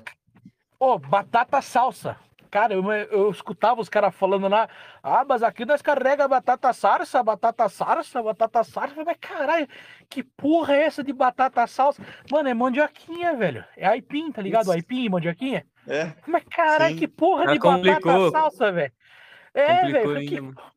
[0.80, 2.16] Ô, batata salsa.
[2.54, 4.70] Cara, eu, eu escutava os caras falando lá,
[5.02, 9.68] ah, mas aqui nós carrega batata salsa, batata salsa, batata falei, Mas caralho,
[10.08, 12.04] que porra é essa de batata salsa?
[12.32, 13.66] Mano, é mandioquinha, velho.
[13.76, 14.66] É aipim, tá ligado?
[14.66, 14.72] Isso.
[14.72, 15.66] Aipim e mandioquinha.
[15.88, 17.00] É, Mas caralho, Sim.
[17.00, 18.32] que porra Cara, de batata complicou.
[18.32, 18.94] salsa, velho.
[19.56, 20.20] É, velho.
[20.20, 20.73] que-.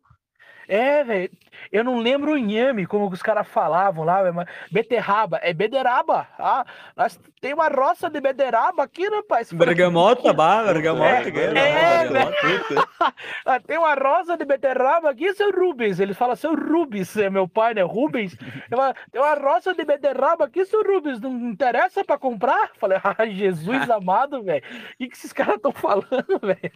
[0.68, 1.30] É, velho.
[1.72, 5.38] Eu não lembro o inhame, como os caras falavam lá, mas beterraba.
[5.42, 6.28] É bederaba.
[6.38, 6.64] Ah,
[6.96, 9.52] nós tem uma roça de bederaba aqui, rapaz.
[9.52, 11.06] Bergamota, bah, bergamota.
[11.06, 12.88] É, que é, bergamota.
[13.44, 16.00] Ah, tem uma roça de beterraba aqui, seu Rubens.
[16.00, 17.82] Ele fala, seu Rubens, é meu pai, né?
[17.82, 18.36] Rubens.
[18.68, 21.20] Falo, tem uma roça de beterraba aqui, seu Rubens.
[21.20, 22.72] Não interessa pra comprar?
[22.78, 24.62] Falei, ai, Jesus amado, velho.
[24.64, 26.72] O que, que esses caras estão falando, velho?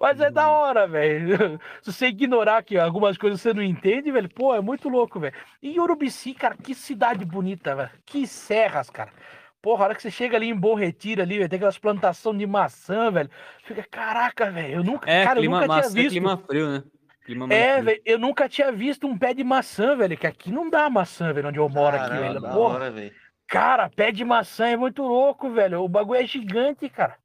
[0.00, 1.60] Mas é da hora, velho.
[1.82, 5.34] Se você ignorar que algumas coisas você não entende, velho, pô, é muito louco, velho.
[5.62, 7.90] E Urubici, cara, que cidade bonita, velho.
[8.04, 9.12] Que serras, cara.
[9.60, 12.38] Porra, a hora que você chega ali em Bom Retiro ali, velho, tem aquelas plantações
[12.38, 13.30] de maçã, velho.
[13.64, 16.10] Fica, caraca, velho, eu nunca, É, cara, eu clima nunca massa, tinha visto.
[16.12, 16.82] clima frio, né?
[17.24, 20.68] Clima É, velho, eu nunca tinha visto um pé de maçã, velho, que aqui não
[20.68, 22.40] dá maçã, velho, onde eu moro aqui, Caramba, velho.
[22.40, 23.14] da Porra, hora, velho.
[23.46, 25.82] cara, pé de maçã é muito louco, velho.
[25.82, 27.16] O bagulho é gigante, cara.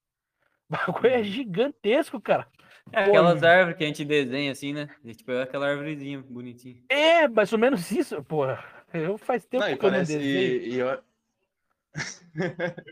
[0.70, 2.48] O bagulho é gigantesco, cara.
[2.92, 4.90] É, Pô, aquelas árvores que a gente desenha assim, né?
[5.04, 6.78] A gente pega aquela árvorezinha bonitinha.
[6.90, 8.64] É, mais ou menos isso, porra.
[8.94, 10.22] Eu faz tempo Não, que eu não desenho.
[10.24, 11.00] E, e eu-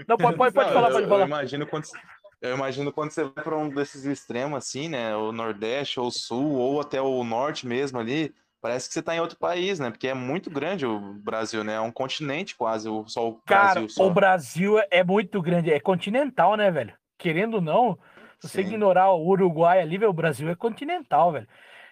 [0.07, 1.25] Não, pode, pode, pode Não, falar, eu, pode eu falar.
[1.25, 1.85] imagino quando,
[2.41, 5.15] eu imagino quando você vai para um desses extremos, assim, né?
[5.15, 8.33] O Nordeste, ou o Sul, ou até o Norte mesmo ali.
[8.59, 9.89] Parece que você tá em outro país, né?
[9.91, 11.75] Porque é muito grande o Brasil, né?
[11.75, 14.05] É um continente quase, o- só o Cara, Brasil só.
[14.07, 16.93] o Brasil é- é muito grande, é continental, né, velho?
[17.17, 17.97] Querendo ou não,
[18.39, 21.47] se você ignorar o Uruguai ali, velho, o Brasil é continental, velho.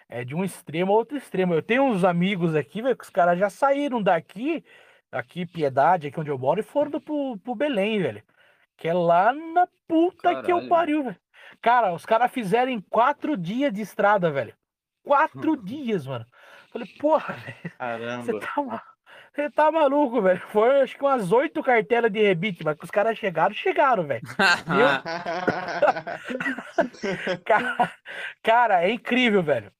[0.08, 1.52] É de um extremo a outro extremo.
[1.54, 4.64] Eu tenho uns amigos aqui, velho, que os caras já saíram daqui,
[5.10, 8.22] aqui, Piedade, aqui onde eu moro, e foram pro, pro Belém, velho.
[8.76, 10.68] Que é lá na puta que eu Caralho.
[10.68, 11.16] pariu, velho.
[11.60, 14.54] Cara, os caras fizeram quatro dias de estrada, velho.
[15.02, 16.26] Quatro dias, mano.
[16.72, 17.56] Falei, porra, velho.
[18.22, 18.40] Você Caramba.
[18.40, 18.82] tá, ma-
[19.36, 20.40] você tá maluco, velho.
[20.48, 24.22] Foi acho que umas oito cartelas de rebite, mas que os caras chegaram, chegaram, velho.
[27.44, 27.92] Cara,
[28.42, 29.70] cara, é incrível, velho.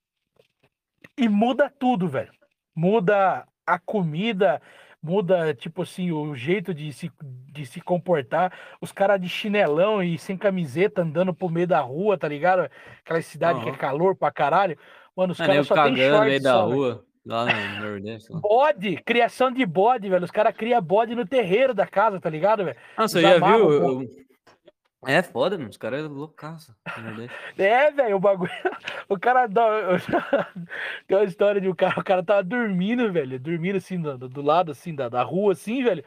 [1.17, 2.31] E muda tudo, velho.
[2.75, 4.61] Muda a comida,
[5.03, 8.53] muda, tipo assim, o jeito de se, de se comportar.
[8.81, 12.69] Os caras de chinelão e sem camiseta andando pro meio da rua, tá ligado?
[13.01, 14.79] Aquela cidade que é calor pra caralho.
[15.17, 16.77] Mano, os caras só tem cagando no short meio da só, velho.
[16.77, 18.33] rua, lá no Nordeste.
[18.33, 18.41] lá.
[18.41, 20.25] Bode, criação de bode, velho.
[20.25, 22.77] Os caras criam bode no terreiro da casa, tá ligado, velho?
[22.97, 24.27] Ah, você Eles já amarram viu?
[25.07, 25.71] É foda, mano.
[25.71, 26.75] Os caras é loucaço.
[27.59, 28.51] É, velho, o bagulho.
[29.09, 29.49] O cara.
[31.07, 33.39] Tem uma história de um cara, o cara tava dormindo, velho.
[33.39, 36.05] Dormindo assim, do, do lado assim, da, da rua, assim, velho.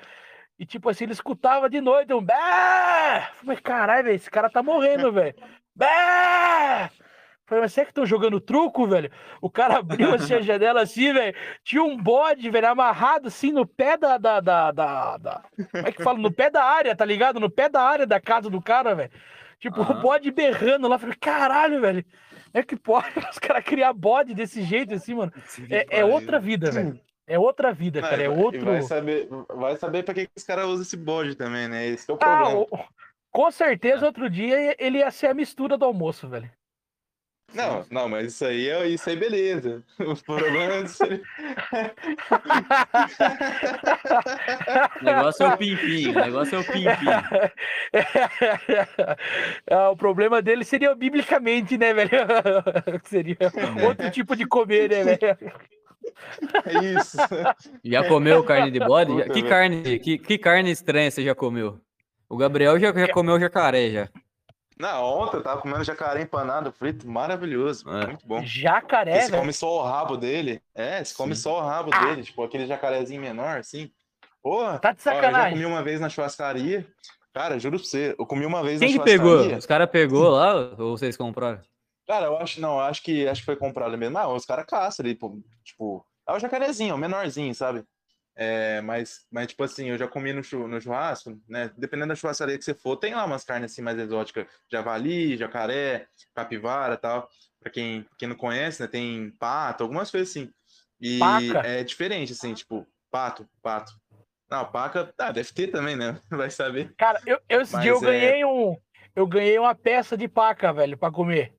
[0.57, 3.29] E tipo assim, ele escutava de noite um bé!
[3.35, 5.33] Falei, caralho, velho, esse cara tá morrendo, velho.
[5.73, 6.89] Bé!
[7.49, 9.11] Falei, mas será que estão jogando truco, velho?
[9.41, 11.35] O cara abriu assim a janela assim, velho.
[11.63, 16.03] Tinha um bode, velho, amarrado assim no pé da, da, da, da, Como é que
[16.03, 16.19] fala?
[16.19, 17.39] No pé da área, tá ligado?
[17.39, 19.09] No pé da área da casa do cara, velho.
[19.59, 19.99] Tipo, o Aham.
[20.01, 20.99] bode berrando lá.
[20.99, 22.05] Falei, caralho, velho.
[22.53, 25.33] É que pode os caras criar bode desse jeito assim, mano.
[25.71, 27.01] É, é outra vida, velho.
[27.25, 28.21] É outra vida, cara.
[28.23, 28.63] É outro.
[28.65, 31.87] Vai saber, vai saber pra que que os caras usam esse bode também, né?
[31.87, 32.59] Esse é o Ah, problema.
[32.59, 32.67] o-
[33.31, 36.49] com certeza outro dia ele ia ser a mistura do almoço, velho.
[37.53, 39.83] Não, não, mas isso aí é isso aí, beleza.
[39.99, 41.23] O problema é se ele-
[45.01, 46.09] O negócio é o pimpim.
[46.09, 47.05] O negócio é o pimpim.
[49.69, 52.09] Ah, o problema dele seria biblicamente, né, velho?
[53.05, 53.37] seria
[53.87, 55.37] outro tipo de comer, né, velho?
[56.65, 57.17] É isso.
[57.83, 59.11] Já comeu carne de bode?
[59.11, 59.47] Puta, Que velho.
[59.47, 61.79] carne, que, que carne estranha você já comeu?
[62.27, 64.09] O Gabriel já, já comeu jacaré já.
[64.79, 68.07] Na ontem eu tava comendo jacaré empanado frito, maravilhoso, É.
[68.07, 68.41] muito bom.
[68.45, 69.37] Jacaré, velho.
[69.37, 70.61] come só o rabo dele.
[70.73, 71.41] É, se come Sim.
[71.41, 72.05] só o rabo Ah.
[72.05, 73.91] dele, tipo aquele jacarezinho menor, assim.
[74.41, 75.51] Porra, Tá de ó, eu já sacanagem.
[75.51, 76.87] comi uma vez na churrascaria.
[77.33, 79.27] Cara, juro pra você, eu comi uma vez Quem na que pegou?
[79.31, 79.57] churrascaria.
[79.57, 81.59] Os caras pegou lá ou vocês compraram?
[82.07, 84.17] Cara, eu acho, não, acho que acho que foi comprado mesmo.
[84.17, 85.13] Ah, os caras caçam ali,
[85.63, 87.83] tipo, é o jacarezinho, o menorzinho, sabe?
[88.41, 91.69] É, mas, mas, tipo assim, eu já comi no, chu- no churrasco, né?
[91.77, 96.07] Dependendo da churrascaria que você for, tem lá umas carnes assim mais exóticas, javali, jacaré,
[96.33, 97.29] capivara e tal.
[97.59, 98.87] Pra quem, quem não conhece, né?
[98.87, 100.49] Tem pato, algumas coisas assim.
[101.01, 101.67] E Paca?
[101.67, 103.91] é diferente, assim, tipo, pato, pato.
[104.49, 106.17] Não, paca, ah, deve ter também, né?
[106.31, 106.93] Vai saber.
[106.97, 108.77] Cara, eu, eu, esse dia Mas eu é- ganhei um.
[109.13, 111.53] Eu ganhei uma peça de paca, velho, pra comer.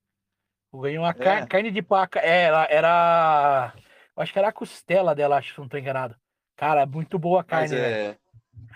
[0.73, 1.45] Eu ganhei uma É?
[1.47, 2.21] carne de paca.
[2.21, 3.75] É, ela era.
[4.17, 6.17] Acho que era a costela dela, acho que não tô enganado.
[6.61, 7.85] Cara, muito boa a carne, velho.
[7.85, 8.17] é.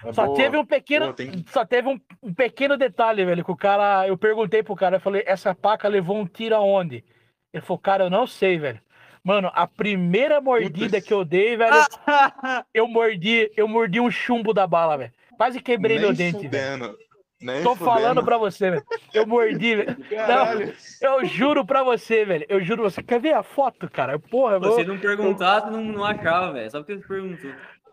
[0.09, 0.37] é Só boa.
[0.39, 4.09] teve um pequeno, Pô, tem- só teve um, um pequeno detalhe, velho, que o cara,
[4.09, 7.05] eu perguntei pro cara, eu falei, essa paca levou um tiro aonde?
[7.53, 8.81] Ele falou, cara, eu não sei, velho.
[9.23, 11.75] Mano, a primeira mordida que eu dei, velho,
[12.73, 15.13] eu mordi, eu mordi um chumbo da bala, velho.
[15.37, 16.97] Quase quebrei Nem meu dente, velho.
[17.41, 17.85] Nem Tô fudendo.
[17.85, 18.85] falando pra você, velho.
[19.13, 19.97] Eu mordi, velho.
[20.09, 20.75] Caralho.
[21.03, 22.47] Eu juro pra você, velho.
[22.49, 24.19] Eu juro, você quer ver a foto, cara?
[24.19, 24.77] Porra, eu Se vou...
[24.77, 26.71] você não perguntasse, não, não achava, velho.
[26.71, 27.51] Só porque você perguntou.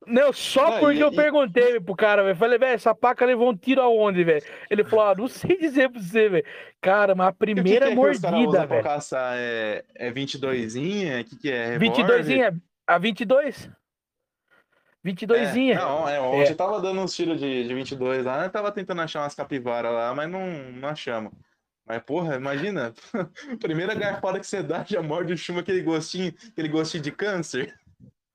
[0.08, 2.36] Não, só Não, porque e- eu e- perguntei pro cara, velho.
[2.36, 4.44] Falei, velho, essa paca levou um tiro aonde, velho?
[4.70, 6.46] Ele falou, ah, não sei dizer pra você, velho.
[6.82, 8.84] Cara, mas a E o que que primeira é que caras mordida, velho.
[8.84, 9.36] caçar?
[9.38, 11.22] É, é 22zinha?
[11.22, 11.78] O que, que é?
[11.78, 12.62] 22 Revólver?
[12.88, 13.70] a 22?
[15.04, 18.50] 22 É, não, é, ontem eu tava dando uns tiros de, de 22 lá, eu
[18.52, 21.32] tava tentando achar umas capivaras lá, mas não, não achamos.
[21.86, 22.94] Mas, porra, imagina,
[23.60, 27.74] primeira garfada que você dá, já morde o chumbo, aquele gostinho, aquele gostinho de câncer.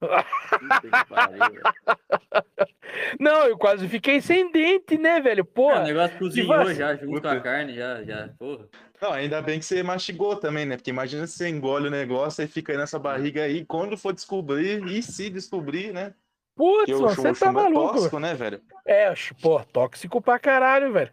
[3.18, 5.40] Não, eu quase fiquei sem dente, né, velho?
[5.40, 5.82] É, o Porra.
[5.82, 8.28] negócio cozinhou vac- já, junto com a carne, já, já.
[8.38, 8.68] Porra.
[9.00, 10.76] Não, ainda bem que você mastigou também, né?
[10.76, 14.12] Porque imagina se você engole o negócio e fica aí nessa barriga aí, quando for
[14.12, 16.14] descobrir, e se descobrir, né?
[16.54, 17.92] Putz, você tá é maluco.
[17.92, 18.62] tóxico, né, velho?
[18.86, 21.12] É, pô, tóxico pra caralho, velho.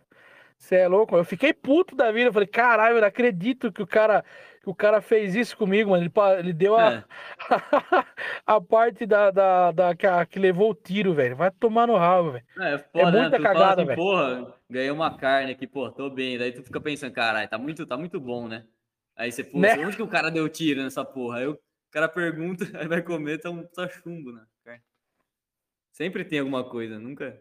[0.63, 1.17] Você é louco?
[1.17, 2.29] Eu fiquei puto da vida.
[2.29, 4.23] Eu falei, caralho, eu não acredito que o cara,
[4.63, 6.01] que o cara fez isso comigo, mano.
[6.05, 7.03] Ele, ele deu a, É.
[8.47, 11.35] a parte da, da, da que, a- que levou o tiro, velho.
[11.35, 12.45] Vai tomar no rabo, velho.
[12.57, 13.21] É, foda, né?
[13.23, 13.97] muita fala cagada, assim, velho.
[13.97, 16.37] Porra, ganhei uma carne aqui, pô, tô bem.
[16.37, 18.65] Daí tu fica pensando, caralho, tá muito, tá muito bom, né?
[19.17, 19.75] Aí você, pô, Né?
[19.85, 21.39] onde que o cara deu tiro nessa porra?
[21.39, 21.59] Aí o
[21.91, 24.45] cara pergunta, aí vai comer, tá, um, tá chumbo, né?
[25.91, 27.39] Sempre tem alguma coisa, nunca.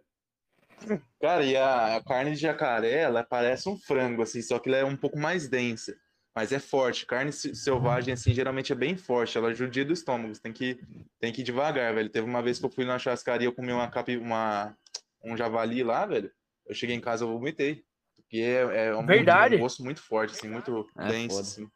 [1.21, 4.79] Cara, e a, a carne de jacaré, ela parece um frango, assim, só que ela
[4.79, 5.97] é um pouco mais densa.
[6.35, 7.05] Mas é forte.
[7.05, 9.37] Carne se- selvagem, assim, geralmente é bem forte.
[9.37, 10.35] Ela judia do estômago.
[10.35, 10.81] Você tem que,
[11.21, 12.09] tem que ir devagar, velho.
[12.09, 14.75] Teve uma vez que eu fui na churrascaria, eu comi uma, capi, uma
[15.23, 16.33] um javali lá, velho.
[16.67, 17.85] Eu cheguei em casa, eu vomitei.
[18.17, 19.57] Porque é, é um, Verdade.
[19.57, 21.41] um gosto muito forte, assim, muito É, denso, foda.
[21.43, 21.69] assim.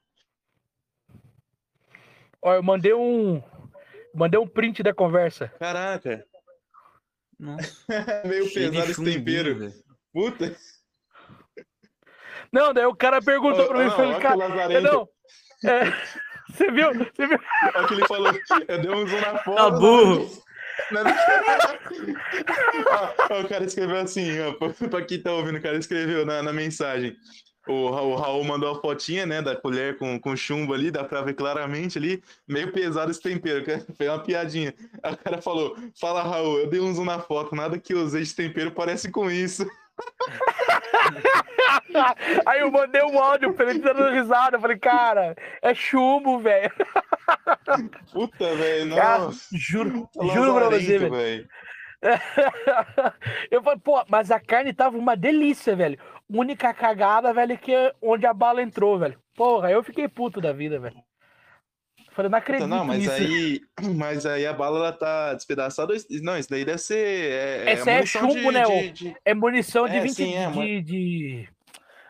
[2.40, 3.42] Ó, eu mandei um.
[4.14, 5.48] Mandei um print da conversa.
[5.58, 6.26] Caraca,
[8.24, 9.58] meio cheio pesado esse tempero.
[9.58, 9.74] velho.
[10.12, 10.56] Puta.
[12.52, 15.08] Não, daí o cara perguntou pra mim, Não, falei, cara, não.
[15.64, 15.84] É,
[16.50, 16.94] você viu?
[16.94, 17.38] Você viu?
[17.74, 18.32] Olha o que ele falou.
[18.68, 19.56] Eu dei um zoom na foto.
[19.56, 20.46] Tá burro.
[23.30, 26.42] Ó, o cara escreveu assim, ó, pra, pra quem tá ouvindo, o cara escreveu na,
[26.42, 27.16] na mensagem.
[27.66, 31.22] O, o Raul mandou a fotinha, né, da colher com, com chumbo ali, dá pra
[31.22, 33.64] ver claramente ali, meio pesado esse tempero,
[33.96, 34.72] foi uma piadinha.
[35.02, 37.98] Aí o cara falou, fala Raul, eu dei um zoom na foto, nada que eu
[38.00, 39.66] usei de tempero parece com isso.
[42.46, 44.56] Aí eu mandei um áudio pra ele dando risada.
[44.56, 46.70] Eu falei, cara, é chumbo, velho.
[48.12, 49.46] Puta, velho, Cara, nossa.
[49.52, 51.48] juro, Tá juro pra você, velho.
[53.50, 55.98] Eu falei, pô, mas a carne tava uma delícia, velho.
[56.28, 59.18] Única cagada, velho, que é onde a bala entrou, velho.
[59.34, 60.96] Porra, eu fiquei puto da vida, velho.
[62.12, 63.10] Falei, não acredito Não, mas nisso.
[63.12, 63.60] aí,
[63.96, 65.94] mas aí a bala ela tá despedaçada.
[66.22, 66.96] Não, isso daí deve ser.
[67.66, 70.50] É, Esse é munição chumbo, né, De, de- É munição de É, 20 sim, é,
[70.50, 71.48] de, de,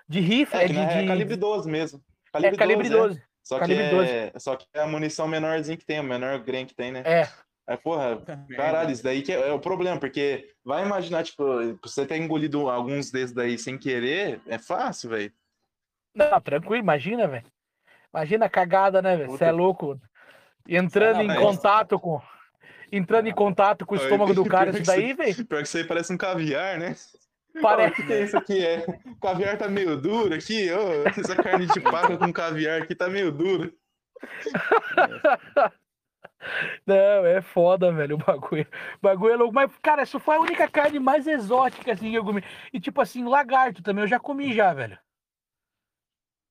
[0.09, 2.01] de rifle, É, é, que de, é de- calibre 12 mesmo.
[2.33, 3.23] é calibre 12.
[3.43, 6.67] Só que calibre é, só que é a munição menorzinha que tem, o menor grain
[6.67, 7.03] que tem, né?
[7.05, 7.29] É,
[7.67, 8.23] Aí, porra,
[8.55, 11.45] caralho, isso daí que é, é o problema, porque vai imaginar, tipo,
[11.83, 15.33] você ter engolido alguns desses daí sem querer, é fácil, velho.
[16.15, 17.45] não, tranquilo, imagina, velho.
[18.15, 19.31] Imagina a cagada, né, velho?
[19.33, 20.01] Você é louco.
[20.69, 22.21] Entrando Ah, em contato com.
[22.91, 25.45] Entrando em contato com o estômago do cara, isso daí, velho.
[25.45, 26.95] Pior que isso aí parece um caviar, né?
[27.61, 27.97] Parece.
[27.97, 28.65] que, que é isso aqui?
[28.65, 32.95] É, o caviar tá meio duro aqui, ô, essa carne de paca com caviar aqui
[32.95, 33.73] tá meio dura.
[36.87, 36.95] Não,
[37.27, 38.67] é foda, velho, o bagulho.
[38.97, 39.55] O bagulho é louco.
[39.55, 42.43] Mas, cara, isso foi a única carne mais exótica, assim, que eu comi.
[42.73, 44.99] E, tipo assim, lagarto também, eu já comi já, velho.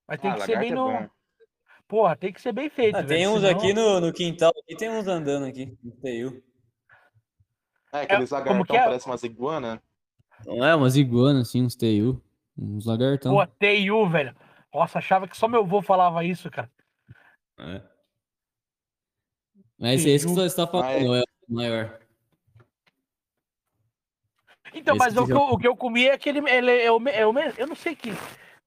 [0.07, 0.85] Mas tem Ah, que ser bem é no.
[0.85, 1.09] bom.
[1.87, 3.09] Porra, tem que ser bem feito, Ah, velho.
[3.09, 6.43] tem uns senão- aqui no, no quintal, aqui tem uns andando aqui, no TU.
[7.93, 8.83] É, aqueles como lagartão que é?
[8.83, 9.79] parecem umas iguanas.
[10.45, 12.21] Não é, umas iguanas, assim, uns TU.
[12.57, 13.33] Uns lagartão.
[13.35, 14.35] Pô, TU, velho.
[14.73, 16.69] Nossa, achava que só meu avô falava isso, cara.
[17.59, 17.81] É.
[19.77, 21.99] Mas esse que você tá falando, é o maior.
[24.73, 26.39] Então, Esse mas que o que, eu, o que eu comi é aquele.
[26.49, 28.13] Ele é o, é o eu não sei que.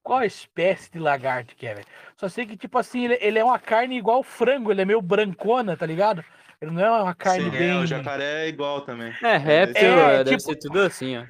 [0.03, 1.87] Qual espécie de lagarto que é, velho?
[2.17, 5.03] Só sei que, tipo assim, ele, ele é uma carne igual frango, ele é meio
[5.03, 6.25] brancona, tá ligado?
[6.63, 7.71] Ele não é uma carne Sim, bem.
[7.71, 9.13] é, o jacaré é igual também.
[9.23, 11.25] É, réptil, É, é, deve tipo- ser tudo assim, ó.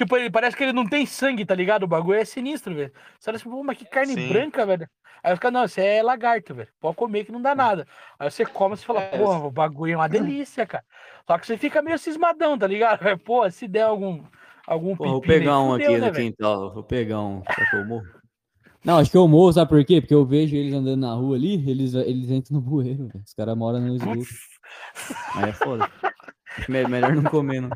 [0.00, 1.82] Tipo, ele parece que ele não tem sangue, tá ligado?
[1.82, 2.90] O bagulho é sinistro, velho.
[3.18, 4.28] Você olha assim, pô, mas que carne Sim.
[4.30, 4.88] branca, velho.
[5.22, 6.70] Aí caras, não, isso é lagarto, velho.
[6.80, 7.86] Pode comer que não dá nada.
[8.18, 10.82] Aí você come e você fala, É, porra, o bagulho é uma delícia, cara.
[11.26, 13.00] Só que você fica meio cismadão, tá ligado?
[13.26, 14.24] Pô, se der algum.
[14.66, 16.14] algum Pô, vou pegar um aqui né, no velho?
[16.14, 18.06] quintal, vou pegar um, só que eu morro.
[18.82, 20.00] Não, acho que eu morro, sabe por quê?
[20.00, 23.22] Porque eu vejo eles andando na rua ali, eles, eles entram no bueiro, velho.
[23.22, 24.24] Os caras moram no esgoto.
[25.34, 25.86] Aí é foda.
[26.66, 27.70] Me- melhor não comer, não.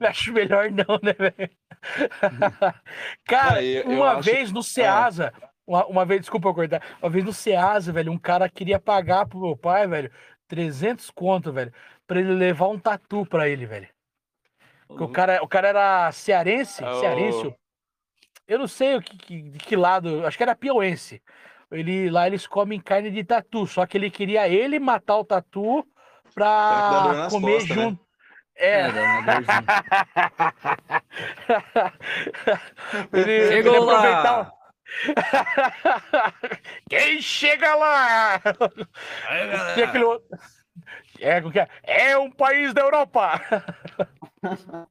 [0.10, 1.50] Acho melhor não, né, velho?
[3.24, 5.32] Cara, Ah, eu- eu uma acho- vez no Ceasa,
[5.66, 9.26] uma, uma vez, desculpa eu cortar, uma vez no Ceasa, velho, um cara queria pagar
[9.26, 10.10] pro meu pai, velho,
[10.48, 11.72] 300 conto, velho,
[12.06, 13.88] pra ele levar um tatu pra ele, velho.
[14.88, 17.54] O cara, o cara era cearense, Ah, o- cearense,
[18.46, 21.20] eu não sei o que, que- de que lado, acho que era piauense.
[21.70, 25.84] Ele, lá eles comem carne de tatu, só que ele queria ele matar o tatu
[26.32, 27.82] pra comer costas, né?
[27.82, 28.00] junto.
[28.00, 28.05] É,
[28.56, 29.64] É, dorzinha.
[33.12, 34.52] ele, ele Chegou aproveitar lá!
[36.88, 38.40] Quem chega lá?
[39.74, 40.38] Tem aquele outro-
[41.20, 41.68] É, é?
[42.10, 43.40] é um país da Europa.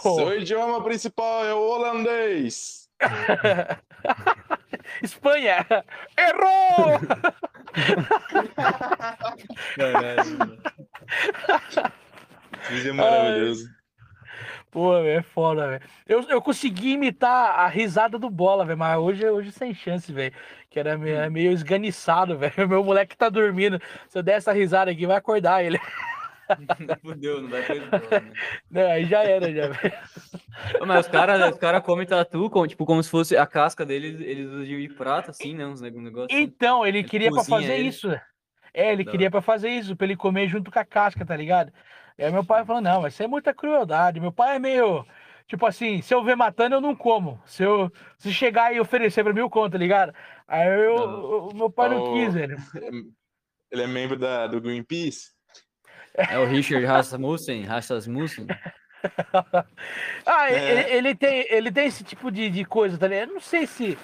[0.00, 2.87] Seu idioma principal é o holandês.
[5.02, 5.66] Espanha.
[6.16, 7.00] Errou!
[9.76, 10.58] Caralho.
[12.70, 13.78] Vídeo é maravilhoso.
[14.70, 15.82] Pô, velho, é foda, velho.
[16.06, 20.34] Eu, eu consegui imitar a risada do bola, velho, mas hoje, hoje sem chance, velho.
[20.68, 22.52] Que era meio, é meio esganiçado, velho.
[22.68, 23.80] Meu moleque tá dormindo.
[24.08, 25.80] Se eu der essa risada aqui, vai acordar ele.
[27.02, 28.32] Fudeu, não vai escola, né?
[28.70, 29.68] Não, aí já era, já,
[30.86, 34.20] Mas os caras os cara comem tatu, como, tipo, como se fosse a casca deles,
[34.20, 35.66] eles usam de prata, assim, né?
[35.66, 36.32] Uns neg- negócios.
[36.32, 36.42] assim.
[36.42, 37.88] Então, ele Ele queria pra fazer ele.
[37.88, 38.10] isso.
[38.74, 41.72] É, ele queria pra fazer isso, pra ele comer junto com a casca, tá ligado?
[42.16, 44.20] E aí meu pai falou, não, mas isso é muita crueldade.
[44.20, 45.04] Meu pai é meio,
[45.46, 47.40] tipo assim, se eu ver matando, eu não como.
[47.46, 50.12] Se eu se chegar e oferecer pra mim, eu conto, tá ligado?
[50.46, 51.48] Aí eu, Não.
[51.48, 52.12] o meu pai não Oh.
[52.14, 52.56] quis, velho.
[53.70, 55.30] Ele é membro da, do Greenpeace.
[56.30, 58.46] É o Richard Rasmussen, Rasmussen.
[60.26, 60.70] Ah, É.
[60.70, 63.28] ele, ele tem, ele tem esse tipo de, de coisa, tá ligado?
[63.28, 63.96] Eu não sei se.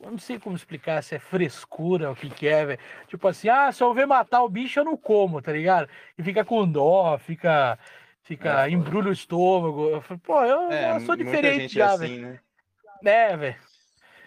[0.00, 2.78] Eu não sei como explicar se é frescura ou o que, que é, velho.
[3.06, 5.88] Tipo assim, ah, se eu ver matar o bicho, eu não como, tá ligado?
[6.18, 7.78] E fica com dó, fica.
[8.24, 9.90] Fica, É, embrulha o estômago.
[9.90, 12.12] Eu falei, pô, eu, É, eu sou muita diferente gente já, é velho.
[12.14, 12.40] assim, né?
[13.04, 13.56] É, velho.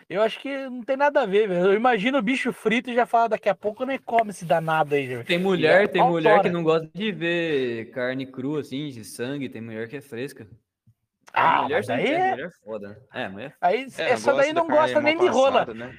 [0.08, 1.66] Eu acho que não tem nada a ver, velho.
[1.66, 4.94] Eu imagino o bicho frito e já fala, daqui a pouco nem come esse danado
[4.94, 5.24] aí, velho.
[5.26, 9.50] Tem mulher, tem Qual mulher que não gosta de ver carne crua, assim, de sangue,
[9.50, 10.48] tem mulher que é fresca.
[11.34, 12.96] Ah, mulher mas sempre aí é, é- mulher foda, né?
[13.14, 13.56] É, mulher.
[13.60, 15.66] Aí, É, essa daí não da carne gosta nem de rola.
[15.74, 15.96] Né?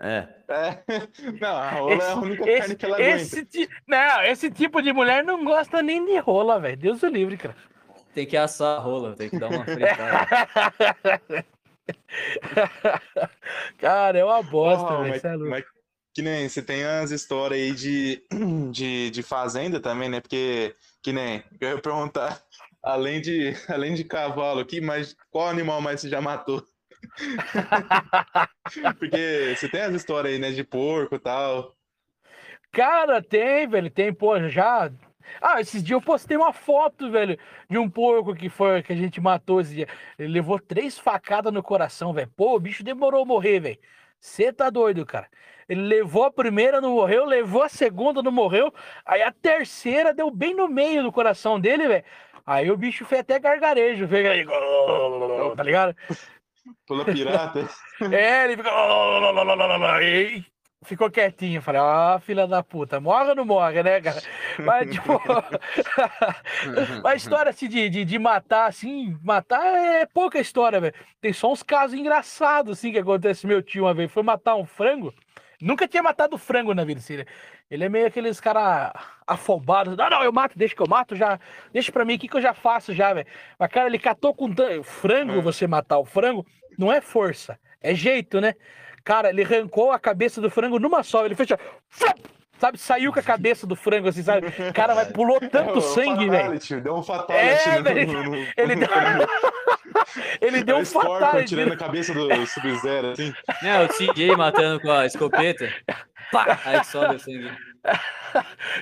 [0.00, 0.28] É.
[0.48, 0.82] É.
[1.40, 4.80] Não, a rola é a única carne Esse, que ela esse, ti- não, esse tipo
[4.80, 6.76] de mulher não gosta nem de rola, velho.
[6.76, 7.56] Deus o livre, cara.
[8.14, 11.44] Tem que assar a rola, tem que dar uma fritada.
[13.78, 15.08] cara, é uma bosta, Oh, velho.
[15.08, 15.64] mas, é mas
[16.14, 18.22] que nem você tem as histórias aí de,
[18.72, 20.20] de, de fazenda também, né?
[20.20, 22.40] Porque, que nem, eu ia perguntar,
[22.82, 26.62] além de, além de cavalo aqui, mas qual animal mais você já matou?
[28.98, 30.50] Porque você tem as histórias aí, né?
[30.50, 31.76] De porco e tal.
[32.72, 34.90] Cara, tem, velho, tem, pô, já.
[35.40, 37.38] Ah, esses dias eu postei uma foto, velho,
[37.68, 39.88] de um porco que foi que a gente matou esse dia.
[40.18, 42.30] Ele levou três facadas no coração, velho.
[42.36, 43.78] Pô, o bicho demorou a morrer, velho.
[44.20, 45.28] Você tá doido, cara.
[45.68, 48.72] Ele levou a primeira, não morreu, levou a segunda, não morreu.
[49.04, 52.04] Aí a terceira deu bem no meio do coração dele, velho.
[52.46, 54.46] Aí o bicho fez até gargarejo, fez aí,
[55.56, 55.94] tá ligado?
[56.86, 57.68] Pula pirata.
[58.12, 58.72] É, ele ficou.
[60.84, 61.60] Ficou quietinho.
[61.60, 64.22] Falei, ó, filha da puta, morre ou não morre, né, cara?
[64.58, 65.20] Mas, tipo.
[67.04, 70.94] a história assim de, de, de matar, assim, matar é pouca história, velho.
[71.20, 73.46] Tem só uns casos engraçados, assim, que acontece.
[73.46, 75.12] Meu tio uma vez foi matar um frango.
[75.60, 77.24] Nunca tinha matado frango na vida, assim, né?
[77.68, 78.94] Ele é meio aqueles cara
[79.26, 79.96] afobados.
[79.96, 81.40] Não, não, eu mato, deixa que eu mato, já.
[81.72, 83.26] Deixa pra mim aqui que eu já faço já, velho.
[83.58, 85.40] Mas, cara, ele catou com frango, É.
[85.40, 86.46] você matar o frango,
[86.78, 88.54] não é força, é jeito, né?
[89.04, 91.48] Cara, ele arrancou a cabeça do frango numa só, ele fez
[92.58, 94.50] sabe, saiu com a cabeça do frango, assim, sabe?
[94.74, 96.42] Cara, vai, pulou tanto É, sangue, velho.
[96.42, 98.88] fatality, Deu um fatality É, no, no, Ele deu,
[100.40, 101.48] ele deu É um fatality.
[101.48, 103.32] tirando a cabeça do Sub-Zero, assim.
[103.62, 105.72] Né, o CJ matando com a escopeta.
[106.32, 106.58] Pá!
[106.64, 107.50] Aí sobe o sangue.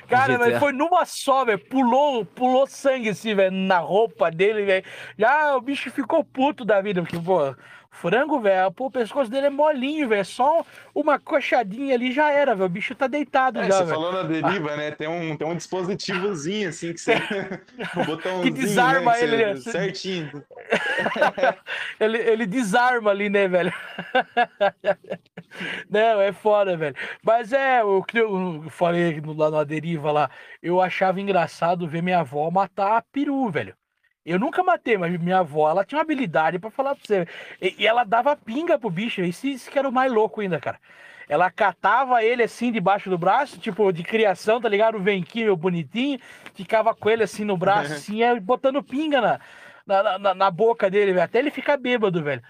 [0.09, 1.59] Cara, mas foi numa só, velho.
[1.59, 4.84] Pulou, pulou sangue assim, velho, na roupa dele, velho.
[5.18, 7.55] Já o bicho ficou puto da vida, porque, pô,
[7.97, 10.24] frango, velho, pô, o pescoço dele é molinho, velho.
[10.24, 10.64] Só
[10.94, 12.66] uma coxadinha ali já era, velho.
[12.66, 13.97] O bicho tá deitado É, já, você velho.
[13.97, 14.90] falou na deriva, né?
[14.93, 17.14] Tem um, tem um dispositivozinho assim que você.
[17.97, 18.55] um botãozinho.
[18.55, 19.73] desarma né, que ele, você- né?
[19.73, 20.44] Certinho.
[21.98, 23.73] Ele, ele desarma ali, né, velho?
[25.89, 26.97] Não, é foda, velho.
[27.23, 30.31] Mas é, o que eu falei lá na deriva lá,
[30.62, 33.77] eu achava engraçado ver minha avó matar peru, velho.
[34.26, 37.28] Eu nunca matei, mas minha avó, ela tinha uma habilidade pra falar pra você.
[37.62, 40.60] E, e ela dava pinga pro bicho, isso, isso que era o mais louco ainda,
[40.60, 40.78] cara.
[41.28, 44.96] Ela catava ele assim debaixo do braço, tipo de criação, tá ligado?
[44.96, 46.18] O venquinho bonitinho,
[46.54, 49.40] ficava com ele assim no braço, assim, botando pinga na,
[49.86, 52.42] na, na, na boca dele, velho, até ele ficar bêbado, velho.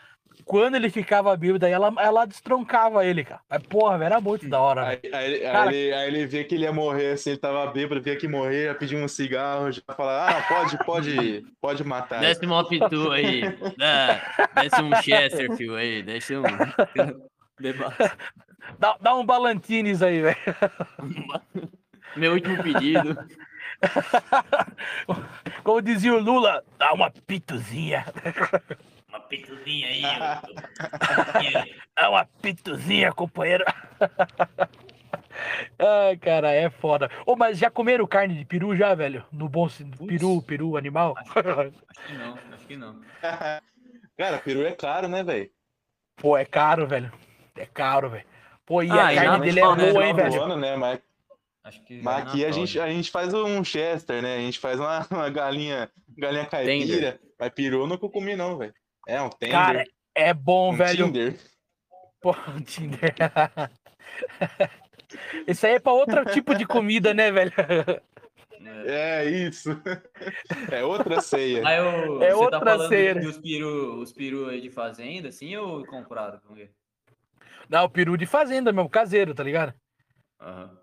[0.48, 3.40] Quando ele ficava bêbado, aí ela, ela destroncava ele, cara.
[3.50, 4.86] Mas, porra, velho, era muito da hora.
[4.86, 7.38] Aí, aí, ele- aí Cara- ele, aí ele via que ele ia morrer, assim, ele
[7.40, 11.82] tava bêbado, via que morrer, ia pedir um cigarro, já falar, ah, pode, pode, pode
[11.82, 12.20] matar.
[12.20, 13.42] Desce uma pitu aí.
[14.54, 16.02] Desce um Chesterfield aí.
[16.04, 16.42] Desce um.
[18.78, 20.36] Dá, dá um Ballantines aí, velho.
[22.16, 23.18] Meu último pedido.
[25.64, 28.06] Como dizia o Lula, dá uma pituzinha.
[29.16, 30.02] Uma pituzinha aí.
[31.96, 33.64] Dá uma pituzinha, companheiro.
[35.78, 37.10] Ai, cara, é foda.
[37.24, 39.24] Ô, mas já comeram carne de peru já, velho?
[39.32, 39.68] No bom
[40.06, 41.14] peru, peru animal?
[41.16, 41.32] Acho
[42.06, 43.00] que não, acho que não.
[44.16, 45.50] Cara, peru é caro, né, velho?
[46.16, 47.12] Pô, é caro, velho.
[47.54, 48.24] É caro, velho.
[48.64, 50.42] Pô, e Ah, a e carne dele é né, boa, hein, velho?
[50.42, 50.74] Ano, né?
[50.76, 51.00] Mas,
[51.62, 54.36] Acho que mas é aqui a gente, a gente faz um chester, né?
[54.36, 56.86] A gente faz uma, uma galinha, galinha caipira.
[56.86, 57.20] Tender.
[57.38, 58.72] Mas peru eu nunca comi, não, velho.
[59.06, 59.84] É um tender, Cara,
[60.14, 61.06] é bom, um velho.
[61.06, 61.38] Tinder.
[62.20, 63.14] Pô, um Tinder.
[65.46, 67.52] Isso aí é pra outro tipo de comida, né, velho?
[68.84, 68.88] É.
[68.88, 69.70] É isso.
[70.72, 71.66] É outra ceia.
[71.66, 73.20] Aí o, É você outra tá falando cena.
[73.20, 76.40] dos peru, os peru aí de fazenda, assim, ou comprado?
[76.42, 76.72] Vamos ver.
[77.68, 79.74] Não, peru de fazenda mesmo, caseiro, tá ligado?
[80.40, 80.78] Aham.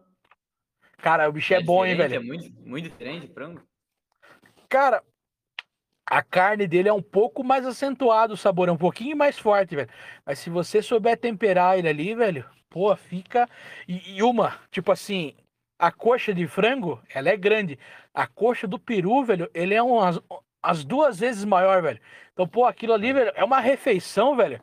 [0.97, 2.15] Cara, o bicho é, bom, hein, velho?
[2.15, 3.61] É muito, muito diferente, frango?
[4.69, 5.03] Cara,
[6.05, 9.75] a carne dele é um pouco mais acentuado o sabor, é um pouquinho mais forte,
[9.75, 9.89] velho.
[10.25, 13.47] Mas se você souber temperar ele ali, velho, pô, fica.
[13.87, 15.33] E, e uma, tipo assim,
[15.79, 17.79] a coxa de frango, ela é grande.
[18.13, 20.19] A coxa do peru, velho, ele é umas
[20.61, 21.99] as duas vezes maior, velho.
[22.31, 24.61] Então, pô, aquilo ali, velho, é uma refeição, velho,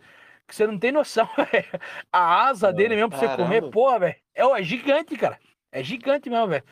[0.49, 1.29] que você não tem noção.
[2.11, 3.71] A asa dele mesmo pra você comer, Caramba.
[3.71, 5.39] pô, velho, é, é gigante, cara.
[5.71, 6.65] É gigante mesmo, velho.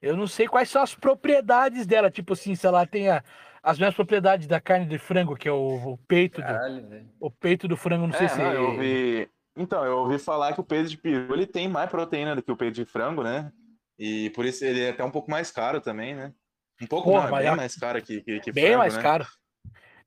[0.00, 3.22] Eu não sei quais são as propriedades dela, tipo assim, se ela tem a-
[3.66, 7.08] as mesmas propriedades da carne de frango, que é o, o peito do, Caralho, velho.
[7.18, 9.28] o peito do frango, não sei É, se não, eu ouvi.
[9.56, 12.52] Então, eu ouvi falar que o peito de peru ele tem mais proteína do que
[12.52, 13.50] o peito de frango, né?
[13.98, 16.32] E por isso ele é até um pouco mais caro também, né?
[16.80, 18.78] Um pouco Porra, não, é mas bem é- mais caro que, que, que bem frango,
[18.78, 19.02] mais né?
[19.02, 19.26] caro.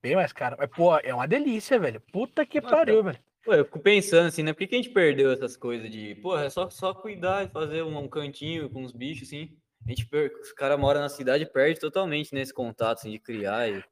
[0.02, 0.56] Bem mais caro.
[0.58, 2.02] Mas, pô, é uma delícia, velho.
[2.14, 2.76] Puta que Nossa.
[2.78, 3.20] pariu, velho.
[3.44, 4.54] Pô, eu fico pensando assim, né?
[4.54, 7.50] Por que, que a gente perdeu essas coisas de, pô, é só, só cuidar e
[7.50, 9.58] fazer um, um cantinho com os bichos, assim.
[9.86, 10.08] A gente.
[10.42, 13.84] Os caras moram na cidade perde totalmente nesse contato, assim, de criar e.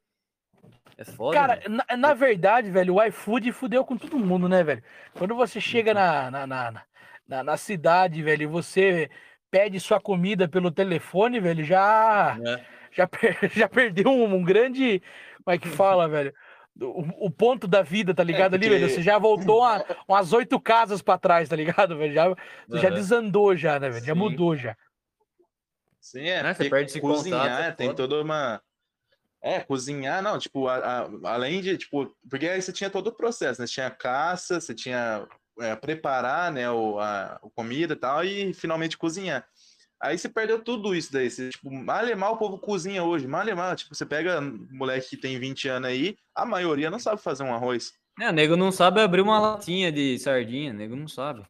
[0.97, 1.37] É foda.
[1.37, 4.83] Cara, na, na verdade, velho, o iFood fudeu com todo mundo, né, velho?
[5.13, 6.83] Quando você chega na, na, na,
[7.27, 9.09] na, na cidade, velho, e você
[9.51, 12.37] pede sua comida pelo telefone, velho, já.
[12.43, 12.65] É.
[12.91, 15.01] já, per- já perdeu um, um grande.
[15.43, 16.33] Como é que fala, velho?
[16.79, 18.81] O, o ponto da vida, tá ligado ali, velho?
[18.81, 22.13] porque- Você já voltou uma- umas oito casas pra trás, tá ligado, velho?
[22.13, 22.27] Já,
[22.67, 24.05] você já desandou já, né, velho?
[24.05, 24.19] Já Sim.
[24.19, 24.75] mudou já.
[25.99, 28.61] Sim, é, Né, você perde cozinhar contato, é tem toda uma.
[29.41, 33.11] É, cozinhar, não, tipo, a- a- além de, tipo, porque aí você tinha todo o
[33.15, 33.67] processo, né?
[33.67, 35.27] Você tinha caça, você tinha
[35.59, 39.47] é, preparar, né, o, a, a comida e tal, e finalmente cozinhar.
[39.99, 41.29] Aí você perdeu tudo isso daí.
[41.29, 43.75] Você, tipo, mal e mal o povo cozinha hoje, mal e mal.
[43.75, 47.53] Tipo, você pega moleque que tem 20 anos aí, a maioria não sabe fazer um
[47.53, 47.91] arroz.
[48.19, 51.43] É, nego não sabe abrir uma latinha de sardinha, nego não sabe.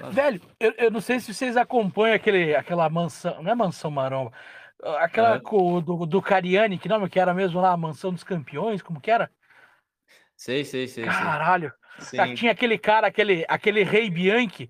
[0.00, 0.10] Não.
[0.12, 3.42] Velho, eu, eu não sei se vocês acompanham aquele, aquela mansão.
[3.42, 4.32] Não é mansão maromba.
[4.98, 5.40] Aquela Aham.
[5.40, 7.70] co- do, do Cariani, que nome que era mesmo lá?
[7.72, 8.82] A mansão dos campeões?
[8.82, 9.30] Como que era?
[10.36, 11.12] Sei, sei, sei, sei.
[11.12, 11.72] Caralho.
[12.00, 12.18] Sim.
[12.18, 14.68] Ah, Tinha aquele cara, aquele, aquele Rei Bianchi.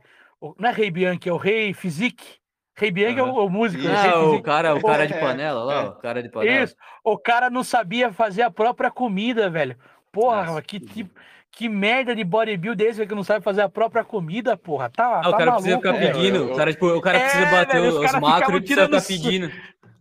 [0.58, 2.40] Não é Rei Bianchi, é o Rei Physique.
[2.76, 3.82] Rei Bianchi é o, o músico.
[3.84, 3.94] né?
[4.02, 5.84] Rei Ah, o cara, o cara de É, panela lá, é.
[5.84, 6.64] o cara de panela.
[6.64, 6.74] Isso.
[7.04, 9.78] O cara não sabia fazer a própria comida, velho.
[10.10, 11.20] Porra, Nossa, que, que tipo, que
[11.68, 14.88] merda de bodybuilder esse que não sabe fazer a própria comida, porra.
[14.90, 16.14] Tá, Ah, o tá cara precisa maluco, ficar velho.
[16.14, 16.52] pedindo.
[16.52, 19.00] O cara, tipo, o cara É, precisa bater velho, os os, macros e precisa ficar
[19.00, 19.52] tirando pedindo.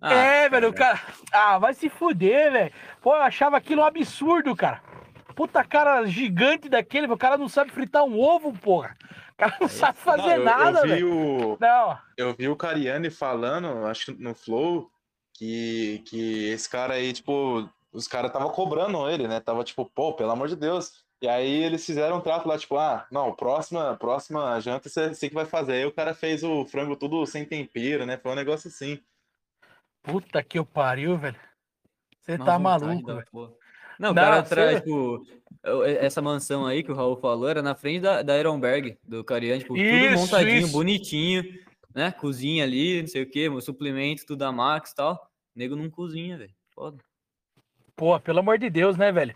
[0.02, 0.98] Ah, é, velho, o cara.
[0.98, 1.14] cara.
[1.32, 2.72] Ah, vai se fuder, velho.
[3.02, 4.82] Pô, eu achava aquilo um absurdo, cara.
[5.36, 8.96] Puta cara gigante daquele, o cara não sabe fritar um ovo, porra.
[9.34, 11.14] O cara não sabe Não, fazer eu, nada, eu vi velho.
[11.54, 11.98] o, Não.
[12.18, 14.90] eu vi o Cariani falando, acho que no Flow,
[15.34, 19.40] que, que esse cara aí, tipo, os caras tava cobrando ele, né?
[19.40, 21.04] Tava tipo, pô, pelo amor de Deus.
[21.22, 25.30] E aí eles fizeram um trato lá, tipo, ah, não, próxima, próxima janta você, você
[25.30, 25.74] que vai fazer.
[25.74, 28.18] Aí o cara fez o frango tudo sem tempero, né?
[28.18, 29.00] Foi um negócio assim.
[30.02, 31.40] Puta que eu pariu, velho.
[32.22, 33.28] Você tá maluco, velho.
[33.32, 33.52] porra.
[34.00, 35.24] Não, o cara traz, tipo,
[36.00, 39.60] essa mansão aí que o Raul falou era na frente da, da Ironberg, do Cariani,
[39.60, 40.72] tipo, tudo Isso, montadinho, isso.
[40.72, 41.44] bonitinho,
[41.94, 42.12] né?
[42.12, 45.14] Cozinha ali, não sei o quê, suplemento, tudo da Max e tal.
[45.56, 46.54] O nego não cozinha, velho.
[46.74, 46.98] Foda.
[47.96, 49.36] Pô, pelo amor de Deus, né, velho?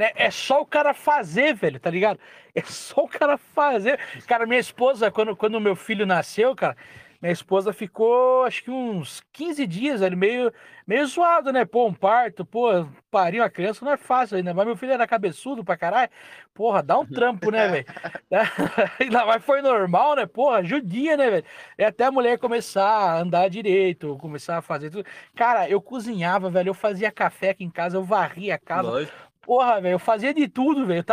[0.00, 0.12] Né?
[0.14, 2.18] É só o cara fazer, velho, tá ligado?
[2.54, 4.00] É só o cara fazer.
[4.26, 6.74] Cara, minha esposa, quando, quando meu filho nasceu, cara,
[7.20, 10.50] minha esposa ficou, acho que uns 15 dias ali, meio,
[10.86, 11.66] meio zoado, né?
[11.66, 14.54] Pô, um parto, pô, parir uma criança não é fácil ainda.
[14.54, 16.10] Mas meu filho era cabeçudo pra caralho.
[16.54, 17.84] Porra, dá um trampo, né, velho?
[18.98, 20.24] ainda mais foi normal, né?
[20.24, 21.44] Porra, judia, né, velho?
[21.76, 25.04] É até a mulher começar a andar direito, começar a fazer tudo.
[25.36, 28.88] Cara, eu cozinhava, velho, eu fazia café aqui em casa, eu varria a casa.
[28.88, 29.29] Lógico.
[29.42, 31.04] Porra, velho, eu fazia de tudo, velho.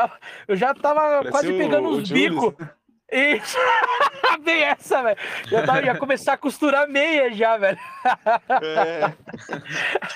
[0.48, 2.54] Eu, já tava Parecia quase pegando o uns Julius.
[2.54, 2.68] bicos.
[3.12, 3.58] Isso.
[4.44, 5.18] Bem essa, velho.
[5.50, 7.78] Eu tava, ia começar a costurar meia já, velho.
[8.62, 9.14] É.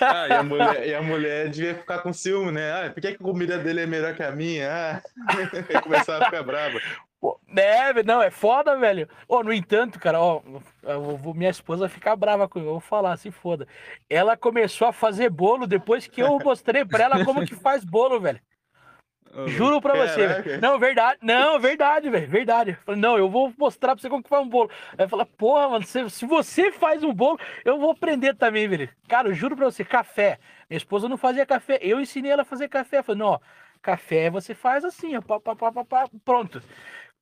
[0.02, 2.72] Ah, e a, mulher, e a mulher devia ficar com ciúme, né?
[2.72, 4.70] Ah, por que, a comida dele é melhor que a minha?
[4.70, 5.02] Ah,
[5.82, 6.80] começava a ficar brava.
[7.22, 9.08] Pô, É, velho, não, é foda, velho.
[9.30, 10.42] Ó, no entanto, cara, ó,
[10.84, 13.68] eu vou- minha esposa ficar brava comigo, eu vou falar, se foda.
[14.10, 18.20] Ela começou a fazer bolo depois que eu mostrei pra ela como que faz bolo,
[18.20, 18.40] velho.
[19.48, 20.62] Juro pra você, velho.
[20.62, 21.20] Não, verdade.
[21.22, 22.28] Não, verdade, velho.
[22.28, 22.74] Verdade.
[22.86, 24.70] Falei, não, eu vou mostrar pra você como que faz um bolo.
[24.98, 28.90] Aí fala, porra, mano, se, se você faz um bolo, eu vou aprender também, velho.
[29.08, 30.38] Cara, eu juro pra você, café.
[30.70, 31.78] Minha esposa não fazia café.
[31.82, 32.98] Eu ensinei ela a fazer café.
[32.98, 33.40] Eu falei, não, ó,
[33.82, 35.22] café você faz assim, ó.
[35.22, 36.62] Pá, pá, pá, pá, pá, pronto.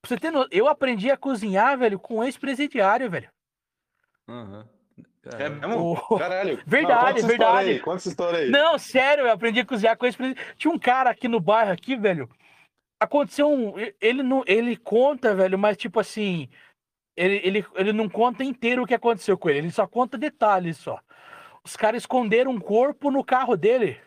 [0.02, 0.48] Pra você ter no...
[0.52, 3.30] Eu aprendi a cozinhar, velho, com um ex-presidiário, velho.
[4.28, 4.68] Aham.
[5.38, 5.94] É mesmo?
[6.10, 6.62] O- Caralho.
[6.66, 7.70] Verdade, Não, verdade.
[7.72, 8.50] aí, Conta essa história aí.
[8.50, 10.18] Não, sério, eu aprendi a cozinhar com esse.
[10.56, 12.30] Tinha um cara aqui no bairro, aqui, velho.
[13.02, 13.74] Aconteceu um.
[14.02, 14.44] Ele não.
[14.48, 16.50] Ele conta, velho, mas tipo assim.
[17.18, 20.78] Ele, ele, ele não conta inteiro o que aconteceu com ele, ele só conta detalhes
[20.78, 21.00] só.
[21.66, 24.00] Os caras esconderam um corpo no carro dele.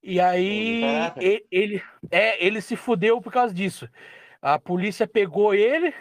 [0.00, 1.24] E aí Caraca.
[1.24, 3.88] e- ele, é, ele se fudeu por causa disso.
[4.44, 5.94] A polícia pegou ele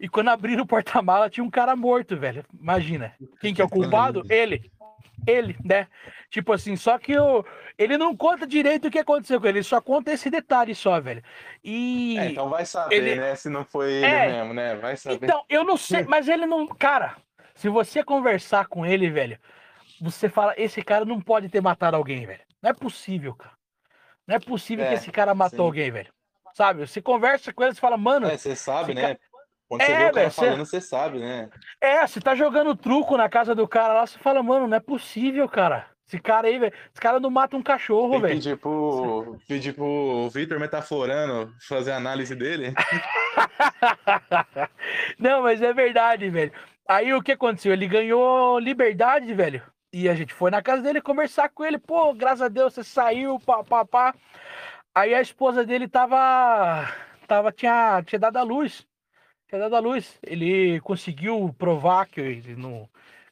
[0.00, 2.44] e quando abriram o porta-mala tinha um cara morto, velho.
[2.60, 3.14] Imagina.
[3.40, 4.24] Quem que é o culpado?
[4.28, 4.68] Ele.
[5.24, 5.86] Ele, né?
[6.28, 7.44] Tipo assim, só que o,
[7.78, 11.00] ele não conta direito o que aconteceu com ele, ele só conta esse detalhe só,
[11.00, 11.22] velho.
[11.62, 12.18] E.
[12.18, 13.36] É, então vai saber, Ele- né?
[13.36, 14.32] Se não foi ele É.
[14.32, 14.74] mesmo, né?
[14.74, 15.26] Vai saber.
[15.26, 16.66] Então, eu não sei, mas ele não.
[16.66, 17.16] Cara,
[17.54, 19.38] se você conversar com ele, velho,
[20.00, 22.42] você fala: esse cara não pode ter matado alguém, velho.
[22.60, 23.54] Não é possível, cara.
[24.26, 25.64] Não é possível que É, esse cara matou sim.
[25.66, 26.12] alguém, velho.
[26.54, 26.86] Sabe?
[26.86, 29.16] Você conversa com ele, você fala, mano, É, você sabe, né?
[29.68, 31.48] Quando você É, vê o cara você- falando, você sabe, né?
[31.80, 34.80] é, você tá jogando truco na casa do cara lá, você fala, mano, não é
[34.80, 35.86] possível, cara.
[36.06, 38.34] Esse cara aí, velho, esse cara não mata um cachorro, velho.
[38.34, 42.74] pedir pro, pedir pro Victor Metaforano fazer a análise dele.
[45.18, 46.52] Não, mas é verdade, velho.
[46.86, 47.72] Aí o que aconteceu?
[47.72, 49.62] Ele ganhou liberdade, velho.
[49.92, 51.78] E a gente foi na casa dele conversar com ele.
[51.78, 54.14] Pô, graças a Deus você saiu, pá, pá, pá.
[54.94, 56.86] Aí a esposa dele tava.
[57.26, 58.86] tava tinha, tinha dado a luz.
[59.48, 60.18] Tinha dado a luz.
[60.22, 62.88] Ele conseguiu provar que ele não.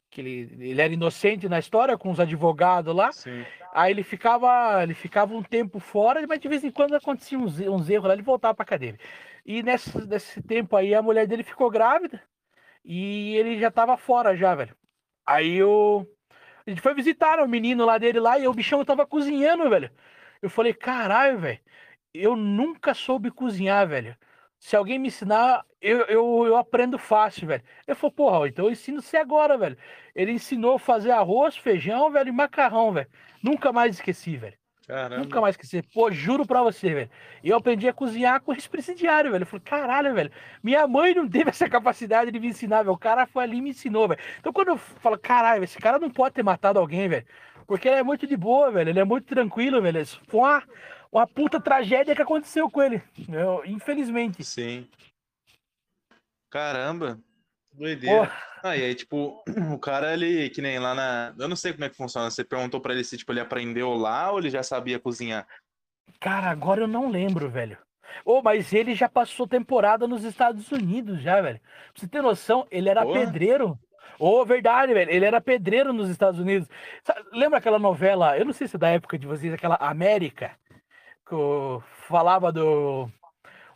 [0.09, 3.11] Que ele, ele era inocente na história com os advogados lá.
[3.11, 3.45] Sim.
[3.73, 7.59] Aí ele ficava, ele ficava um tempo fora, mas de vez em quando acontecia uns,
[7.59, 8.99] uns erros lá, ele voltava pra cadeia.
[9.45, 12.21] E nesse, nesse tempo aí a mulher dele ficou grávida
[12.83, 14.75] e ele já tava fora já, velho.
[15.25, 16.05] Aí eu,
[16.65, 19.89] a gente foi visitar o menino lá dele lá e o bichão tava cozinhando, velho.
[20.41, 21.59] Eu falei, caralho, velho,
[22.13, 24.15] eu nunca soube cozinhar, velho.
[24.59, 27.63] Se alguém me ensinar, eu, eu, eu aprendo fácil, velho.
[27.87, 29.77] Eu falei, porra, então eu ensino você agora, velho.
[30.13, 33.07] Ele ensinou a fazer arroz, feijão, velho, e macarrão, velho.
[33.41, 34.55] Nunca mais esqueci, velho.
[34.87, 35.23] Caramba.
[35.23, 35.81] Nunca mais esqueci.
[35.93, 37.09] Pô, juro pra você, velho.
[37.43, 39.43] Eu aprendi a cozinhar com esse presidiário, velho.
[39.43, 40.31] Eu falei, caralho, velho.
[40.61, 42.93] Minha mãe não teve essa capacidade de me ensinar, velho.
[42.93, 44.19] O cara foi ali e me ensinou, velho.
[44.39, 47.25] Então quando eu falo, caralho, esse cara não pode ter matado alguém, velho.
[47.71, 48.89] Porque ele é muito de boa, velho.
[48.89, 50.05] Ele é muito tranquilo, velho.
[50.27, 50.63] Foi uma,
[51.09, 53.01] uma puta tragédia que aconteceu com ele.
[53.31, 54.43] Eu- infelizmente.
[54.43, 54.89] Sim.
[56.49, 57.17] Caramba.
[57.71, 58.27] Doideira.
[58.27, 59.41] Pô, Ah, e aí, tipo,
[59.73, 61.33] o cara, ele, que nem lá na.
[61.39, 62.29] Eu não sei como é que funciona.
[62.29, 65.47] Você perguntou pra ele se, tipo, ele aprendeu lá ou ele já sabia cozinhar?
[66.19, 67.77] cara, agora eu não lembro, velho.
[68.25, 71.61] Ô, mas ele já passou temporada nos Estados Unidos, já, velho.
[71.61, 73.21] Pra você ter noção, ele era Porra.
[73.21, 73.79] pedreiro.
[74.19, 75.09] Ô, verdade, velho.
[75.11, 76.67] Ele era pedreiro nos Estados Unidos.
[77.03, 78.37] Sa- Lembra aquela novela?
[78.37, 80.51] Eu não sei se é da época de vocês, aquela América,
[81.27, 83.09] que eu falava do.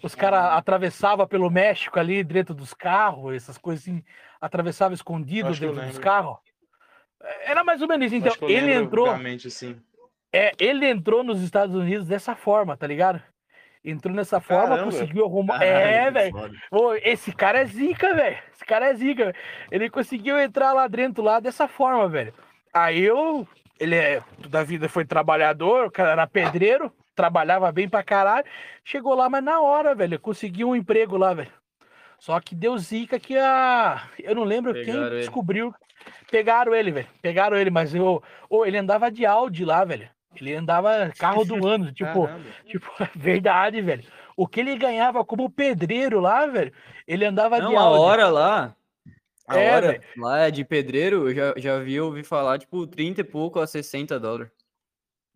[0.04, 4.04] Os caras atravessavam pelo México ali dentro dos carros, essas coisas assim,
[4.40, 6.38] atravessavam escondido dentro dos carros.
[7.46, 8.16] Era mais ou menos isso.
[8.16, 9.06] Então, ele entrou.
[9.16, 9.24] assim.
[10.32, 13.22] É, ele entrou nos Estados Unidos dessa forma, tá ligado?
[13.88, 14.86] Entrou nessa forma, Caramba.
[14.92, 15.60] conseguiu arrumar.
[15.60, 16.36] Caralho, É, velho.
[17.04, 18.38] esse cara é zica, velho.
[18.52, 19.26] Esse cara é zica.
[19.26, 19.36] velho.
[19.70, 22.34] Ele conseguiu entrar lá dentro lá dessa forma, velho.
[22.74, 23.48] Aí eu.
[23.80, 24.24] Ele é.
[24.50, 28.46] Da vida foi trabalhador, o cara era pedreiro, trabalhava bem pra caralho.
[28.84, 31.52] Chegou lá, mas na hora, velho, conseguiu um emprego lá, velho.
[32.18, 34.02] Só que deu zica que a.
[34.18, 35.20] Eu não lembro Pegaram quem ele.
[35.20, 35.76] descobriu.
[36.32, 37.08] Pegaram ele, velho.
[37.22, 38.24] Pegaram ele, mas eu.
[38.50, 40.10] Ô, ele andava de Audi lá, velho.
[40.42, 42.50] Ele andava carro do ano, tipo, Caramba.
[42.66, 44.04] tipo, verdade, velho.
[44.38, 46.74] O que ele ganhava como pedreiro lá, velho,
[47.08, 48.00] ele andava Não, de a Audi.
[48.00, 48.76] hora lá.
[49.48, 50.04] A É, hora velho.
[50.18, 53.68] lá é de pedreiro, eu já, já vi ouvi falar, tipo, 30 e pouco a
[53.68, 54.52] 60 dólares.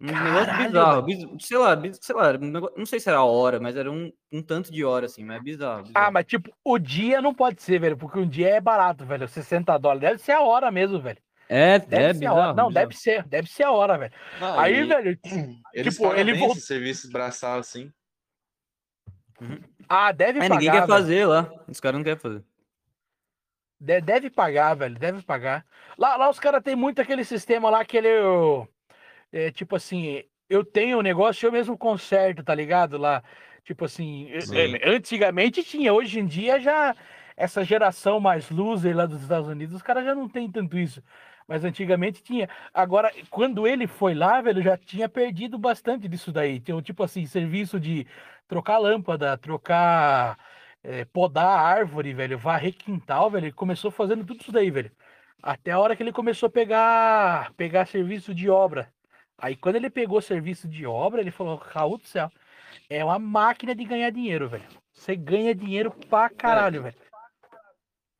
[0.01, 3.23] Um negócio Caralho, bizarro, biz- sei lá, sei lá, negócio- não sei se era a
[3.25, 5.81] hora, mas era um, um tanto de hora, assim, mas é bizarro.
[5.81, 6.13] Ah, bizarro.
[6.13, 9.77] mas tipo, o dia não pode ser, velho, porque um dia é barato, velho, 60
[9.77, 10.01] dólares.
[10.01, 11.19] Deve ser a hora mesmo, velho.
[11.49, 12.37] É, Deve é ser bizarro.
[12.37, 12.53] hora.
[12.53, 12.73] Não, bizarro.
[12.73, 14.13] deve ser, deve ser a hora, velho.
[14.39, 15.19] Não, Aí, velho,
[15.73, 16.55] Eles tipo, pagam ele voltou.
[16.55, 17.91] esses serviços braçal assim.
[19.87, 20.55] Ah, deve É, pagar.
[20.55, 20.87] ninguém quer velho.
[20.87, 22.43] fazer lá, os caras não querem fazer.
[23.79, 25.65] De- Deve pagar, velho, deve pagar.
[25.97, 28.09] Lá, lá os caras têm muito aquele sistema lá que ele.
[29.31, 32.97] É, tipo assim, eu tenho um negócio, eu mesmo conserto, tá ligado?
[32.97, 33.23] Lá,
[33.63, 34.75] tipo assim, eh, Sim.
[34.75, 36.95] eh, antigamente tinha, hoje em dia já.
[37.37, 41.01] Essa geração mais loser lá dos Estados Unidos, os caras já não tem tanto isso.
[41.49, 42.49] Mas antigamente tinha.
[42.73, 46.57] Agora, quando ele foi lá, velho, já tinha perdido bastante disso daí.
[46.57, 48.07] Então, tipo assim, serviço de
[48.47, 50.37] trocar lâmpada, trocar.
[50.83, 53.47] eh, podar árvore, velho, varrer quintal, velho.
[53.47, 54.91] Ele começou fazendo tudo isso daí, velho.
[55.43, 58.93] Até a hora que ele começou a pegar, pegar serviço de obra.
[59.37, 62.31] Aí quando ele pegou serviço de obra, ele falou, Raul do céu,
[62.89, 64.65] é uma máquina de ganhar dinheiro, velho.
[64.93, 66.95] Você ganha dinheiro pra caralho, velho.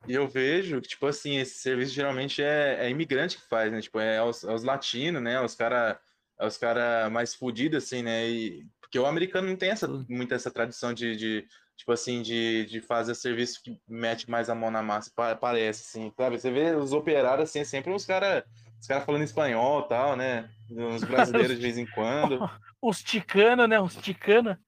[0.06, 3.80] E eu vejo que, tipo assim, esse serviço geralmente é, é imigrante que faz, né?
[3.80, 5.40] Tipo, é os, é os latinos, né?
[5.40, 6.00] Os cara,
[6.38, 8.28] é os cara mais fudidos, assim, né?
[8.28, 11.46] E, porque o americano não tem essa, muito essa tradição de, de,
[11.76, 15.82] tipo assim, de, de fazer serviço que mete mais a mão na massa, pa- parece,
[15.82, 16.38] assim, sabe?
[16.40, 18.44] Você vê os operários, assim, é sempre uns cara,
[18.80, 20.50] os cara falando espanhol e tal, né?
[20.70, 22.42] Uns brasileiros de vez em quando.
[22.82, 23.80] Uns ticana, né?
[23.80, 24.58] Uns ticana.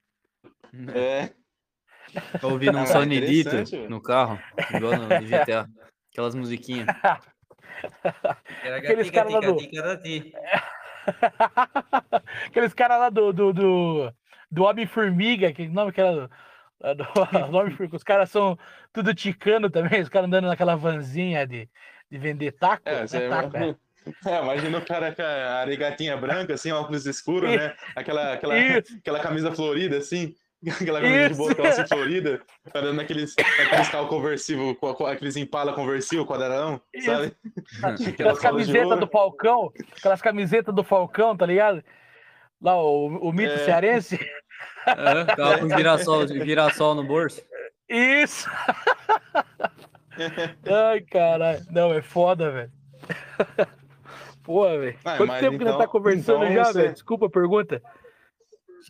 [0.94, 1.34] É,
[2.40, 3.88] Tô ouvindo um Ah, sonidito velho.
[3.88, 4.38] no carro,
[4.74, 5.68] igual no, GTA.
[6.10, 6.86] Aquelas musiquinhas.
[8.76, 9.56] Aqueles caras lá do-
[12.46, 14.12] Aqueles caras lá do, do, do,
[14.50, 16.28] do Homem-Formiga, que nome que era?
[16.94, 17.06] do-
[17.96, 18.58] os caras são
[18.92, 21.68] tudo ticano também, os caras andando naquela vanzinha de,
[22.10, 22.82] de vender taco.
[22.84, 23.28] É, né?
[23.28, 23.76] Taco, é.
[24.26, 27.74] é, imagina o cara com a aregatinha branca, assim, óculos escuros, né?
[27.94, 28.96] Aquela, aquela, Isso.
[28.98, 30.34] aquela camisa florida, assim,
[30.80, 32.40] aquela camisa de botão assim, florida,
[32.74, 37.06] andando naqueles, naqueles carros conversível, co- co- aqueles Impala conversível, quadradão, Isso.
[37.06, 37.32] sabe?
[37.82, 41.82] Aquelas Aquelas camisetas do Falcão, aquelas camisetas do Falcão, tá ligado?
[42.60, 43.58] Lá, o, o mito É.
[43.58, 44.18] cearense.
[44.86, 47.42] É, carro com girassol, girassol no bolso.
[47.88, 48.48] Isso!
[50.66, 51.64] Ai, caralho.
[51.70, 52.72] Não, é foda, velho.
[54.42, 54.98] Porra, velho.
[55.04, 56.92] Ah, Quanto tempo que nós tá então- conversando então já, você- velho?
[56.92, 57.82] Desculpa a pergunta.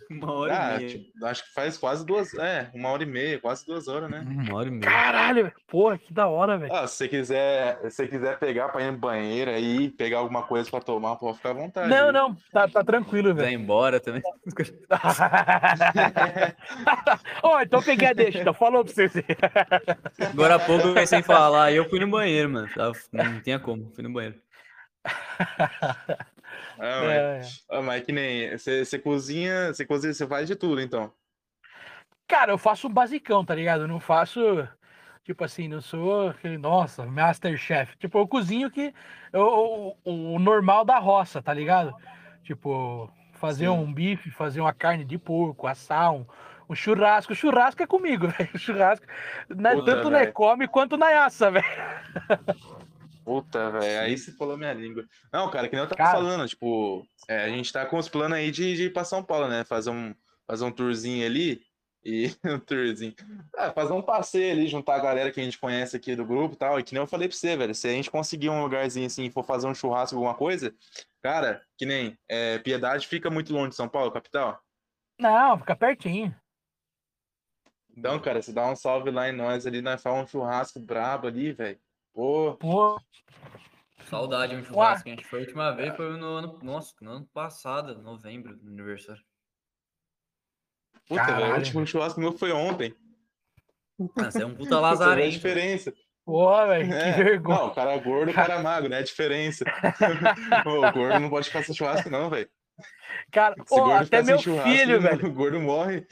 [0.10, 0.89] Uma hora Ah, e meia.
[0.89, 4.24] tipo, acho que faz quase duas, é, uma hora e meia, quase duas horas, né?
[4.27, 4.82] Uma hora e meia.
[4.82, 5.55] Caralho, velho.
[5.69, 6.73] Porra, que da hora, velho.
[6.74, 10.43] Ah, se você quiser, se você quiser pegar pra ir no banheiro aí, pegar alguma
[10.43, 11.89] coisa pra tomar, pode ficar à vontade.
[11.89, 12.12] Não, viu?
[12.12, 13.60] não, tá, tá tranquilo, Vai velho.
[13.60, 14.23] embora também.
[17.43, 19.12] Ó, então peguei a deixa, então falou pra vocês.
[20.32, 22.69] Agora há pouco eu comecei a falar eu fui no banheiro, mano.
[23.12, 24.36] Não tinha como, fui no banheiro.
[26.78, 27.76] Ah, mas, É.
[27.76, 31.12] ah, mas que nem, você, cozinha, você cozinha, você faz de tudo, então.
[32.26, 33.82] Cara, eu faço um basicão, tá ligado?
[33.82, 34.40] Eu não faço,
[35.24, 37.96] tipo assim, não sou aquele, nossa, Masterchef.
[37.98, 38.94] Tipo, eu cozinho que
[39.32, 41.94] eu, o, o normal da roça, tá ligado?
[42.42, 43.68] Tipo, fazer Sim.
[43.68, 46.26] um bife, fazer uma carne de porco, assar um,
[46.68, 47.34] um churrasco.
[47.34, 48.58] Churrasco é comigo, velho.
[48.58, 49.06] Churrasco,
[49.50, 50.32] né, Puta, tanto na velho.
[50.32, 51.66] come quanto na assa, velho.
[53.24, 55.06] Puta, velho, aí você falou minha língua.
[55.32, 56.12] Não, cara, que nem eu tava Cara.
[56.12, 59.22] falando, tipo, é, a gente tá com os planos aí de, de ir pra São
[59.22, 59.64] Paulo, né?
[59.64, 60.14] Fazer um,
[60.46, 61.62] fazer um tourzinho ali
[62.04, 63.14] e um tourzinho.
[63.56, 66.54] Ah, fazer um passeio ali, juntar a galera que a gente conhece aqui do grupo
[66.54, 66.78] e tal.
[66.78, 69.30] E que nem eu falei pra você, velho, se a gente conseguir um lugarzinho assim,
[69.30, 70.74] for fazer um churrasco, alguma coisa,
[71.22, 74.60] cara, que nem é, Piedade fica muito longe de São Paulo, capital.
[75.18, 76.34] Não, fica pertinho.
[77.96, 81.28] Então, cara, se dá um salve lá em nós ali, nós faz um churrasco brabo
[81.28, 81.78] ali, velho.
[82.14, 83.01] Pô, Pô,
[84.05, 85.09] Saudade, um churrasco.
[85.09, 86.59] Acho que foi a última vez, foi no ano.
[86.62, 89.22] Nossa, no ano passado, novembro, no aniversário.
[91.09, 92.94] puta, velho, o último churrasco meu foi ontem.
[94.16, 95.30] Ah, Você é um puta vê a lazarento.
[95.30, 95.93] diferença.
[96.24, 97.59] pô, velho, É, que vergonha.
[97.59, 98.98] Não, o cara é gordo, o cara é magro, né?
[98.98, 99.64] A diferença.
[100.66, 102.51] o gordo não pode ficar sem churrasco, não, velho.
[103.30, 105.26] Cara, gordo até meu filho, velho.
[105.26, 106.06] O gordo morre.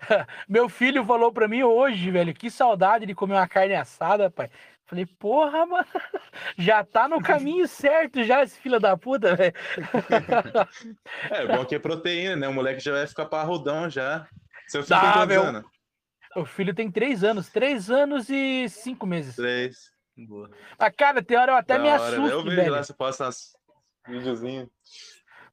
[0.48, 4.50] Meu filho falou pra mim hoje, velho, que saudade de comer uma carne assada, pai.
[4.86, 5.86] Falei, porra, mano,
[6.58, 9.54] já tá no caminho certo já, esse filho da puta, velho.
[11.30, 12.48] É, bom que é proteína, né?
[12.48, 14.26] O moleque já vai ficar parrudão já.
[14.68, 15.42] Seu filho Dá, tem quantos meu.
[15.42, 15.64] anos?
[16.36, 19.36] O filho tem três anos, três anos e cinco meses.
[19.36, 19.90] Três.
[20.16, 20.50] Boa.
[20.78, 22.16] Mas, cara, tem hora eu até Da me hora, né?
[22.16, 22.72] Eu assusto, vejo velho.
[22.72, 23.56] lá, você posta uns
[24.06, 24.68] videozinhos.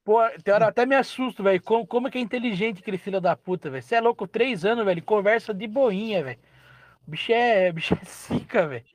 [0.04, 1.62] Pô, tem hora eu até me assusto, velho.
[1.62, 3.84] Como, como é que é inteligente aquele filho da puta, velho?
[3.84, 5.04] Você é louco, três anos, velho.
[5.04, 6.40] Conversa de boinha, velho.
[7.08, 8.86] O bicho é, o bicho é zica, velho.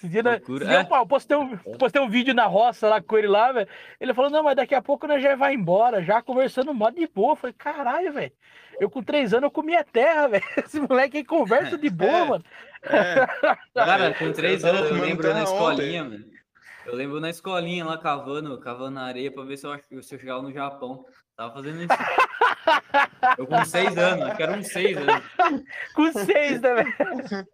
[0.00, 0.76] Esse dia, Loucura, é.
[0.80, 3.68] eu, eu postei, um, postei um vídeo na roça lá com ele lá, velho.
[4.00, 7.06] Ele falou, não, mas daqui a pouco nós já vai embora, já conversando mó de
[7.06, 7.32] boa.
[7.32, 8.32] Eu falei, caralho, velho.
[8.80, 10.44] Eu com três anos eu comia terra, velho.
[10.56, 12.24] Esse moleque aí conversa de boa, É.
[12.24, 12.44] mano.
[12.84, 13.26] É.
[13.74, 16.24] Cara, com três anos eu lembro na escolinha, mano.
[16.86, 20.18] Eu lembro na escolinha lá cavando, cavando na areia pra ver se eu, se eu
[20.18, 21.04] chegava no Japão.
[21.36, 21.88] Tava fazendo isso.
[23.38, 25.22] Eu com seis anos, acho que era uns seis anos.
[25.94, 27.46] Com seis, né, velho?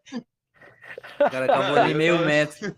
[1.20, 2.74] O cara cavou ali meio metro.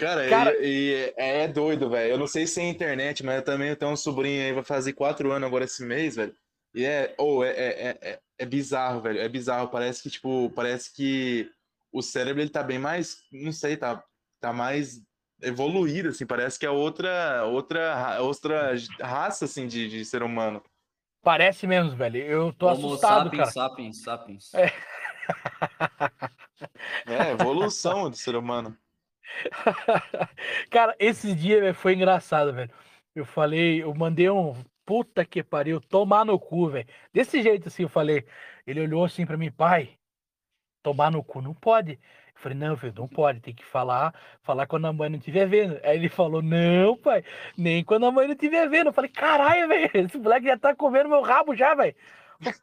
[0.00, 2.12] Cara, Cara- e, e é, é doido, velho.
[2.12, 4.92] Eu não sei se é internet, mas eu também tenho um sobrinho aí, vai fazer
[4.92, 6.34] quatro anos agora esse mês, velho.
[6.74, 9.20] E é, ou é, é, é, é- é bizarro, velho.
[9.20, 9.68] É bizarro.
[9.68, 11.48] Parece que, tipo, parece que
[11.92, 14.02] o cérebro ele tá bem mais, não sei, tá,
[14.40, 15.00] tá mais
[15.42, 16.26] evoluído, assim.
[16.26, 20.62] Parece que é outra, outra, ra- outra raça, assim, de, de ser humano.
[21.22, 22.16] Parece mesmo, velho.
[22.18, 23.50] Eu tô Homo assustado, sapiens, cara.
[23.52, 24.54] sapiens, sapiens.
[24.54, 24.72] É.
[27.06, 28.76] É, evolução do ser humano.
[30.70, 32.70] Cara, esse dia velho, foi engraçado, velho.
[33.14, 34.54] Eu falei, eu mandei um
[34.84, 36.86] puta que pariu, tomar no cu, velho.
[37.12, 38.26] Desse jeito assim, eu falei.
[38.66, 39.98] Ele olhou assim pra mim, pai,
[40.82, 41.92] tomar no cu não pode.
[41.92, 45.46] Eu falei, não, filho, não pode, tem que falar, falar quando a mãe não estiver
[45.46, 45.78] vendo.
[45.84, 47.24] Aí ele falou, não, pai,
[47.56, 48.88] nem quando a mãe não estiver vendo.
[48.88, 51.94] Eu falei, caralho, velho, esse moleque já tá comendo meu rabo já, velho.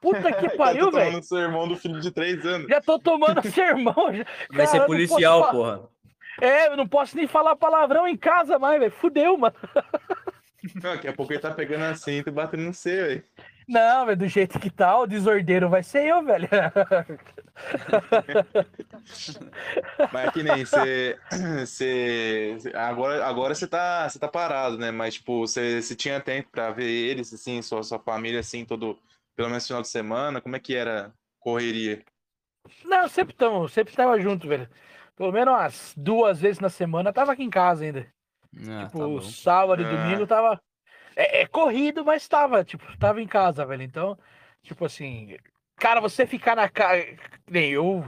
[0.02, 1.10] Puta que pariu, Eu tô velho.
[1.12, 2.68] tomando sermão do filho de três anos.
[2.68, 4.14] Já tô tomando sermão.
[4.14, 4.26] Já.
[4.52, 5.82] Vai ser policial, posso porra.
[6.42, 8.92] É, eu não posso nem falar palavrão em casa mais, velho.
[8.92, 9.56] Fudeu, mano.
[10.74, 13.24] Não, daqui a pouco ele tá pegando a cinta e batendo no C, velho.
[13.68, 16.50] Não, velho, do jeito que tá, o desordeiro vai ser eu, velho.
[20.12, 21.18] Mas é que nem você.
[21.60, 24.92] você agora, agora você tá, você tá parado, né?
[24.92, 28.98] Mas, tipo, você, você tinha tempo pra ver eles, assim, sua, sua família, assim, todo.
[29.36, 30.42] Pelo menos final de semana.
[30.42, 32.04] Como é que era correria?
[32.84, 34.70] Não, sempre tamo, sempre tava junto, velho.
[35.16, 38.08] Pelo menos umas duas vezes na semana tava aqui em casa ainda.
[38.70, 39.90] Ah, tipo, tá sábado e Ah.
[39.90, 40.62] domingo tava.
[41.16, 43.84] É, é corrido, mas tava, tipo, tava em casa, velho.
[43.84, 44.18] Então,
[44.64, 45.38] tipo assim.
[45.78, 47.04] Cara, você ficar na casa.
[47.50, 48.04] Nem eu.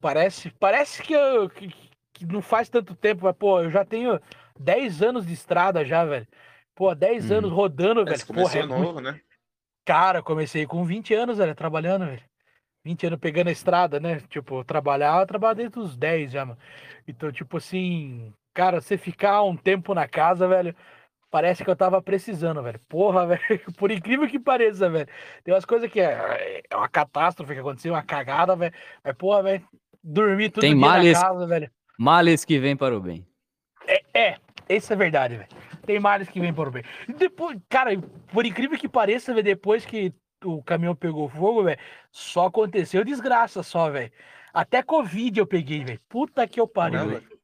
[0.00, 1.72] Parece, parece que, eu, que,
[2.12, 4.20] que não faz tanto tempo, mas, pô, eu já tenho
[4.58, 6.26] 10 anos de estrada já, velho.
[6.74, 7.36] Pô, 10 Hum.
[7.38, 8.16] anos rodando, É, velho.
[8.18, 9.20] você Porra, começou é muito- novo, né?
[9.90, 12.22] Cara, comecei com 20 anos, velho, trabalhando, velho.
[12.84, 14.20] 20 anos pegando a estrada, né?
[14.28, 16.60] Tipo, trabalhar, eu trabalho desde os 10 já, mano.
[17.08, 20.76] Então, tipo assim, cara, você ficar um tempo na casa, velho,
[21.28, 22.80] parece que eu tava precisando, velho.
[22.88, 23.42] Porra, velho,
[23.76, 25.08] por incrível que pareça, velho.
[25.42, 28.72] Tem umas coisas que é, é uma catástrofe que aconteceu, uma cagada, velho.
[29.02, 29.68] Mas, porra, velho,
[30.04, 31.20] dormir tudo Tem males.
[31.20, 31.68] na casa, velho.
[31.98, 33.26] Males que vem para o bem.
[33.88, 34.36] É, é,
[34.68, 35.48] isso é verdade, velho.
[35.86, 36.82] Tem males que vêm por bem.
[37.16, 37.90] Depois, cara,
[38.32, 40.12] por incrível que pareça, velho, depois que
[40.44, 41.78] o caminhão pegou fogo, velho,
[42.10, 44.10] só aconteceu desgraça só, velho.
[44.52, 46.00] Até Covid eu peguei, velho.
[46.08, 47.40] Puta que eu pariu, velho.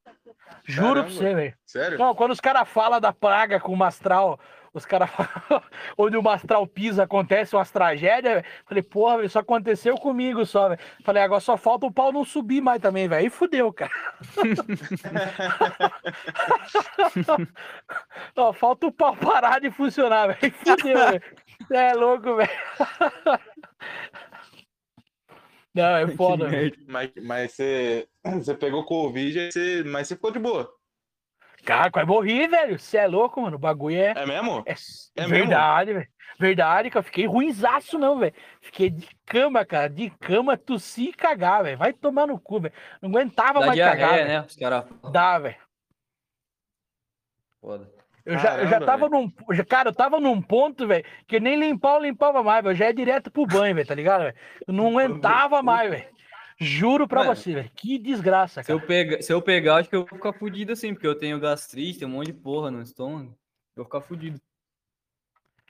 [0.65, 1.11] Juro pra Caramba.
[1.11, 1.55] você, velho.
[1.65, 1.99] Sério?
[1.99, 4.39] Não, quando os caras falam da praga com o Mastral,
[4.77, 5.62] os caras falam
[5.97, 8.47] onde o Mastral pisa, acontece umas tragédias, velho.
[8.66, 10.81] Falei, porra, isso aconteceu comigo só, velho.
[11.03, 13.23] Falei, agora só falta o pau não subir mais também, velho.
[13.23, 13.90] Aí fudeu, cara.
[18.36, 20.39] Ó, falta o pau parar de funcionar, velho.
[20.43, 21.23] Aí Fudeu, velho.
[21.73, 22.51] É louco, velho.
[25.74, 26.74] Não, é foda, velho.
[26.86, 30.76] Mas, mas você, você pegou Covid, você, mas você ficou de boa.
[31.66, 32.78] Cara, quase morri, velho.
[32.78, 33.56] Você é louco, mano.
[33.56, 34.12] O bagulho é.
[34.16, 34.62] É mesmo?
[34.64, 34.72] É,
[35.16, 35.34] É mesmo?
[35.36, 36.09] verdade, velho.
[36.38, 37.02] Verdade, cara.
[37.02, 38.34] Fiquei ruinzaço, não, velho.
[38.60, 39.88] Fiquei de cama, cara.
[39.90, 41.76] De cama, tossi e cagar, velho.
[41.78, 42.74] Vai tomar no cu, velho.
[43.02, 43.97] Não aguentava Dá mais cagar.
[43.97, 44.38] diarreia, velho.
[44.40, 44.47] né?
[44.47, 44.84] Os caras.
[45.12, 45.56] Dá, velho.
[47.60, 47.90] Foda.
[48.24, 49.32] Eu já, eu já Caramba, tava num.
[49.52, 52.72] já- Cara, eu tava num ponto, velho, que nem limpar eu limpava mais, velho.
[52.72, 54.36] Eu já é direto pro banho, velho, tá ligado, velho?
[54.66, 56.15] Eu não aguentava mais, velho.
[56.59, 57.70] Juro pra Mano, você, velho.
[57.74, 58.87] Que desgraça, Se eu, cara.
[58.89, 61.99] pegar, se eu pegar, acho que eu vou ficar fudido assim, porque eu tenho gastrite,
[61.99, 63.31] tem um monte de porra no estômago.
[63.77, 64.41] Eu vou ficar fudido.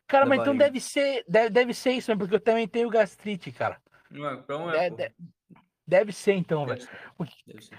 [0.07, 0.65] Cara, da mas então barriga.
[0.67, 3.81] deve ser, deve, deve ser isso mesmo, porque eu também tenho gastrite, cara.
[4.13, 4.89] Então é.
[4.89, 5.13] de-
[5.85, 6.87] deve ser então, velho.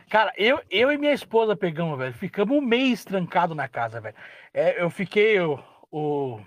[0.09, 2.13] Cara, eu, eu e minha esposa pegamos, velho.
[2.13, 4.15] Ficamos um mês trancado na casa, velho.
[4.53, 5.39] É, eu fiquei.
[5.39, 5.57] O,
[5.89, 6.41] o-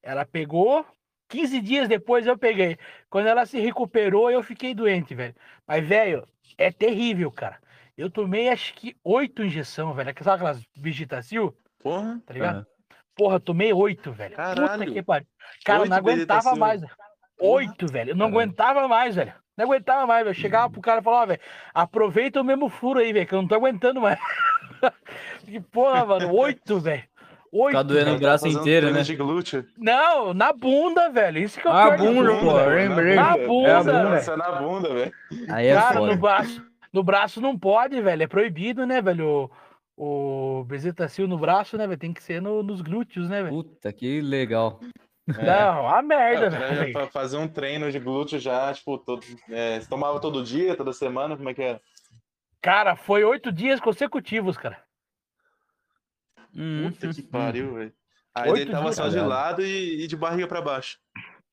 [0.00, 0.86] Ela pegou.
[1.28, 2.78] 15 dias depois eu peguei.
[3.10, 5.34] Quando ela se recuperou, eu fiquei doente, velho.
[5.66, 6.26] Mas, velho,
[6.58, 7.58] é terrível, cara.
[7.96, 10.12] Eu tomei acho que oito injeções, velho.
[10.22, 11.56] Sabe aquelas Vigitacil?
[11.80, 12.20] Porra.
[12.26, 12.66] Tá ligado?
[13.16, 14.34] Porra, tomei oito, velho.
[14.34, 14.92] Puta Caralho.
[14.92, 15.26] que pariu.
[15.64, 16.80] Cara, eu Oito não aguentava mais.
[16.80, 16.92] velho.
[17.40, 18.10] Oito, velho.
[18.10, 18.38] Eu não Caralho.
[18.40, 19.34] aguentava mais, velho.
[19.56, 20.34] Não aguentava mais, velho.
[20.34, 21.40] Chegava pro cara e falava, ó, velho,
[21.72, 24.18] aproveita o mesmo furo aí, velho, que eu não tô aguentando mais.
[25.44, 26.32] que porra, mano.
[26.34, 27.04] Oito, velho.
[27.56, 27.68] Oito.
[27.68, 29.02] Ficar doendo o braço inteiro, né?
[29.02, 29.64] de glúteo.
[29.78, 31.38] Não, na bunda, velho.
[31.38, 33.14] Isso que é o Ah, bunda, tudo, pô, lembrei.
[33.14, 34.16] Na É bunda, bunda, velho.
[34.18, 35.12] Isso é na bunda, velho.
[35.48, 36.16] Aí é Cara, no foda.
[36.16, 38.22] braço, no braço não pode, velho.
[38.24, 39.48] É proibido, né, velho?
[39.96, 41.98] O, o bezetacil no braço, né, velho?
[42.00, 43.54] Tem que ser no- nos glúteos, né, velho?
[43.54, 44.80] Puta, que legal.
[45.28, 46.92] Não, a É, merda, já velho.
[46.92, 50.92] fa- fazer um treino de glúteo já, tipo, todo, é, você tomava todo dia, toda
[50.92, 51.80] semana, como é que é?
[52.60, 54.82] Cara, foi oito dias consecutivos, cara.
[56.54, 57.92] Hum, Puta que hum, pariu, velho.
[58.34, 60.98] Aí Oito deitava dias, só de lado e, e de barriga pra baixo.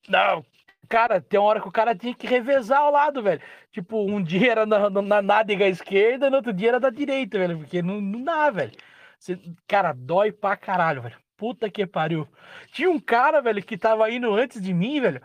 [0.08, 0.46] Não,
[0.90, 3.42] cara, tem uma hora que o cara tinha que revezar ao lado, velho.
[3.72, 7.38] Tipo, um dia era na, na, na nádega esquerda, no outro dia era da direita,
[7.38, 7.58] velho.
[7.60, 8.72] Porque não, não dá, velho.
[9.20, 11.18] Você- cara, dói pra caralho, velho.
[11.38, 12.28] Puta que pariu.
[12.72, 15.22] Tinha um cara, velho, que tava indo antes de mim, velho.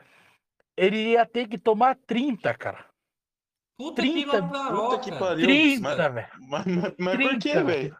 [0.77, 2.85] Ele ia ter que tomar 30, cara.
[3.77, 5.47] Puta que 30, Puta que pariu.
[5.47, 6.29] 30, Mas, velho.
[6.35, 7.67] mas, mas, mas por 30, que, velho.
[7.67, 7.97] velho?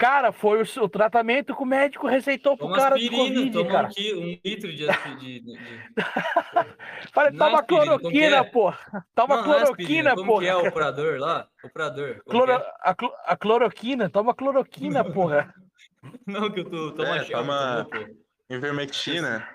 [0.00, 3.70] Cara, foi o, o tratamento que o médico receitou pro cara de aspirina, Covid, toma
[3.70, 3.88] cara.
[3.88, 5.58] um, um litro de, de, de, de...
[7.12, 8.42] Falei, é toma aspirina, cloroquina, é?
[8.44, 8.72] pô.
[9.14, 10.38] Toma Não, não é aspirina, cloroquina, como pô.
[10.40, 11.46] que é o operador lá?
[11.62, 12.22] Operador.
[12.24, 12.72] Cloro- é?
[12.80, 15.54] a, clo- a cloroquina, toma cloroquina, porra.
[16.26, 16.92] Não, que eu tô...
[16.92, 18.16] Toma É, Shell, toma- tomou, pô.
[18.48, 19.46] Ivermectina.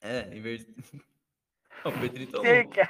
[0.00, 0.66] É, vez...
[1.84, 2.44] O Petri tomou.
[2.46, 2.80] Tem que-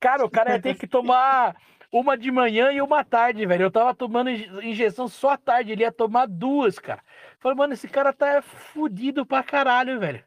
[0.00, 1.56] Cara, o cara ia ter que tomar
[1.90, 3.64] uma de manhã e uma à tarde, velho.
[3.64, 7.02] Eu tava tomando inje- injeção só à tarde, ele ia tomar duas, cara.
[7.38, 10.24] Falei, mano, esse cara tá fudido pra caralho, velho.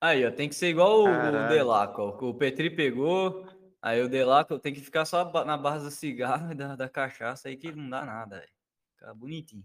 [0.00, 1.48] Aí, ó, tem que ser igual o-.
[1.48, 2.28] Delaco, ó.
[2.28, 3.46] O Petri pegou,
[3.80, 7.48] aí o Delaco tem que ficar só na base do cigarro e da, da cachaça
[7.48, 8.50] aí que não dá nada, velho.
[8.96, 9.64] Fica bonitinho.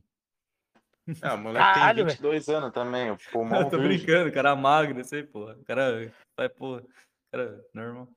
[1.22, 4.06] Ah, o moleque Caralho, tem 22 anos também, o pulmão Eu tô virgem.
[4.06, 5.54] brincando, o cara magro, sei, porra.
[5.54, 6.82] O cara vai, porra.
[6.82, 8.10] O cara normal.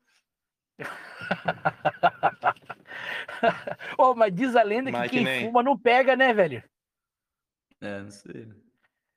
[3.96, 6.62] Ô, mas diz a lenda que Mas que quem nem- fuma não pega, né, velho?
[7.80, 8.48] É, não sei.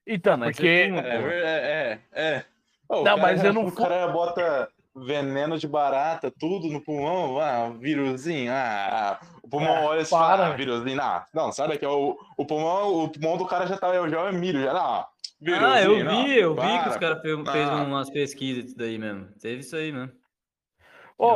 [0.08, 0.88] Então, Mas porque.
[0.90, 2.26] fuma, É, é, é.
[2.36, 2.46] é.
[2.90, 6.80] Ô, o Não, cara- mas eu não O cara bota veneno de barata, tudo no
[6.82, 11.26] pulmão, ah, vírusinho, ah, ah, o pulmão Ah, olha e para, fala, ah, vírusinho, ah,
[11.34, 14.62] não, sabe daqui, o, o pulmão, o pulmão do cara já tá, já é milho,
[14.62, 15.06] já, não,
[15.66, 17.00] Ah, eu não, vi, eu vi que os para.
[17.00, 17.76] caras fez, fez Ah.
[17.84, 19.28] umas pesquisas disso daí mesmo.
[19.42, 20.12] Teve isso aí mesmo.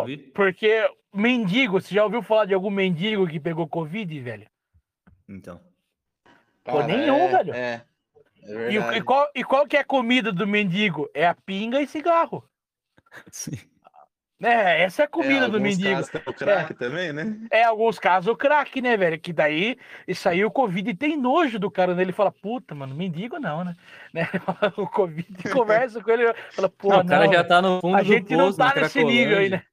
[0.06, 0.18] Vi.
[0.18, 4.48] porque mendigo, você já ouviu falar de algum mendigo que pegou Covid, velho?
[5.28, 5.60] Então.
[6.64, 7.54] Pô, Cara, nenhum, é, velho.
[7.54, 7.86] É,
[8.44, 11.10] é E, e qual, e qual que é a comida do mendigo?
[11.14, 12.44] É a pinga e cigarro.
[13.32, 13.58] Sim.
[14.42, 15.90] É, essa é a comida é, do alguns mendigo.
[15.96, 17.38] casos tem o crack também, né?
[17.50, 19.20] É, alguns casos o crack, né, velho?
[19.20, 19.78] Que daí,
[20.08, 22.04] isso aí o Covid tem nojo do cara, né?
[22.04, 23.74] Ele fala, puta, mano, mendigo não, né?
[24.14, 24.30] né?
[24.78, 27.96] O Covid conversa com ele, fala, pô, Não, não, o cara já tá no fundo
[27.98, 29.64] a do gente não poço, tá na nesse nível aí, né?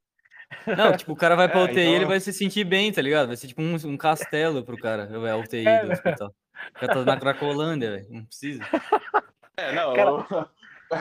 [0.66, 3.02] Não, tipo, o cara vai pra É, UTI, ele então- vai se sentir bem, tá
[3.02, 3.26] ligado?
[3.26, 6.34] Vai ser tipo um, um castelo pro cara, é a UTI É, do hospital.
[6.70, 8.06] O cara tá na Cracolândia, velho.
[8.08, 8.62] Não precisa.
[9.58, 10.48] É, não, Cara-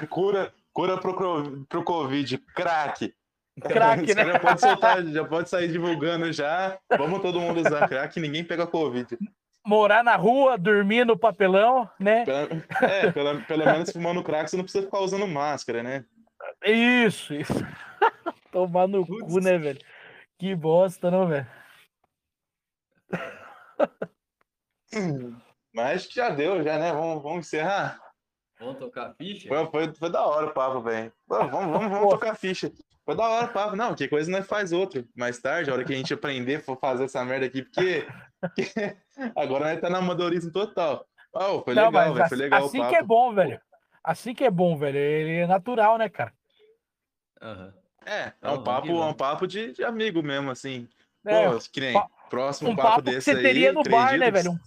[0.10, 3.14] cura, cura pro, pro Covid, crack.
[3.62, 4.26] Crack, Os né?
[4.26, 6.78] Já pode soltar, já pode sair divulgando já.
[6.98, 9.18] Vamos todo mundo usar crack, ninguém pega Covid.
[9.66, 12.26] Morar na rua, dormir no papelão, né?
[12.82, 16.04] É, pelo, pelo menos fumando crack você não precisa ficar usando máscara, né?
[16.66, 17.54] Isso, isso.
[18.52, 19.46] Tomar no cu, Putz.
[19.46, 19.80] né, velho?
[20.38, 21.48] Que bosta, não, velho?
[25.74, 26.92] Mas já deu, já, né?
[26.92, 28.03] Vamos, vamos encerrar.
[28.64, 29.48] Vamos tocar a ficha?
[29.50, 31.12] Foi, foi, foi da hora o papo, velho.
[31.28, 32.72] Vamos, vamos, vamos tocar ficha.
[33.06, 33.76] Foi da hora o papo.
[33.76, 35.06] Não, que coisa nós faz outro.
[35.16, 38.08] Mais tarde, a hora que a gente aprender, for fazer essa merda aqui, porque
[38.40, 38.64] porque
[39.36, 41.06] agora nós tá no amadorismo total.
[41.34, 42.26] Oh, foi não, legal, velho.
[42.26, 43.08] assim, Foi legal assim o que é papo.
[43.08, 43.62] bom, velho.
[44.04, 44.98] Assim que é bom, velho.
[44.98, 46.34] Ele é natural, né, cara?
[47.42, 47.74] Aham.
[48.06, 50.88] É, é um vamos papo, que é um papo de, de amigo mesmo, assim.
[51.26, 53.82] É, Pô, que nem pa- próximo um papo, papo que desse você aí, teria no
[53.84, 54.60] bar, né, velho?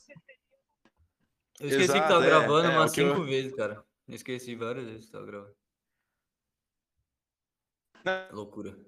[1.60, 3.82] Eu esqueci que Exato, tava é, gravando é, umas o que eu- cinco vezes, cara.
[4.09, 5.57] Eu esqueci várias vezes que tava gravando.
[8.33, 8.78] Loucura.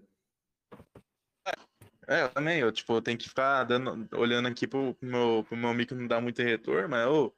[2.06, 5.74] É, eu também, eu, tipo, tenho que ficar dando, olhando aqui pro, meu, pro meu
[5.74, 7.34] micro não dar muito retorno, mas, ô,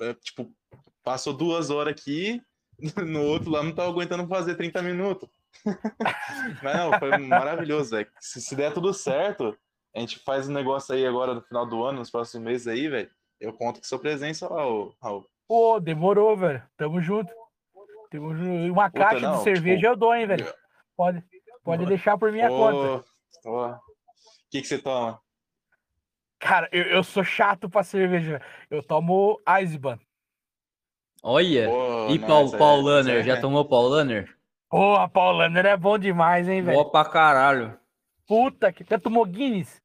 [0.00, 0.54] é, tipo,
[1.02, 2.42] passou duas horas aqui,
[3.08, 5.30] no outro lá não tava aguentando fazer 30 minutos.
[6.62, 8.10] mas não, foi maravilhoso, velho.
[8.20, 9.56] Se, se der tudo certo,
[9.94, 12.88] a gente faz um negócio aí agora no final do ano, nos próximos meses aí,
[12.88, 13.10] velho.
[13.40, 14.62] Eu conto com sua presença lá,
[15.00, 15.30] Raul.
[15.46, 16.62] Pô, demorou, velho.
[16.76, 17.32] Tamo junto.
[18.10, 18.72] Tamo junto.
[18.72, 20.54] Uma Puta, caixa não, de cerveja tipo, eu dou, hein, velho.
[20.96, 21.24] Pode,
[21.62, 23.04] pode deixar por minha conta.
[23.44, 23.80] Ô, ô, O
[24.50, 25.20] que que você toma?
[26.38, 28.40] Cara, eu, eu sou chato pra cerveja.
[28.70, 29.98] Eu tomo Eisenbahn.
[31.22, 31.68] Olha!
[31.68, 34.36] Pô, e não, Paul, é- Paulaner, é- já tomou Paulaner?
[34.68, 36.76] Pô, a Paulaner é bom demais, hein, velho.
[36.76, 37.78] Boa pra caralho.
[38.26, 38.84] Puta que.
[38.88, 39.80] Já tomou Guinness?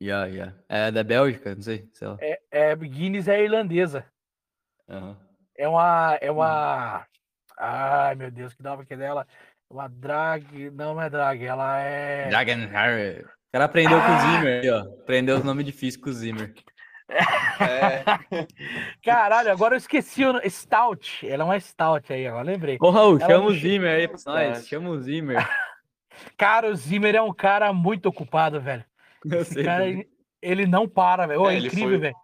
[0.00, 0.54] Já, já.
[0.68, 2.16] É da Bélgica, não sei, sei lá.
[2.20, 4.06] É, é Guinness é irlandesa.
[4.90, 5.16] Aham.
[5.56, 6.18] É uma.
[6.20, 7.06] É uma.
[7.58, 9.26] Ai, meu Deus, que nome que é dela?
[9.70, 10.70] É Uma drag.
[10.70, 12.28] Não, não é drag, ela é.
[12.28, 13.22] Dragonheart.
[13.24, 14.18] O cara aprendeu com o Ah!
[14.18, 14.78] Zimmer aí, ó.
[14.80, 16.54] Aprendeu os nomes difíceis com o Zimmer.
[17.08, 18.04] É,
[19.04, 20.40] Caralho, agora eu esqueci o.
[20.48, 21.26] Stout.
[21.28, 22.78] Ela é uma Stout aí, agora lembrei.
[22.80, 24.66] Ô, Raul, Ela chama o Zimmer aí pra nós.
[24.68, 25.36] Chama o Zimmer.
[26.36, 28.84] Cara, o Zimmer é um cara muito ocupado, velho.
[29.24, 29.64] Eu Esse sei.
[29.64, 30.06] cara, ele,
[30.42, 31.46] ele não para, velho.
[31.48, 32.14] É, É, incrível, foi- velho.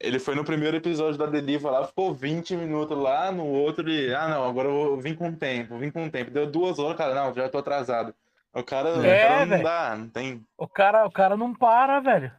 [0.00, 4.14] Ele foi no primeiro episódio da Deliva lá, ficou 20 minutos lá, no outro ele,
[4.14, 6.30] ah não, agora eu vou vir com tempo, vim com tempo.
[6.30, 8.14] Deu duas horas, cara, não, já tô atrasado.
[8.54, 10.42] O cara, o É, cara não dá, não tem.
[10.56, 12.32] O cara, o cara não para, velho.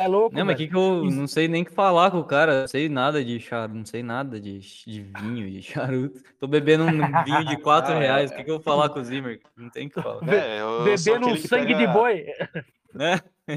[0.00, 2.24] É louco, Não, mas que que eu não sei nem o que falar com o
[2.24, 2.60] cara.
[2.60, 6.22] Não sei nada de charuto, não sei nada de, de vinho, de charuto.
[6.38, 6.90] Tô bebendo um
[7.24, 7.98] vinho de 4 Ah, é.
[7.98, 8.30] reais.
[8.30, 9.40] O que, que eu vou falar com o Zimmer?
[9.56, 10.20] Não tem o que falar.
[10.32, 12.26] É, eu, eu sou Bebendo um sangue de pega- boi.
[12.94, 13.20] Né?
[13.46, 13.54] É.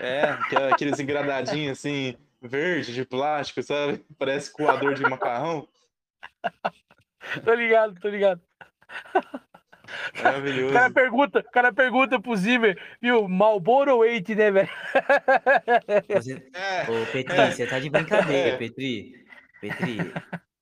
[0.00, 2.14] É, é aqueles engradadinhos assim,
[2.46, 4.04] verde, de plástico, sabe?
[4.18, 5.66] Parece coador de macarrão.
[7.44, 8.40] Tô ligado, tô ligado.
[10.18, 10.72] O Maravilhoso.
[10.72, 13.28] cara pergunta, o cara pergunta pro Zimmer, viu?
[13.28, 14.68] Malboro ou 8, né, velho?
[16.08, 16.50] Você...
[16.54, 18.56] É, Ô, Petri, você tá de brincadeira, É.
[18.56, 19.24] Petri.
[19.60, 19.98] Petri,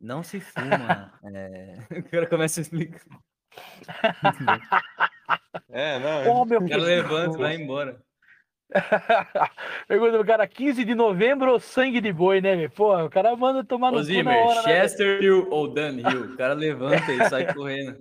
[0.01, 1.13] não se fuma.
[1.35, 3.01] é, O cara começa a explicar.
[5.71, 6.31] é, não.
[6.31, 8.01] Ô, meu O cara levanta e vai embora.
[9.87, 12.69] Pergunta pro cara, 15 de novembro ou sangue de boi, né?
[12.69, 14.63] Pô, o cara manda tomar no Ô, cu na Zimmer, hora, né?
[14.63, 16.33] Chesterfield ou Dunhill?
[16.33, 17.97] O cara levanta e sai correndo.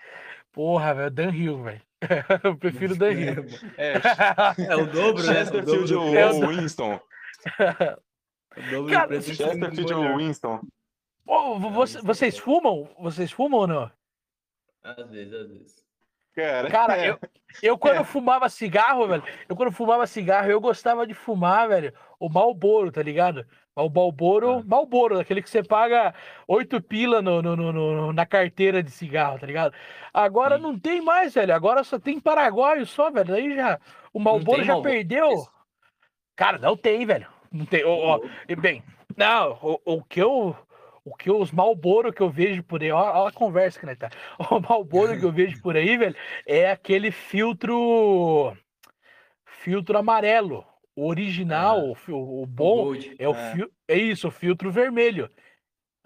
[0.52, 1.82] Porra, velho, Dan Hill, velho.
[2.44, 3.46] Eu prefiro Dan Hill.
[3.78, 3.94] É,
[4.68, 5.42] É o dobro, né?
[5.44, 6.46] O dobro ou preço.
[6.48, 7.00] Winston.
[8.56, 9.22] O dobro Cara, do.
[9.22, 10.60] Chesterfield ou Winston.
[11.26, 12.88] Ô, vo- voce- vocês fumam?
[12.98, 13.90] Vocês fumam ou não?
[14.82, 15.84] Às vezes, às vezes.
[16.40, 17.10] Cara, Cara, é.
[17.10, 17.18] eu,
[17.62, 17.98] eu quando É.
[17.98, 22.90] eu fumava cigarro, velho, eu quando fumava cigarro, eu gostava de fumar, velho, o Malboro,
[22.92, 23.44] tá ligado?
[23.76, 24.62] O Malboro, Ah.
[24.66, 26.12] Malboro, aquele que você paga
[26.46, 29.72] oito pila no, no- no- no- na carteira de cigarro, tá ligado?
[30.12, 30.62] Agora Sim.
[30.62, 33.78] não tem mais, velho, agora só tem paraguaio só, velho, aí já,
[34.12, 35.32] o Malboro já Marlboro, perdeu.
[35.32, 35.50] isso.
[36.36, 38.82] Cara, não tem, velho, não tem, ó, ó, e bem,
[39.16, 40.56] não, o, o que eu...
[41.10, 44.08] O que os Malboro que eu vejo por aí, ó a conversa que nós tá.
[44.38, 46.14] O Malboro que eu vejo por aí, velho,
[46.46, 48.56] é aquele filtro
[49.44, 50.64] filtro amarelo.
[50.94, 53.16] O original, o, fi- o bom, Gold.
[53.18, 53.52] é o é.
[53.52, 55.28] fio, é isso, o filtro vermelho.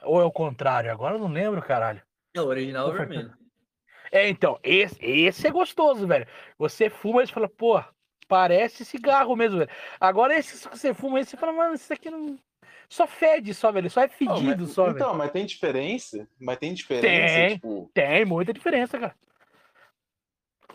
[0.03, 0.91] Ou é o contrário?
[0.91, 2.01] Agora eu não lembro, caralho.
[2.35, 3.37] É o original vermelho.
[4.11, 6.27] É, então, esse, esse é gostoso, velho.
[6.57, 7.83] Você fuma e fala, pô,
[8.27, 9.71] parece cigarro mesmo, velho.
[10.01, 12.39] Agora esse que você fuma, esse você fala, mano, isso aqui não.
[12.89, 13.91] Só fede só, velho.
[13.91, 14.97] Só é Não, mas- fedido só, velho.
[14.97, 16.29] Então, mas tem diferença?
[16.41, 17.55] Mas tem diferença, Tem.
[17.55, 17.91] tipo.
[17.95, 19.15] Tem muita diferença, cara.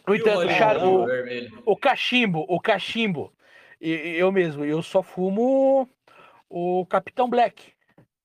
[0.07, 3.31] No o entanto, original char- o, o cachimbo, o cachimbo,
[3.79, 5.87] eu mesmo, eu só fumo
[6.49, 7.73] o Capitão Black.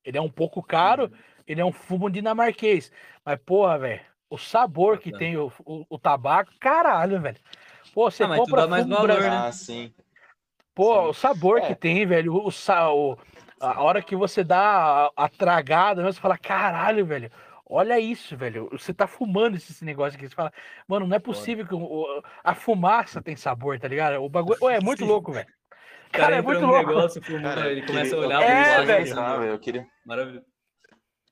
[0.05, 1.13] Ele é um pouco caro,
[1.47, 2.91] ele é um fumo dinamarquês.
[3.25, 4.01] Mas, porra, velho,
[4.31, 7.39] o sabor que tem o, o, o tabaco, caralho, velho.
[7.93, 9.35] Pô, você Ah, compra mais valor, brasileiro.
[9.35, 9.47] né?
[9.49, 9.93] Ah, sim.
[10.75, 11.09] Pô, Sim.
[11.11, 11.75] o sabor que É.
[11.75, 13.19] tem, velho, o, o-
[13.73, 17.31] a hora que você dá a, a tragada, você fala, caralho, velho,
[17.67, 20.53] olha isso, velho, você tá fumando esse, esse negócio aqui, você fala,
[20.87, 24.23] mano, não é possível que o- a fumaça tem sabor, tá ligado?
[24.23, 25.47] O bagulho, Ô, é muito louco, velho.
[26.13, 26.87] Cara Cara, é muito louco.
[26.87, 28.87] negócio fumando, Cara, ele começa a olhar eu É, pro velho.
[28.87, 29.05] lado.
[29.05, 30.47] testar, velho, Eu queria, Maravilhoso.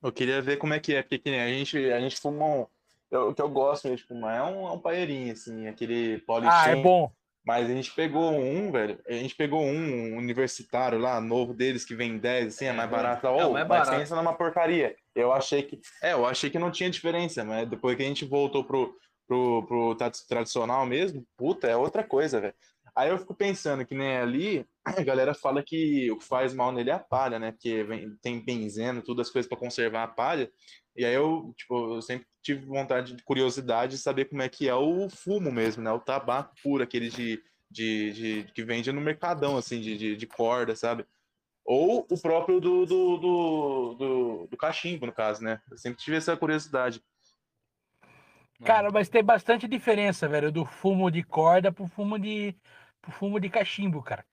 [0.03, 2.45] eu queria ver como é que é, porque que nem a gente, a gente fuma
[2.45, 2.67] um.
[3.11, 6.19] eu- O que eu gosto mesmo de fumar é um, é um paeirinho, assim, aquele
[6.23, 6.53] polichinho.
[6.53, 7.13] Ah, é bom.
[7.44, 9.01] Mas a gente pegou um, velho.
[9.06, 12.93] A gente pegou um universitário lá, novo deles, que vem 10, assim, é mais É,
[12.93, 13.27] barato.
[13.27, 14.94] é o Ô, mais mas pensa numa porcaria.
[15.14, 15.81] Eu achei que.
[16.02, 18.94] É, eu achei que não tinha diferença, mas depois que a gente voltou pro,
[19.27, 22.55] pro, pro tra- tradicional mesmo, puta, é outra coisa, velho.
[22.94, 26.70] Aí eu fico pensando que nem ali, a galera fala que o que faz mal
[26.70, 27.51] nele é a palha, né?
[27.52, 30.51] Porque vem- tem benzeno, tudo as coisas para conservar a palha.
[30.97, 34.69] E aí eu, tipo, eu sempre tive vontade de curiosidade de saber como é que
[34.69, 35.90] é o fumo mesmo, né?
[35.93, 40.27] O tabaco puro, aquele de, de, de- que vende no mercadão, assim, de, de, de
[40.27, 41.06] corda, sabe?
[41.64, 45.60] Ou o próprio do, do, do, do, do cachimbo, no caso, né?
[45.70, 47.02] Eu sempre tive essa curiosidade.
[48.64, 52.55] Cara, mas tem bastante diferença, velho, do fumo de corda pro fumo de,
[53.01, 54.24] pro fumo de cachimbo, cara.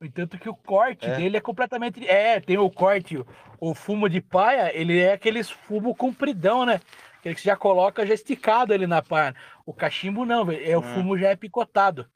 [0.00, 1.16] No entanto que o corte É.
[1.16, 2.06] dele é completamente.
[2.06, 3.18] É, tem o corte,
[3.60, 6.80] o, fumo de paia, ele é aqueles fumo compridão, né?
[7.18, 9.34] Aquele que você já coloca já esticado ali na paia.
[9.66, 10.64] O cachimbo não, velho.
[10.64, 10.94] É, o Hum.
[10.94, 12.08] fumo já é picotado.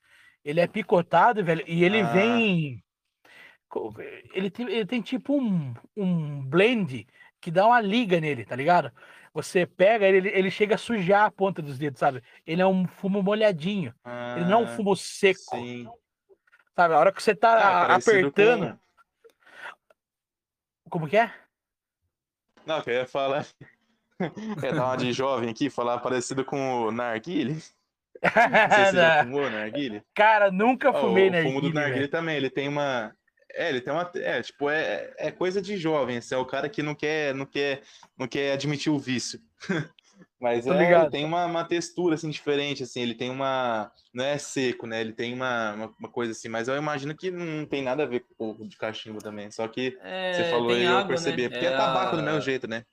[0.44, 2.12] Ele é picotado, velho, e ele Ah.
[2.12, 2.84] vem.
[4.34, 7.06] Ele tem, ele tem tipo um, um blend
[7.40, 8.92] que dá uma liga nele, tá ligado?
[9.34, 12.22] Você pega ele, ele chega a sujar a ponta dos dedos, sabe?
[12.46, 13.94] Ele é um fumo molhadinho.
[14.36, 15.40] Ele não é um Ah, fumo seco.
[15.56, 15.88] Sim.
[16.74, 18.78] Sabe, a hora que você tá parecido apertando.
[20.84, 21.32] com- Como que é?
[22.66, 23.46] Não, que eu ia falar.
[24.62, 27.54] É dar uma de jovem aqui, falar parecido com o narguile.
[27.54, 30.00] Você já fumou narguile.
[30.14, 32.10] Cara, nunca fumei o fumo do narguile velho.
[32.10, 33.12] também, ele tem uma.
[33.52, 34.08] É, ele tem uma.
[34.14, 36.18] É, tipo, é, é coisa de jovem.
[36.18, 37.82] Esse é o cara que não quer, não quer,
[38.16, 39.40] não quer admitir o vício.
[40.43, 41.10] Mas Tô é, ele ligado.
[41.12, 43.93] tem uma, uma textura assim diferente, assim, ele tem uma.
[44.12, 45.01] Não é seco, né?
[45.01, 48.06] Ele tem uma, uma, uma coisa assim, mas eu imagino que não tem nada a
[48.06, 49.52] ver com o de cachimbo também.
[49.52, 51.43] Só que É, você falou aí, eu água, percebi.
[51.43, 51.48] né?
[51.48, 52.85] Porque é tabaco do a- mesmo jeito, né?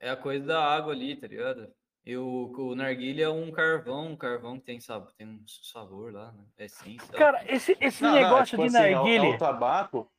[0.00, 1.72] É a coisa da água ali, tá ligado?
[2.04, 6.12] E o, o narguilha é um carvão, um carvão que tem, sabe, tem um sabor
[6.12, 6.42] lá, né?
[6.58, 7.16] É essência.
[7.16, 9.06] Cara, esse, esse Não, não, é negócio tipo de assim, é o-.
[9.06, 10.12] É o tabaco.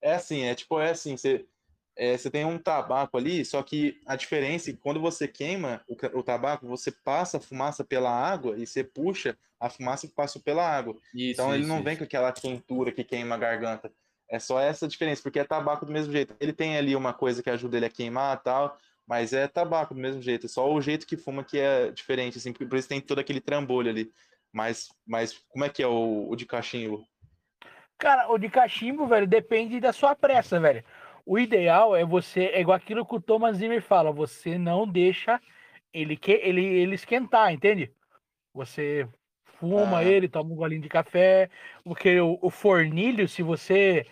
[0.00, 1.44] É assim, é tipo, é assim, você,
[1.96, 5.82] é, você tem um tabaco ali, só que a diferença é que quando você queima
[5.88, 10.12] o, o tabaco, você passa a fumaça pela água e você puxa a fumaça que
[10.14, 10.94] passou pela água.
[11.14, 12.00] Isso, Então ele isso, não vem isso.
[12.00, 13.90] com aquela quentura que queima a garganta.
[14.28, 16.34] É só essa diferença, porque é tabaco do mesmo jeito.
[16.38, 19.94] Ele tem ali uma coisa que ajuda ele a queimar e tal, mas é tabaco
[19.94, 20.48] do mesmo jeito.
[20.48, 23.88] Só o jeito que fuma que é diferente, assim, por isso tem todo aquele trambolho
[23.88, 24.12] ali.
[24.52, 27.06] Mas, mas como é que é o, o de cachimbo?
[27.98, 30.84] Cara, o de cachimbo, velho, depende da sua pressa, velho.
[31.26, 35.40] O ideal é você, é igual aquilo que o Thomas Zimmer fala, você não deixa
[35.92, 37.92] ele, que, ele, ele esquentar, entende?
[38.54, 39.08] Você
[39.58, 40.04] fuma Ah.
[40.04, 41.50] ele, toma um golinho de café,
[41.84, 44.06] porque o, o fornilho, se você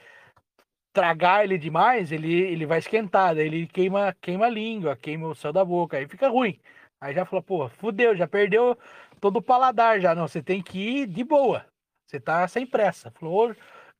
[0.93, 5.35] tragar ele demais, ele, ele vai esquentar, daí ele queima, queima a língua, queima o
[5.35, 6.61] céu da boca, aí fica ruim.
[7.01, 8.79] Aí já falou, pô, fudeu, já perdeu
[9.21, 10.15] todo o paladar já.
[10.15, 11.67] Não, você tem que ir de boa.
[12.07, 13.11] Você tá sem pressa.
[13.13, 13.55] Falou, "Ô,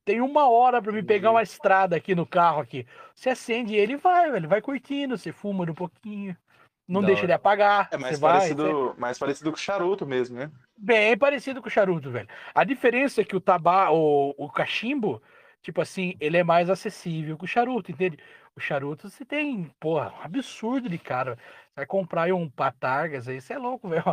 [0.05, 2.85] tem uma hora pra me pegar uma estrada aqui no carro aqui.
[3.15, 4.49] Você acende ele e vai, velho.
[4.49, 6.37] Vai curtindo, você fuma um pouquinho.
[6.87, 7.27] Não Da deixa hora.
[7.27, 7.89] ele apagar.
[7.91, 10.51] É mais você vai, parecido, mais parecido com charuto mesmo, né?
[10.77, 12.27] Bem parecido com o charuto, velho.
[12.53, 15.21] A diferença é que o tabaco, o, o cachimbo,
[15.61, 18.17] tipo assim, ele é mais acessível que o charuto, entende?
[18.55, 21.35] O charuto você tem, porra, um absurdo de cara.
[21.37, 24.03] Você vai comprar aí um patargas aí, você é louco, velho.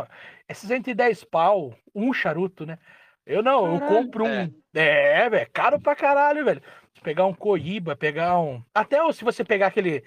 [0.47, 2.77] É 610 pau, um charuto, né?
[3.25, 3.95] Eu não, eu Caralho.
[4.03, 4.53] compro um.
[4.73, 6.61] É, velho, caro pra caralho, velho.
[7.03, 8.61] Pegar um coíba, pegar um.
[8.73, 10.03] Até se você pegar aquele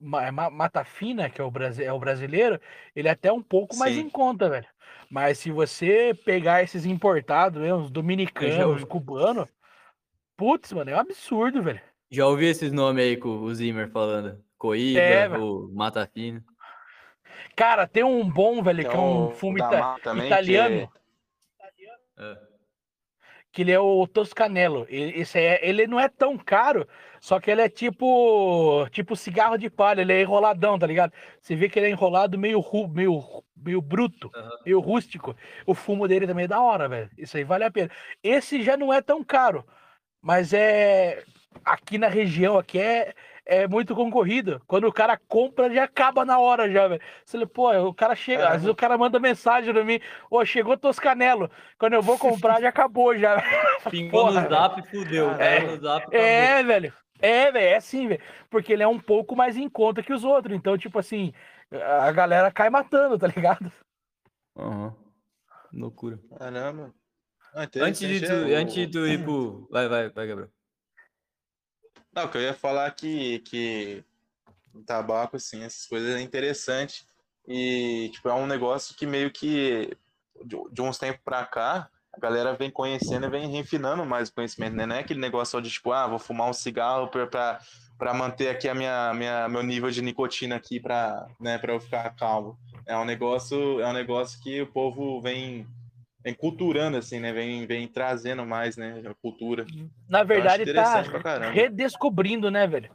[0.00, 2.60] ma- mata fina, que é o, brasi- é o brasileiro,
[2.94, 4.02] ele é até um pouco mais Sim.
[4.02, 4.66] em conta, velho.
[5.08, 9.48] Mas se você pegar esses importados, né, os dominicanos, os cubanos,
[10.36, 11.80] putz, mano, é um absurdo, velho.
[12.10, 14.42] Já ouvi esses nomes aí com o Zimmer falando.
[14.58, 16.44] Coíba, É, o Mata Fina.
[17.56, 22.49] Cara, tem um bom, velho, que é um da ita- italiano, é- É.
[23.52, 24.86] que ele é o Toscanello.
[24.88, 26.86] Ele, esse é, ele não é tão caro,
[27.20, 31.12] só que ele é tipo tipo cigarro de palha, ele é enroladão, tá ligado?
[31.40, 33.22] Você vê que ele é enrolado meio ru- meio
[33.56, 34.50] meio bruto, Aham.
[34.64, 35.36] meio rústico.
[35.66, 37.10] O fumo dele também é da hora, velho.
[37.18, 37.90] Isso aí vale a pena.
[38.22, 39.64] Esse já não é tão caro,
[40.22, 41.22] mas é
[41.64, 43.14] aqui na região aqui é
[43.50, 44.62] é muito concorrido.
[44.64, 47.02] Quando o cara compra, já acaba na hora já, velho.
[47.24, 48.58] Você fala, pô, o cara chega, às Caramba.
[48.58, 49.98] vezes o cara manda mensagem pra mim,
[50.30, 51.50] ô, chegou Toscanelo.
[51.76, 53.42] Quando eu vou comprar, já acabou já.
[53.90, 55.32] Pingou Porra, no zap, fudeu.
[55.32, 55.60] É.
[55.62, 56.20] No zap, acabou.
[56.20, 56.92] É, velho.
[57.20, 58.22] É, velho, é assim, velho.
[58.48, 60.54] Porque ele é um pouco mais em conta que os outros.
[60.56, 61.32] Então, tipo assim,
[61.72, 63.70] a galera cai matando, tá ligado?
[64.56, 64.94] Aham.
[65.72, 66.20] Loucura.
[66.38, 66.94] Caramba.
[67.52, 69.66] Ah, Antes de, tu, é, antes de tu ir pro.
[69.72, 70.50] Vai, vai, vai, Gabriel.
[72.12, 74.04] Não, que eu ia falar que, que
[74.74, 77.04] o tabaco, assim, essas coisas é interessante.
[77.46, 79.96] E, tipo, é um negócio que meio que
[80.44, 84.34] de, de uns tempos pra cá, a galera vem conhecendo e vem refinando mais o
[84.34, 84.86] conhecimento, né?
[84.86, 87.60] Não é aquele negócio só de, tipo, ah, vou fumar um cigarro pra, pra,
[87.96, 91.80] pra manter aqui a minha, minha, meu nível de nicotina aqui pra, né, pra eu
[91.80, 92.58] ficar calmo.
[92.86, 95.66] É um negócio, é um negócio que o povo vem,
[96.22, 97.32] vem culturando, assim, né?
[97.32, 99.02] Vem, vem trazendo mais, né?
[99.06, 99.64] A cultura.
[100.08, 101.02] Na verdade, tá
[101.50, 102.90] redescobrindo, né, velho?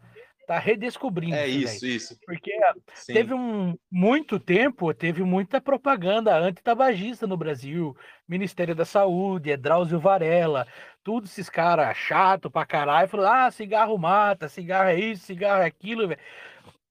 [0.47, 1.35] Tá redescobrindo.
[1.35, 1.64] É velho.
[1.64, 2.19] isso, isso.
[2.26, 2.52] Porque
[2.93, 3.14] Sim.
[3.14, 7.97] teve um muito tempo, teve muita propaganda antitabagista no Brasil.
[8.27, 10.68] Ministério da Saúde, é Drauzio Varela,
[11.03, 15.65] todos esses caras chato pra caralho, falando: ah, cigarro mata, cigarro é isso, cigarro é
[15.65, 16.19] aquilo, velho.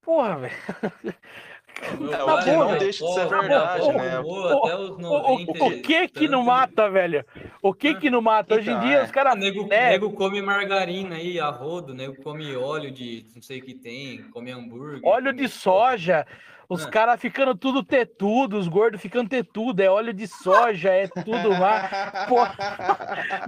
[0.02, 0.54] Porra, velho.
[1.80, 4.22] Tá que bom, não deixa de ser Porra, verdade, porra, né?
[4.22, 4.76] porra.
[4.76, 5.64] O, 90.
[5.64, 7.24] o- o que que não mata, velho?
[7.60, 8.54] O que que não mata?
[8.54, 9.04] Hoje em Então, dia é.
[9.04, 9.32] os caras.
[9.32, 9.90] Ah, nego, né?
[9.90, 14.22] nego come margarina aí, a rodo, nego come óleo de não sei o que tem,
[14.30, 15.00] come hambúrguer.
[15.04, 16.26] Óleo come- de soja,
[16.68, 16.90] os É.
[16.90, 22.26] caras ficando tudo tetudo, os gordos ficando tetudo, é óleo de soja, é tudo lá.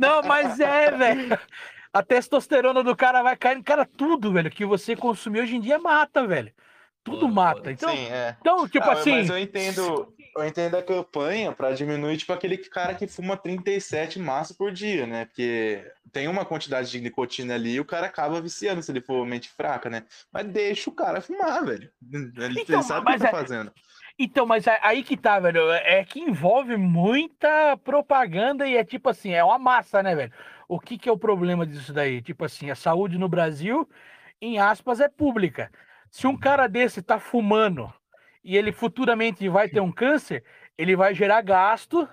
[0.01, 1.39] Não, mas é, velho.
[1.93, 3.63] A testosterona do cara vai caindo.
[3.65, 6.53] Cara, tudo, velho, que você consumir hoje em dia mata, velho.
[7.07, 7.71] Tudo mata.
[7.71, 8.37] Então, Sim, é.
[8.41, 9.11] então tipo Ah, assim.
[9.13, 14.19] Mas eu entendo, eu entendo a campanha pra diminuir, tipo, aquele cara que fuma 37
[14.19, 15.25] maços por dia, né?
[15.27, 19.25] Porque tem uma quantidade de nicotina ali e o cara acaba viciando se ele for
[19.25, 20.03] mente fraca, né?
[20.33, 21.91] Mas deixa o cara fumar, velho.
[22.13, 23.73] Ele, Então, sabe o que tá é- fazendo.
[24.19, 25.71] Então, mas a- aí que tá, velho.
[25.71, 30.33] É que envolve muita propaganda e é tipo assim, é uma massa, né, velho?
[30.69, 32.23] O que que é o problema disso daí?
[32.23, 33.89] Tipo assim, a saúde no Brasil,
[34.41, 35.71] em aspas, é pública.
[36.17, 37.93] Se um cara desse tá fumando
[38.43, 40.43] e ele futuramente vai ter um câncer,
[40.79, 42.09] ele vai gerar gasto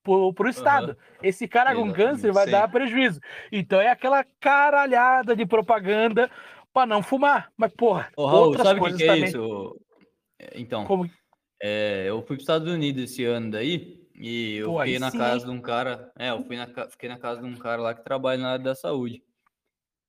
[0.00, 0.96] pro, pro Estado.
[1.20, 2.52] Esse cara com câncer vai sim.
[2.52, 3.18] dar prejuízo.
[3.50, 6.30] Então é aquela caralhada de propaganda
[6.72, 7.50] pra não fumar.
[7.56, 9.24] Mas, porra, Ô, Raul, outras sabe o que, é também.
[9.24, 9.80] isso?
[10.54, 11.10] Então, Como...
[11.60, 15.10] é, eu fui para os Estados Unidos esse ano daí e eu Pô, fiquei na
[15.10, 16.12] sim, casa de um cara.
[16.16, 18.64] É, eu fui na, fiquei na casa de um cara lá que trabalha na área
[18.64, 19.20] da saúde.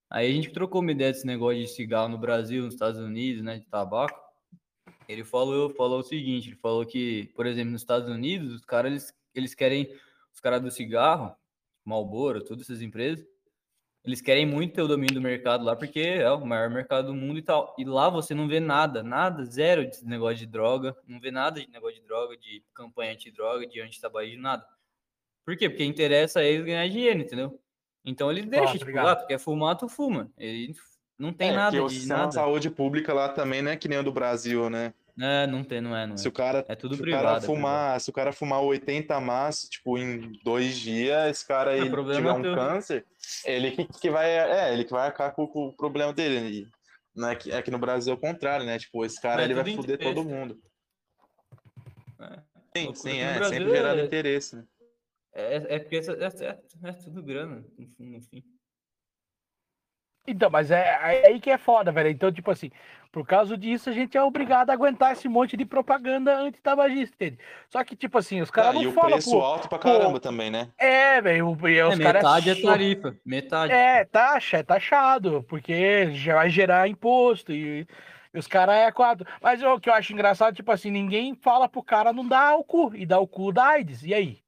[0.10, 3.44] Aí a gente trocou uma ideia desse negócio de cigarro no Brasil, nos Estados Unidos,
[3.44, 4.20] né, de tabaco.
[5.08, 8.92] Ele falou, falou o seguinte, ele falou que, por exemplo, nos Estados Unidos, os caras
[8.92, 9.96] eles, eles querem,
[10.34, 11.36] os caras do cigarro,
[11.86, 13.26] Marlboro, todas essas empresas,
[14.04, 17.14] eles querem muito ter o domínio do mercado lá, porque é o maior mercado do
[17.14, 17.76] mundo e tal.
[17.78, 21.60] E lá você não vê nada, nada, zero de negócio de droga, não vê nada
[21.60, 24.66] de negócio de droga, de campanha anti-droga, de anti-tabagismo, nada.
[25.46, 25.70] Por quê?
[25.70, 27.60] Porque interessa eles ganhar dinheiro, entendeu?
[28.06, 29.06] Então deixam, tô tipo, ligado.
[29.06, 30.32] lá, tu quer fumar, tu fuma.
[30.38, 30.74] Ele
[31.18, 32.28] não tem É, nada que o de nada.
[32.28, 34.94] de saúde pública lá também não é que nem o do Brasil, né?
[35.22, 36.18] É, não tem, não é, não é.
[36.18, 37.24] Se o cara, É tudo se o privado.
[37.26, 37.56] cara é privado.
[37.58, 41.90] fumar, se o cara fumar 80 maços, tipo, em dois dias, esse cara É, ele
[41.90, 42.56] problema tiver um teu.
[42.56, 43.06] câncer,
[43.44, 46.62] ele que, que vai, é, ele que vai acabar com, com o problema dele.
[46.62, 46.68] E,
[47.14, 48.80] não é que, é que no Brasil é o contrário, né?
[48.80, 50.58] Tipo, esse cara É ele vai fuder todo mundo.
[52.22, 52.40] É.
[52.78, 54.64] Sim, sim, é, sempre gerando é- interesse, né?
[55.34, 58.44] É, é porque é, é- é tudo grana, no fim- no fim.
[60.28, 60.78] Então, mas é,
[61.24, 62.10] é aí que é foda, velho.
[62.10, 62.70] Então, tipo assim,
[63.12, 67.40] por causa disso, a gente é obrigado a aguentar esse monte de propaganda antitabagista, entende?
[67.70, 69.42] Só que, tipo assim, os caras Ah, e não o falam, preço pô.
[69.42, 70.70] alto pra pô, caramba também, né?
[70.78, 72.22] É, velho, e É, os caras.
[72.22, 73.74] metade é só- tarifa, metade.
[73.74, 77.88] É, taxa, é taxado, porque já vai gerar imposto e,
[78.34, 79.26] e os caras é quatro.
[79.42, 82.64] Mas o que eu acho engraçado, tipo assim, ninguém fala pro cara não dar o
[82.64, 84.44] cu, e dar o cu da AIDS, e aí?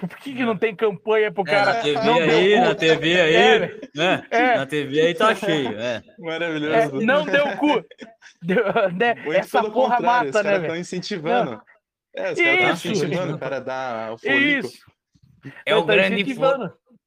[0.00, 3.20] Por que, que não tem campanha pro É, cara na TV não aí, na TV
[3.20, 4.26] aí, É, né?
[4.30, 4.56] É.
[4.56, 5.96] Na TV aí tá cheio, é.
[5.96, 7.00] É, Maravilhoso.
[7.00, 7.84] não deu cu.
[8.42, 8.64] Deu-
[8.96, 9.14] né?
[9.34, 10.62] Essa porra mata, né, caras velho?
[10.62, 11.62] estão incentivando.
[12.14, 12.88] É, os caras estão Isso.
[12.88, 14.66] incentivando o cara a dar o folico.
[14.66, 14.78] Isso.
[15.66, 16.42] É o tá grande fo...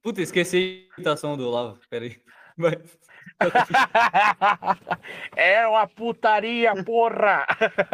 [0.02, 2.18] Puta, esqueci a imitação do Olavo, peraí.
[2.57, 2.78] Vai.
[5.36, 7.45] é uma putaria, porra.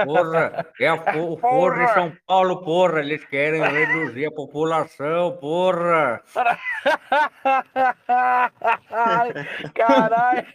[0.05, 6.21] Porra, é o foro de São Paulo, porra, eles querem reduzir a população, porra.
[9.73, 10.45] Caralho.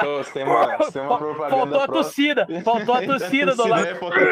[0.00, 2.46] Tô, Você tem uma, você tem uma Faltou propaganda a pró- tossida.
[2.64, 3.86] Faltou a tossida do lado.
[3.86, 4.24] É, faltou a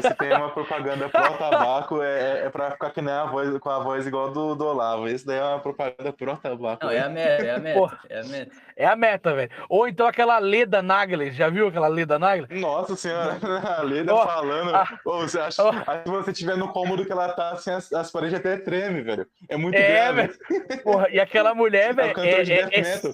[0.00, 3.78] você tem uma propaganda pró-tabaco, é, é pra ficar que nem a voz, com a
[3.80, 5.08] voz igual do, do Olavo.
[5.08, 6.84] Isso daí é uma propaganda pró-tabaco.
[6.84, 7.98] Não, é a meta, é a meta, Porra.
[8.08, 8.56] é a meta.
[8.76, 9.50] É a meta, velho.
[9.68, 11.32] Ou então aquela Leda Nagler.
[11.32, 12.48] Já viu aquela Leda Nagler?
[12.60, 13.38] Nossa senhora,
[13.78, 14.74] a Leda Ó, falando.
[14.74, 17.92] ah, Ô, você acha, aí se você estiver no cômodo que ela tá, assim, as,
[17.92, 19.26] as paredes até treme, velho.
[19.48, 20.34] É muito É, grave.
[20.82, 22.14] Porra, e aquela mulher, o velho.
[22.44, 23.12] de É, é- é- metal.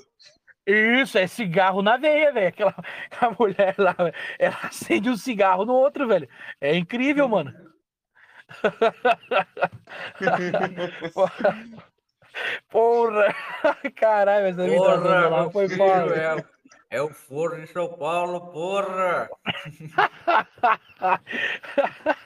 [0.66, 2.48] isso, é cigarro na veia, velho.
[2.48, 2.74] Aquela
[3.20, 6.28] a mulher lá, velho, ela acende um cigarro no outro, velho.
[6.60, 7.52] É incrível, mano.
[12.70, 13.34] Porra!
[13.96, 14.72] Caralho, essa do
[15.26, 16.16] Olavo foi foda.
[16.16, 16.44] é,
[16.90, 19.28] é o foro de São Paulo, porra.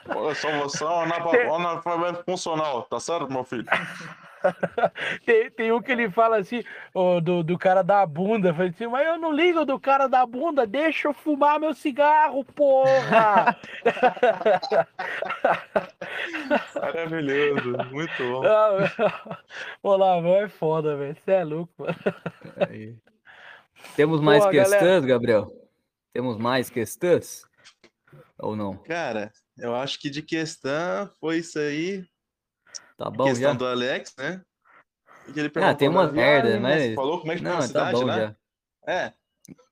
[0.09, 3.67] Eu sou você, analfa- um analfabeto funcional, tá certo, meu filho?
[5.25, 6.63] Tem, tem um que ele fala assim,
[6.95, 8.55] ó, do, do cara da bunda.
[8.55, 12.45] Fala assim, mas eu não ligo do cara da bunda, deixa eu fumar meu cigarro,
[12.45, 13.57] porra!
[16.75, 18.43] Maravilhoso, muito bom.
[18.47, 19.39] Ah,
[19.83, 21.17] Olá, é foda, velho.
[21.17, 21.97] Você é louco, mano.
[23.95, 25.07] Temos mais Boa, questões, galera.
[25.07, 25.47] Gabriel?
[26.13, 27.45] Temos mais questões?
[28.39, 28.77] Ou não?
[28.79, 32.05] Cara, eu acho que de questão foi isso aí.
[32.97, 33.59] Tá bom questão já?
[33.59, 34.43] do Alex, né?
[35.33, 36.79] Que ele Ah, perguntou tem da umas merda, viagem, né?
[36.79, 36.95] Você mas...
[36.95, 38.17] Falou como é que chama Não, a tá cidade bom lá?
[38.19, 38.37] já.
[38.87, 39.13] É.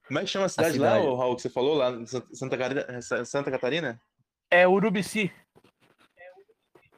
[0.07, 1.07] Como é que chama a cidade, lá, cidade.
[1.07, 3.03] ô, Raul, que você falou lá em Santa- Catarina?
[3.25, 4.01] Santa Catarina?
[4.51, 5.33] É Urubici.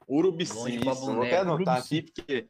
[0.08, 0.54] Urubici.
[0.54, 1.98] Longe pra Isso, eu até anotar Urubici.
[1.98, 2.48] aqui, porque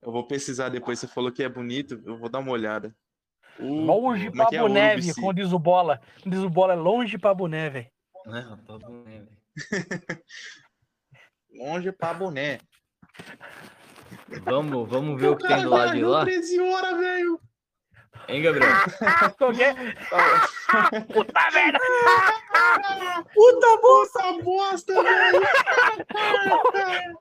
[0.00, 0.98] eu vou pesquisar depois.
[0.98, 2.94] Você falou que é bonito, eu vou dar uma olhada.
[3.58, 5.14] U- Longe como é pra é?
[5.14, 6.00] como diz o Bola.
[6.22, 7.90] Como diz o Bola, é longe pra boné, velho.
[8.26, 9.28] É, tá né, velho?
[11.52, 12.60] Longe pra boné.
[14.42, 16.24] Vamos, vamos ver o que tem do lado de lá.
[16.24, 17.40] 13 horas, velho.
[18.28, 18.68] Hein, Gabriel?
[19.38, 19.74] Qualquer...
[21.12, 21.78] Puta merda!
[23.34, 25.40] Puta bosta, bosta, velho!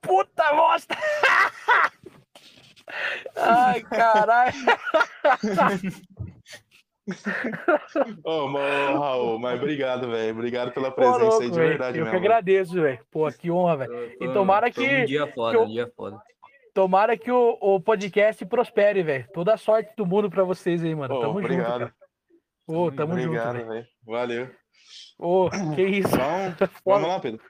[0.02, 0.98] Puta bosta!
[3.36, 4.54] Ai, caralho!
[8.24, 10.34] Ô, mano, Raul, mas obrigado, velho.
[10.34, 12.20] Obrigado pela Pô, presença louco, aí, de verdade Eu mesmo.
[12.20, 13.00] que agradeço, velho.
[13.12, 14.12] Pô, que honra, velho.
[14.22, 16.20] E tomara que- Um dia foda, que eu- um dia foda.
[16.74, 19.26] Tomara que o, o podcast prospere, velho.
[19.34, 21.16] Toda a sorte do mundo pra vocês aí, mano.
[21.16, 21.46] Ô, Tamo junto.
[21.46, 21.80] obrigado.
[21.80, 21.94] cara.
[22.68, 23.68] Ô, tamo junto, obrigado, velho.
[23.70, 23.86] velho.
[24.06, 24.50] Valeu.
[25.18, 26.14] Ô, que isso.
[26.14, 27.42] Então, vamos lá, Pedro.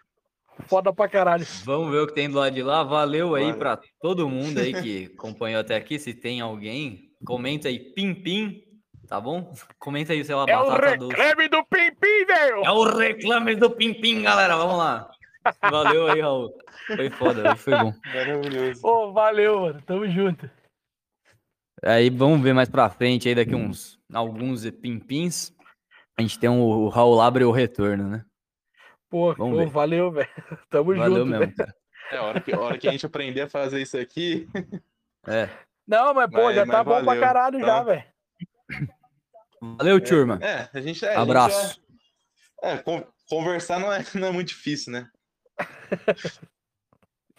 [0.68, 1.46] Foda pra caralho.
[1.66, 2.84] Vamos ver o que tem do lado de lá.
[2.84, 3.60] Valeu aí Valeu.
[3.60, 6.00] pra todo mundo aí que acompanhou até aqui.
[6.00, 8.62] Se tem alguém, comenta aí, pim pim,
[9.08, 9.52] tá bom?
[9.80, 11.16] Comenta aí, sei lá, É o batata doce.
[11.16, 12.64] reclame do Pim Pim, velho!
[12.66, 14.56] É o reclame do pim pim, galera.
[14.58, 15.10] Vamos lá.
[15.72, 16.54] Valeu aí, Raul.
[16.88, 17.94] Foi foda, foi bom.
[18.14, 18.86] Maravilhoso.
[18.86, 19.82] Ô, valeu, mano.
[19.84, 20.50] Tamo junto.
[21.84, 25.54] Aí vamos ver mais pra frente aí, daqui uns alguns pimpins.
[26.18, 28.26] A gente tem um, o Raul Labre o retorno, né?
[29.10, 29.70] Pô, Vamos pô, ver.
[29.72, 30.30] valeu, velho.
[30.70, 31.56] Tamo Valeu junto, mesmo, velho.
[31.56, 31.76] cara.
[32.12, 34.48] É, a hora que, a hora que a gente aprender a fazer isso aqui.
[35.28, 35.48] É.
[35.88, 37.84] Não, mas, pô, Mas- já mas tá bom pra valeu, caralho já, tá?
[37.84, 38.04] velho.
[39.62, 40.40] Valeu, turma.
[40.42, 41.10] É, a gente é.
[41.10, 41.82] a gente Abraço.
[42.64, 45.10] é, é, con- conversar não é, não é muito difícil, né?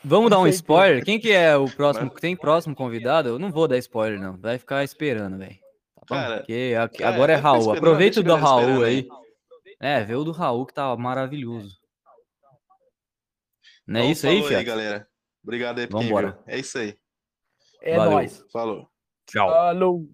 [0.04, 1.04] Vamos dar um spoiler?
[1.04, 2.10] Quem que é o próximo?
[2.10, 3.28] Tem próximo convidado?
[3.28, 4.36] Eu não vou dar spoiler, não.
[4.36, 5.58] Vai ficar esperando, velho.
[6.06, 6.14] Tá?
[6.16, 7.72] Cara, Porque aqui- é, agora é Raul.
[7.72, 9.08] Aproveita o do Raul esperando aí.
[9.80, 11.76] É, vê o do Raul que tá maravilhoso.
[13.86, 15.08] Não é Então, isso aí, falou aí, galera.
[15.42, 16.32] Obrigado aí Vambora.
[16.32, 16.42] viu.
[16.46, 16.96] É isso aí.
[17.82, 18.12] É Valeu.
[18.12, 18.44] nóis.
[18.52, 18.88] Falou.
[19.26, 19.48] Tchau.
[19.50, 20.08] Falou.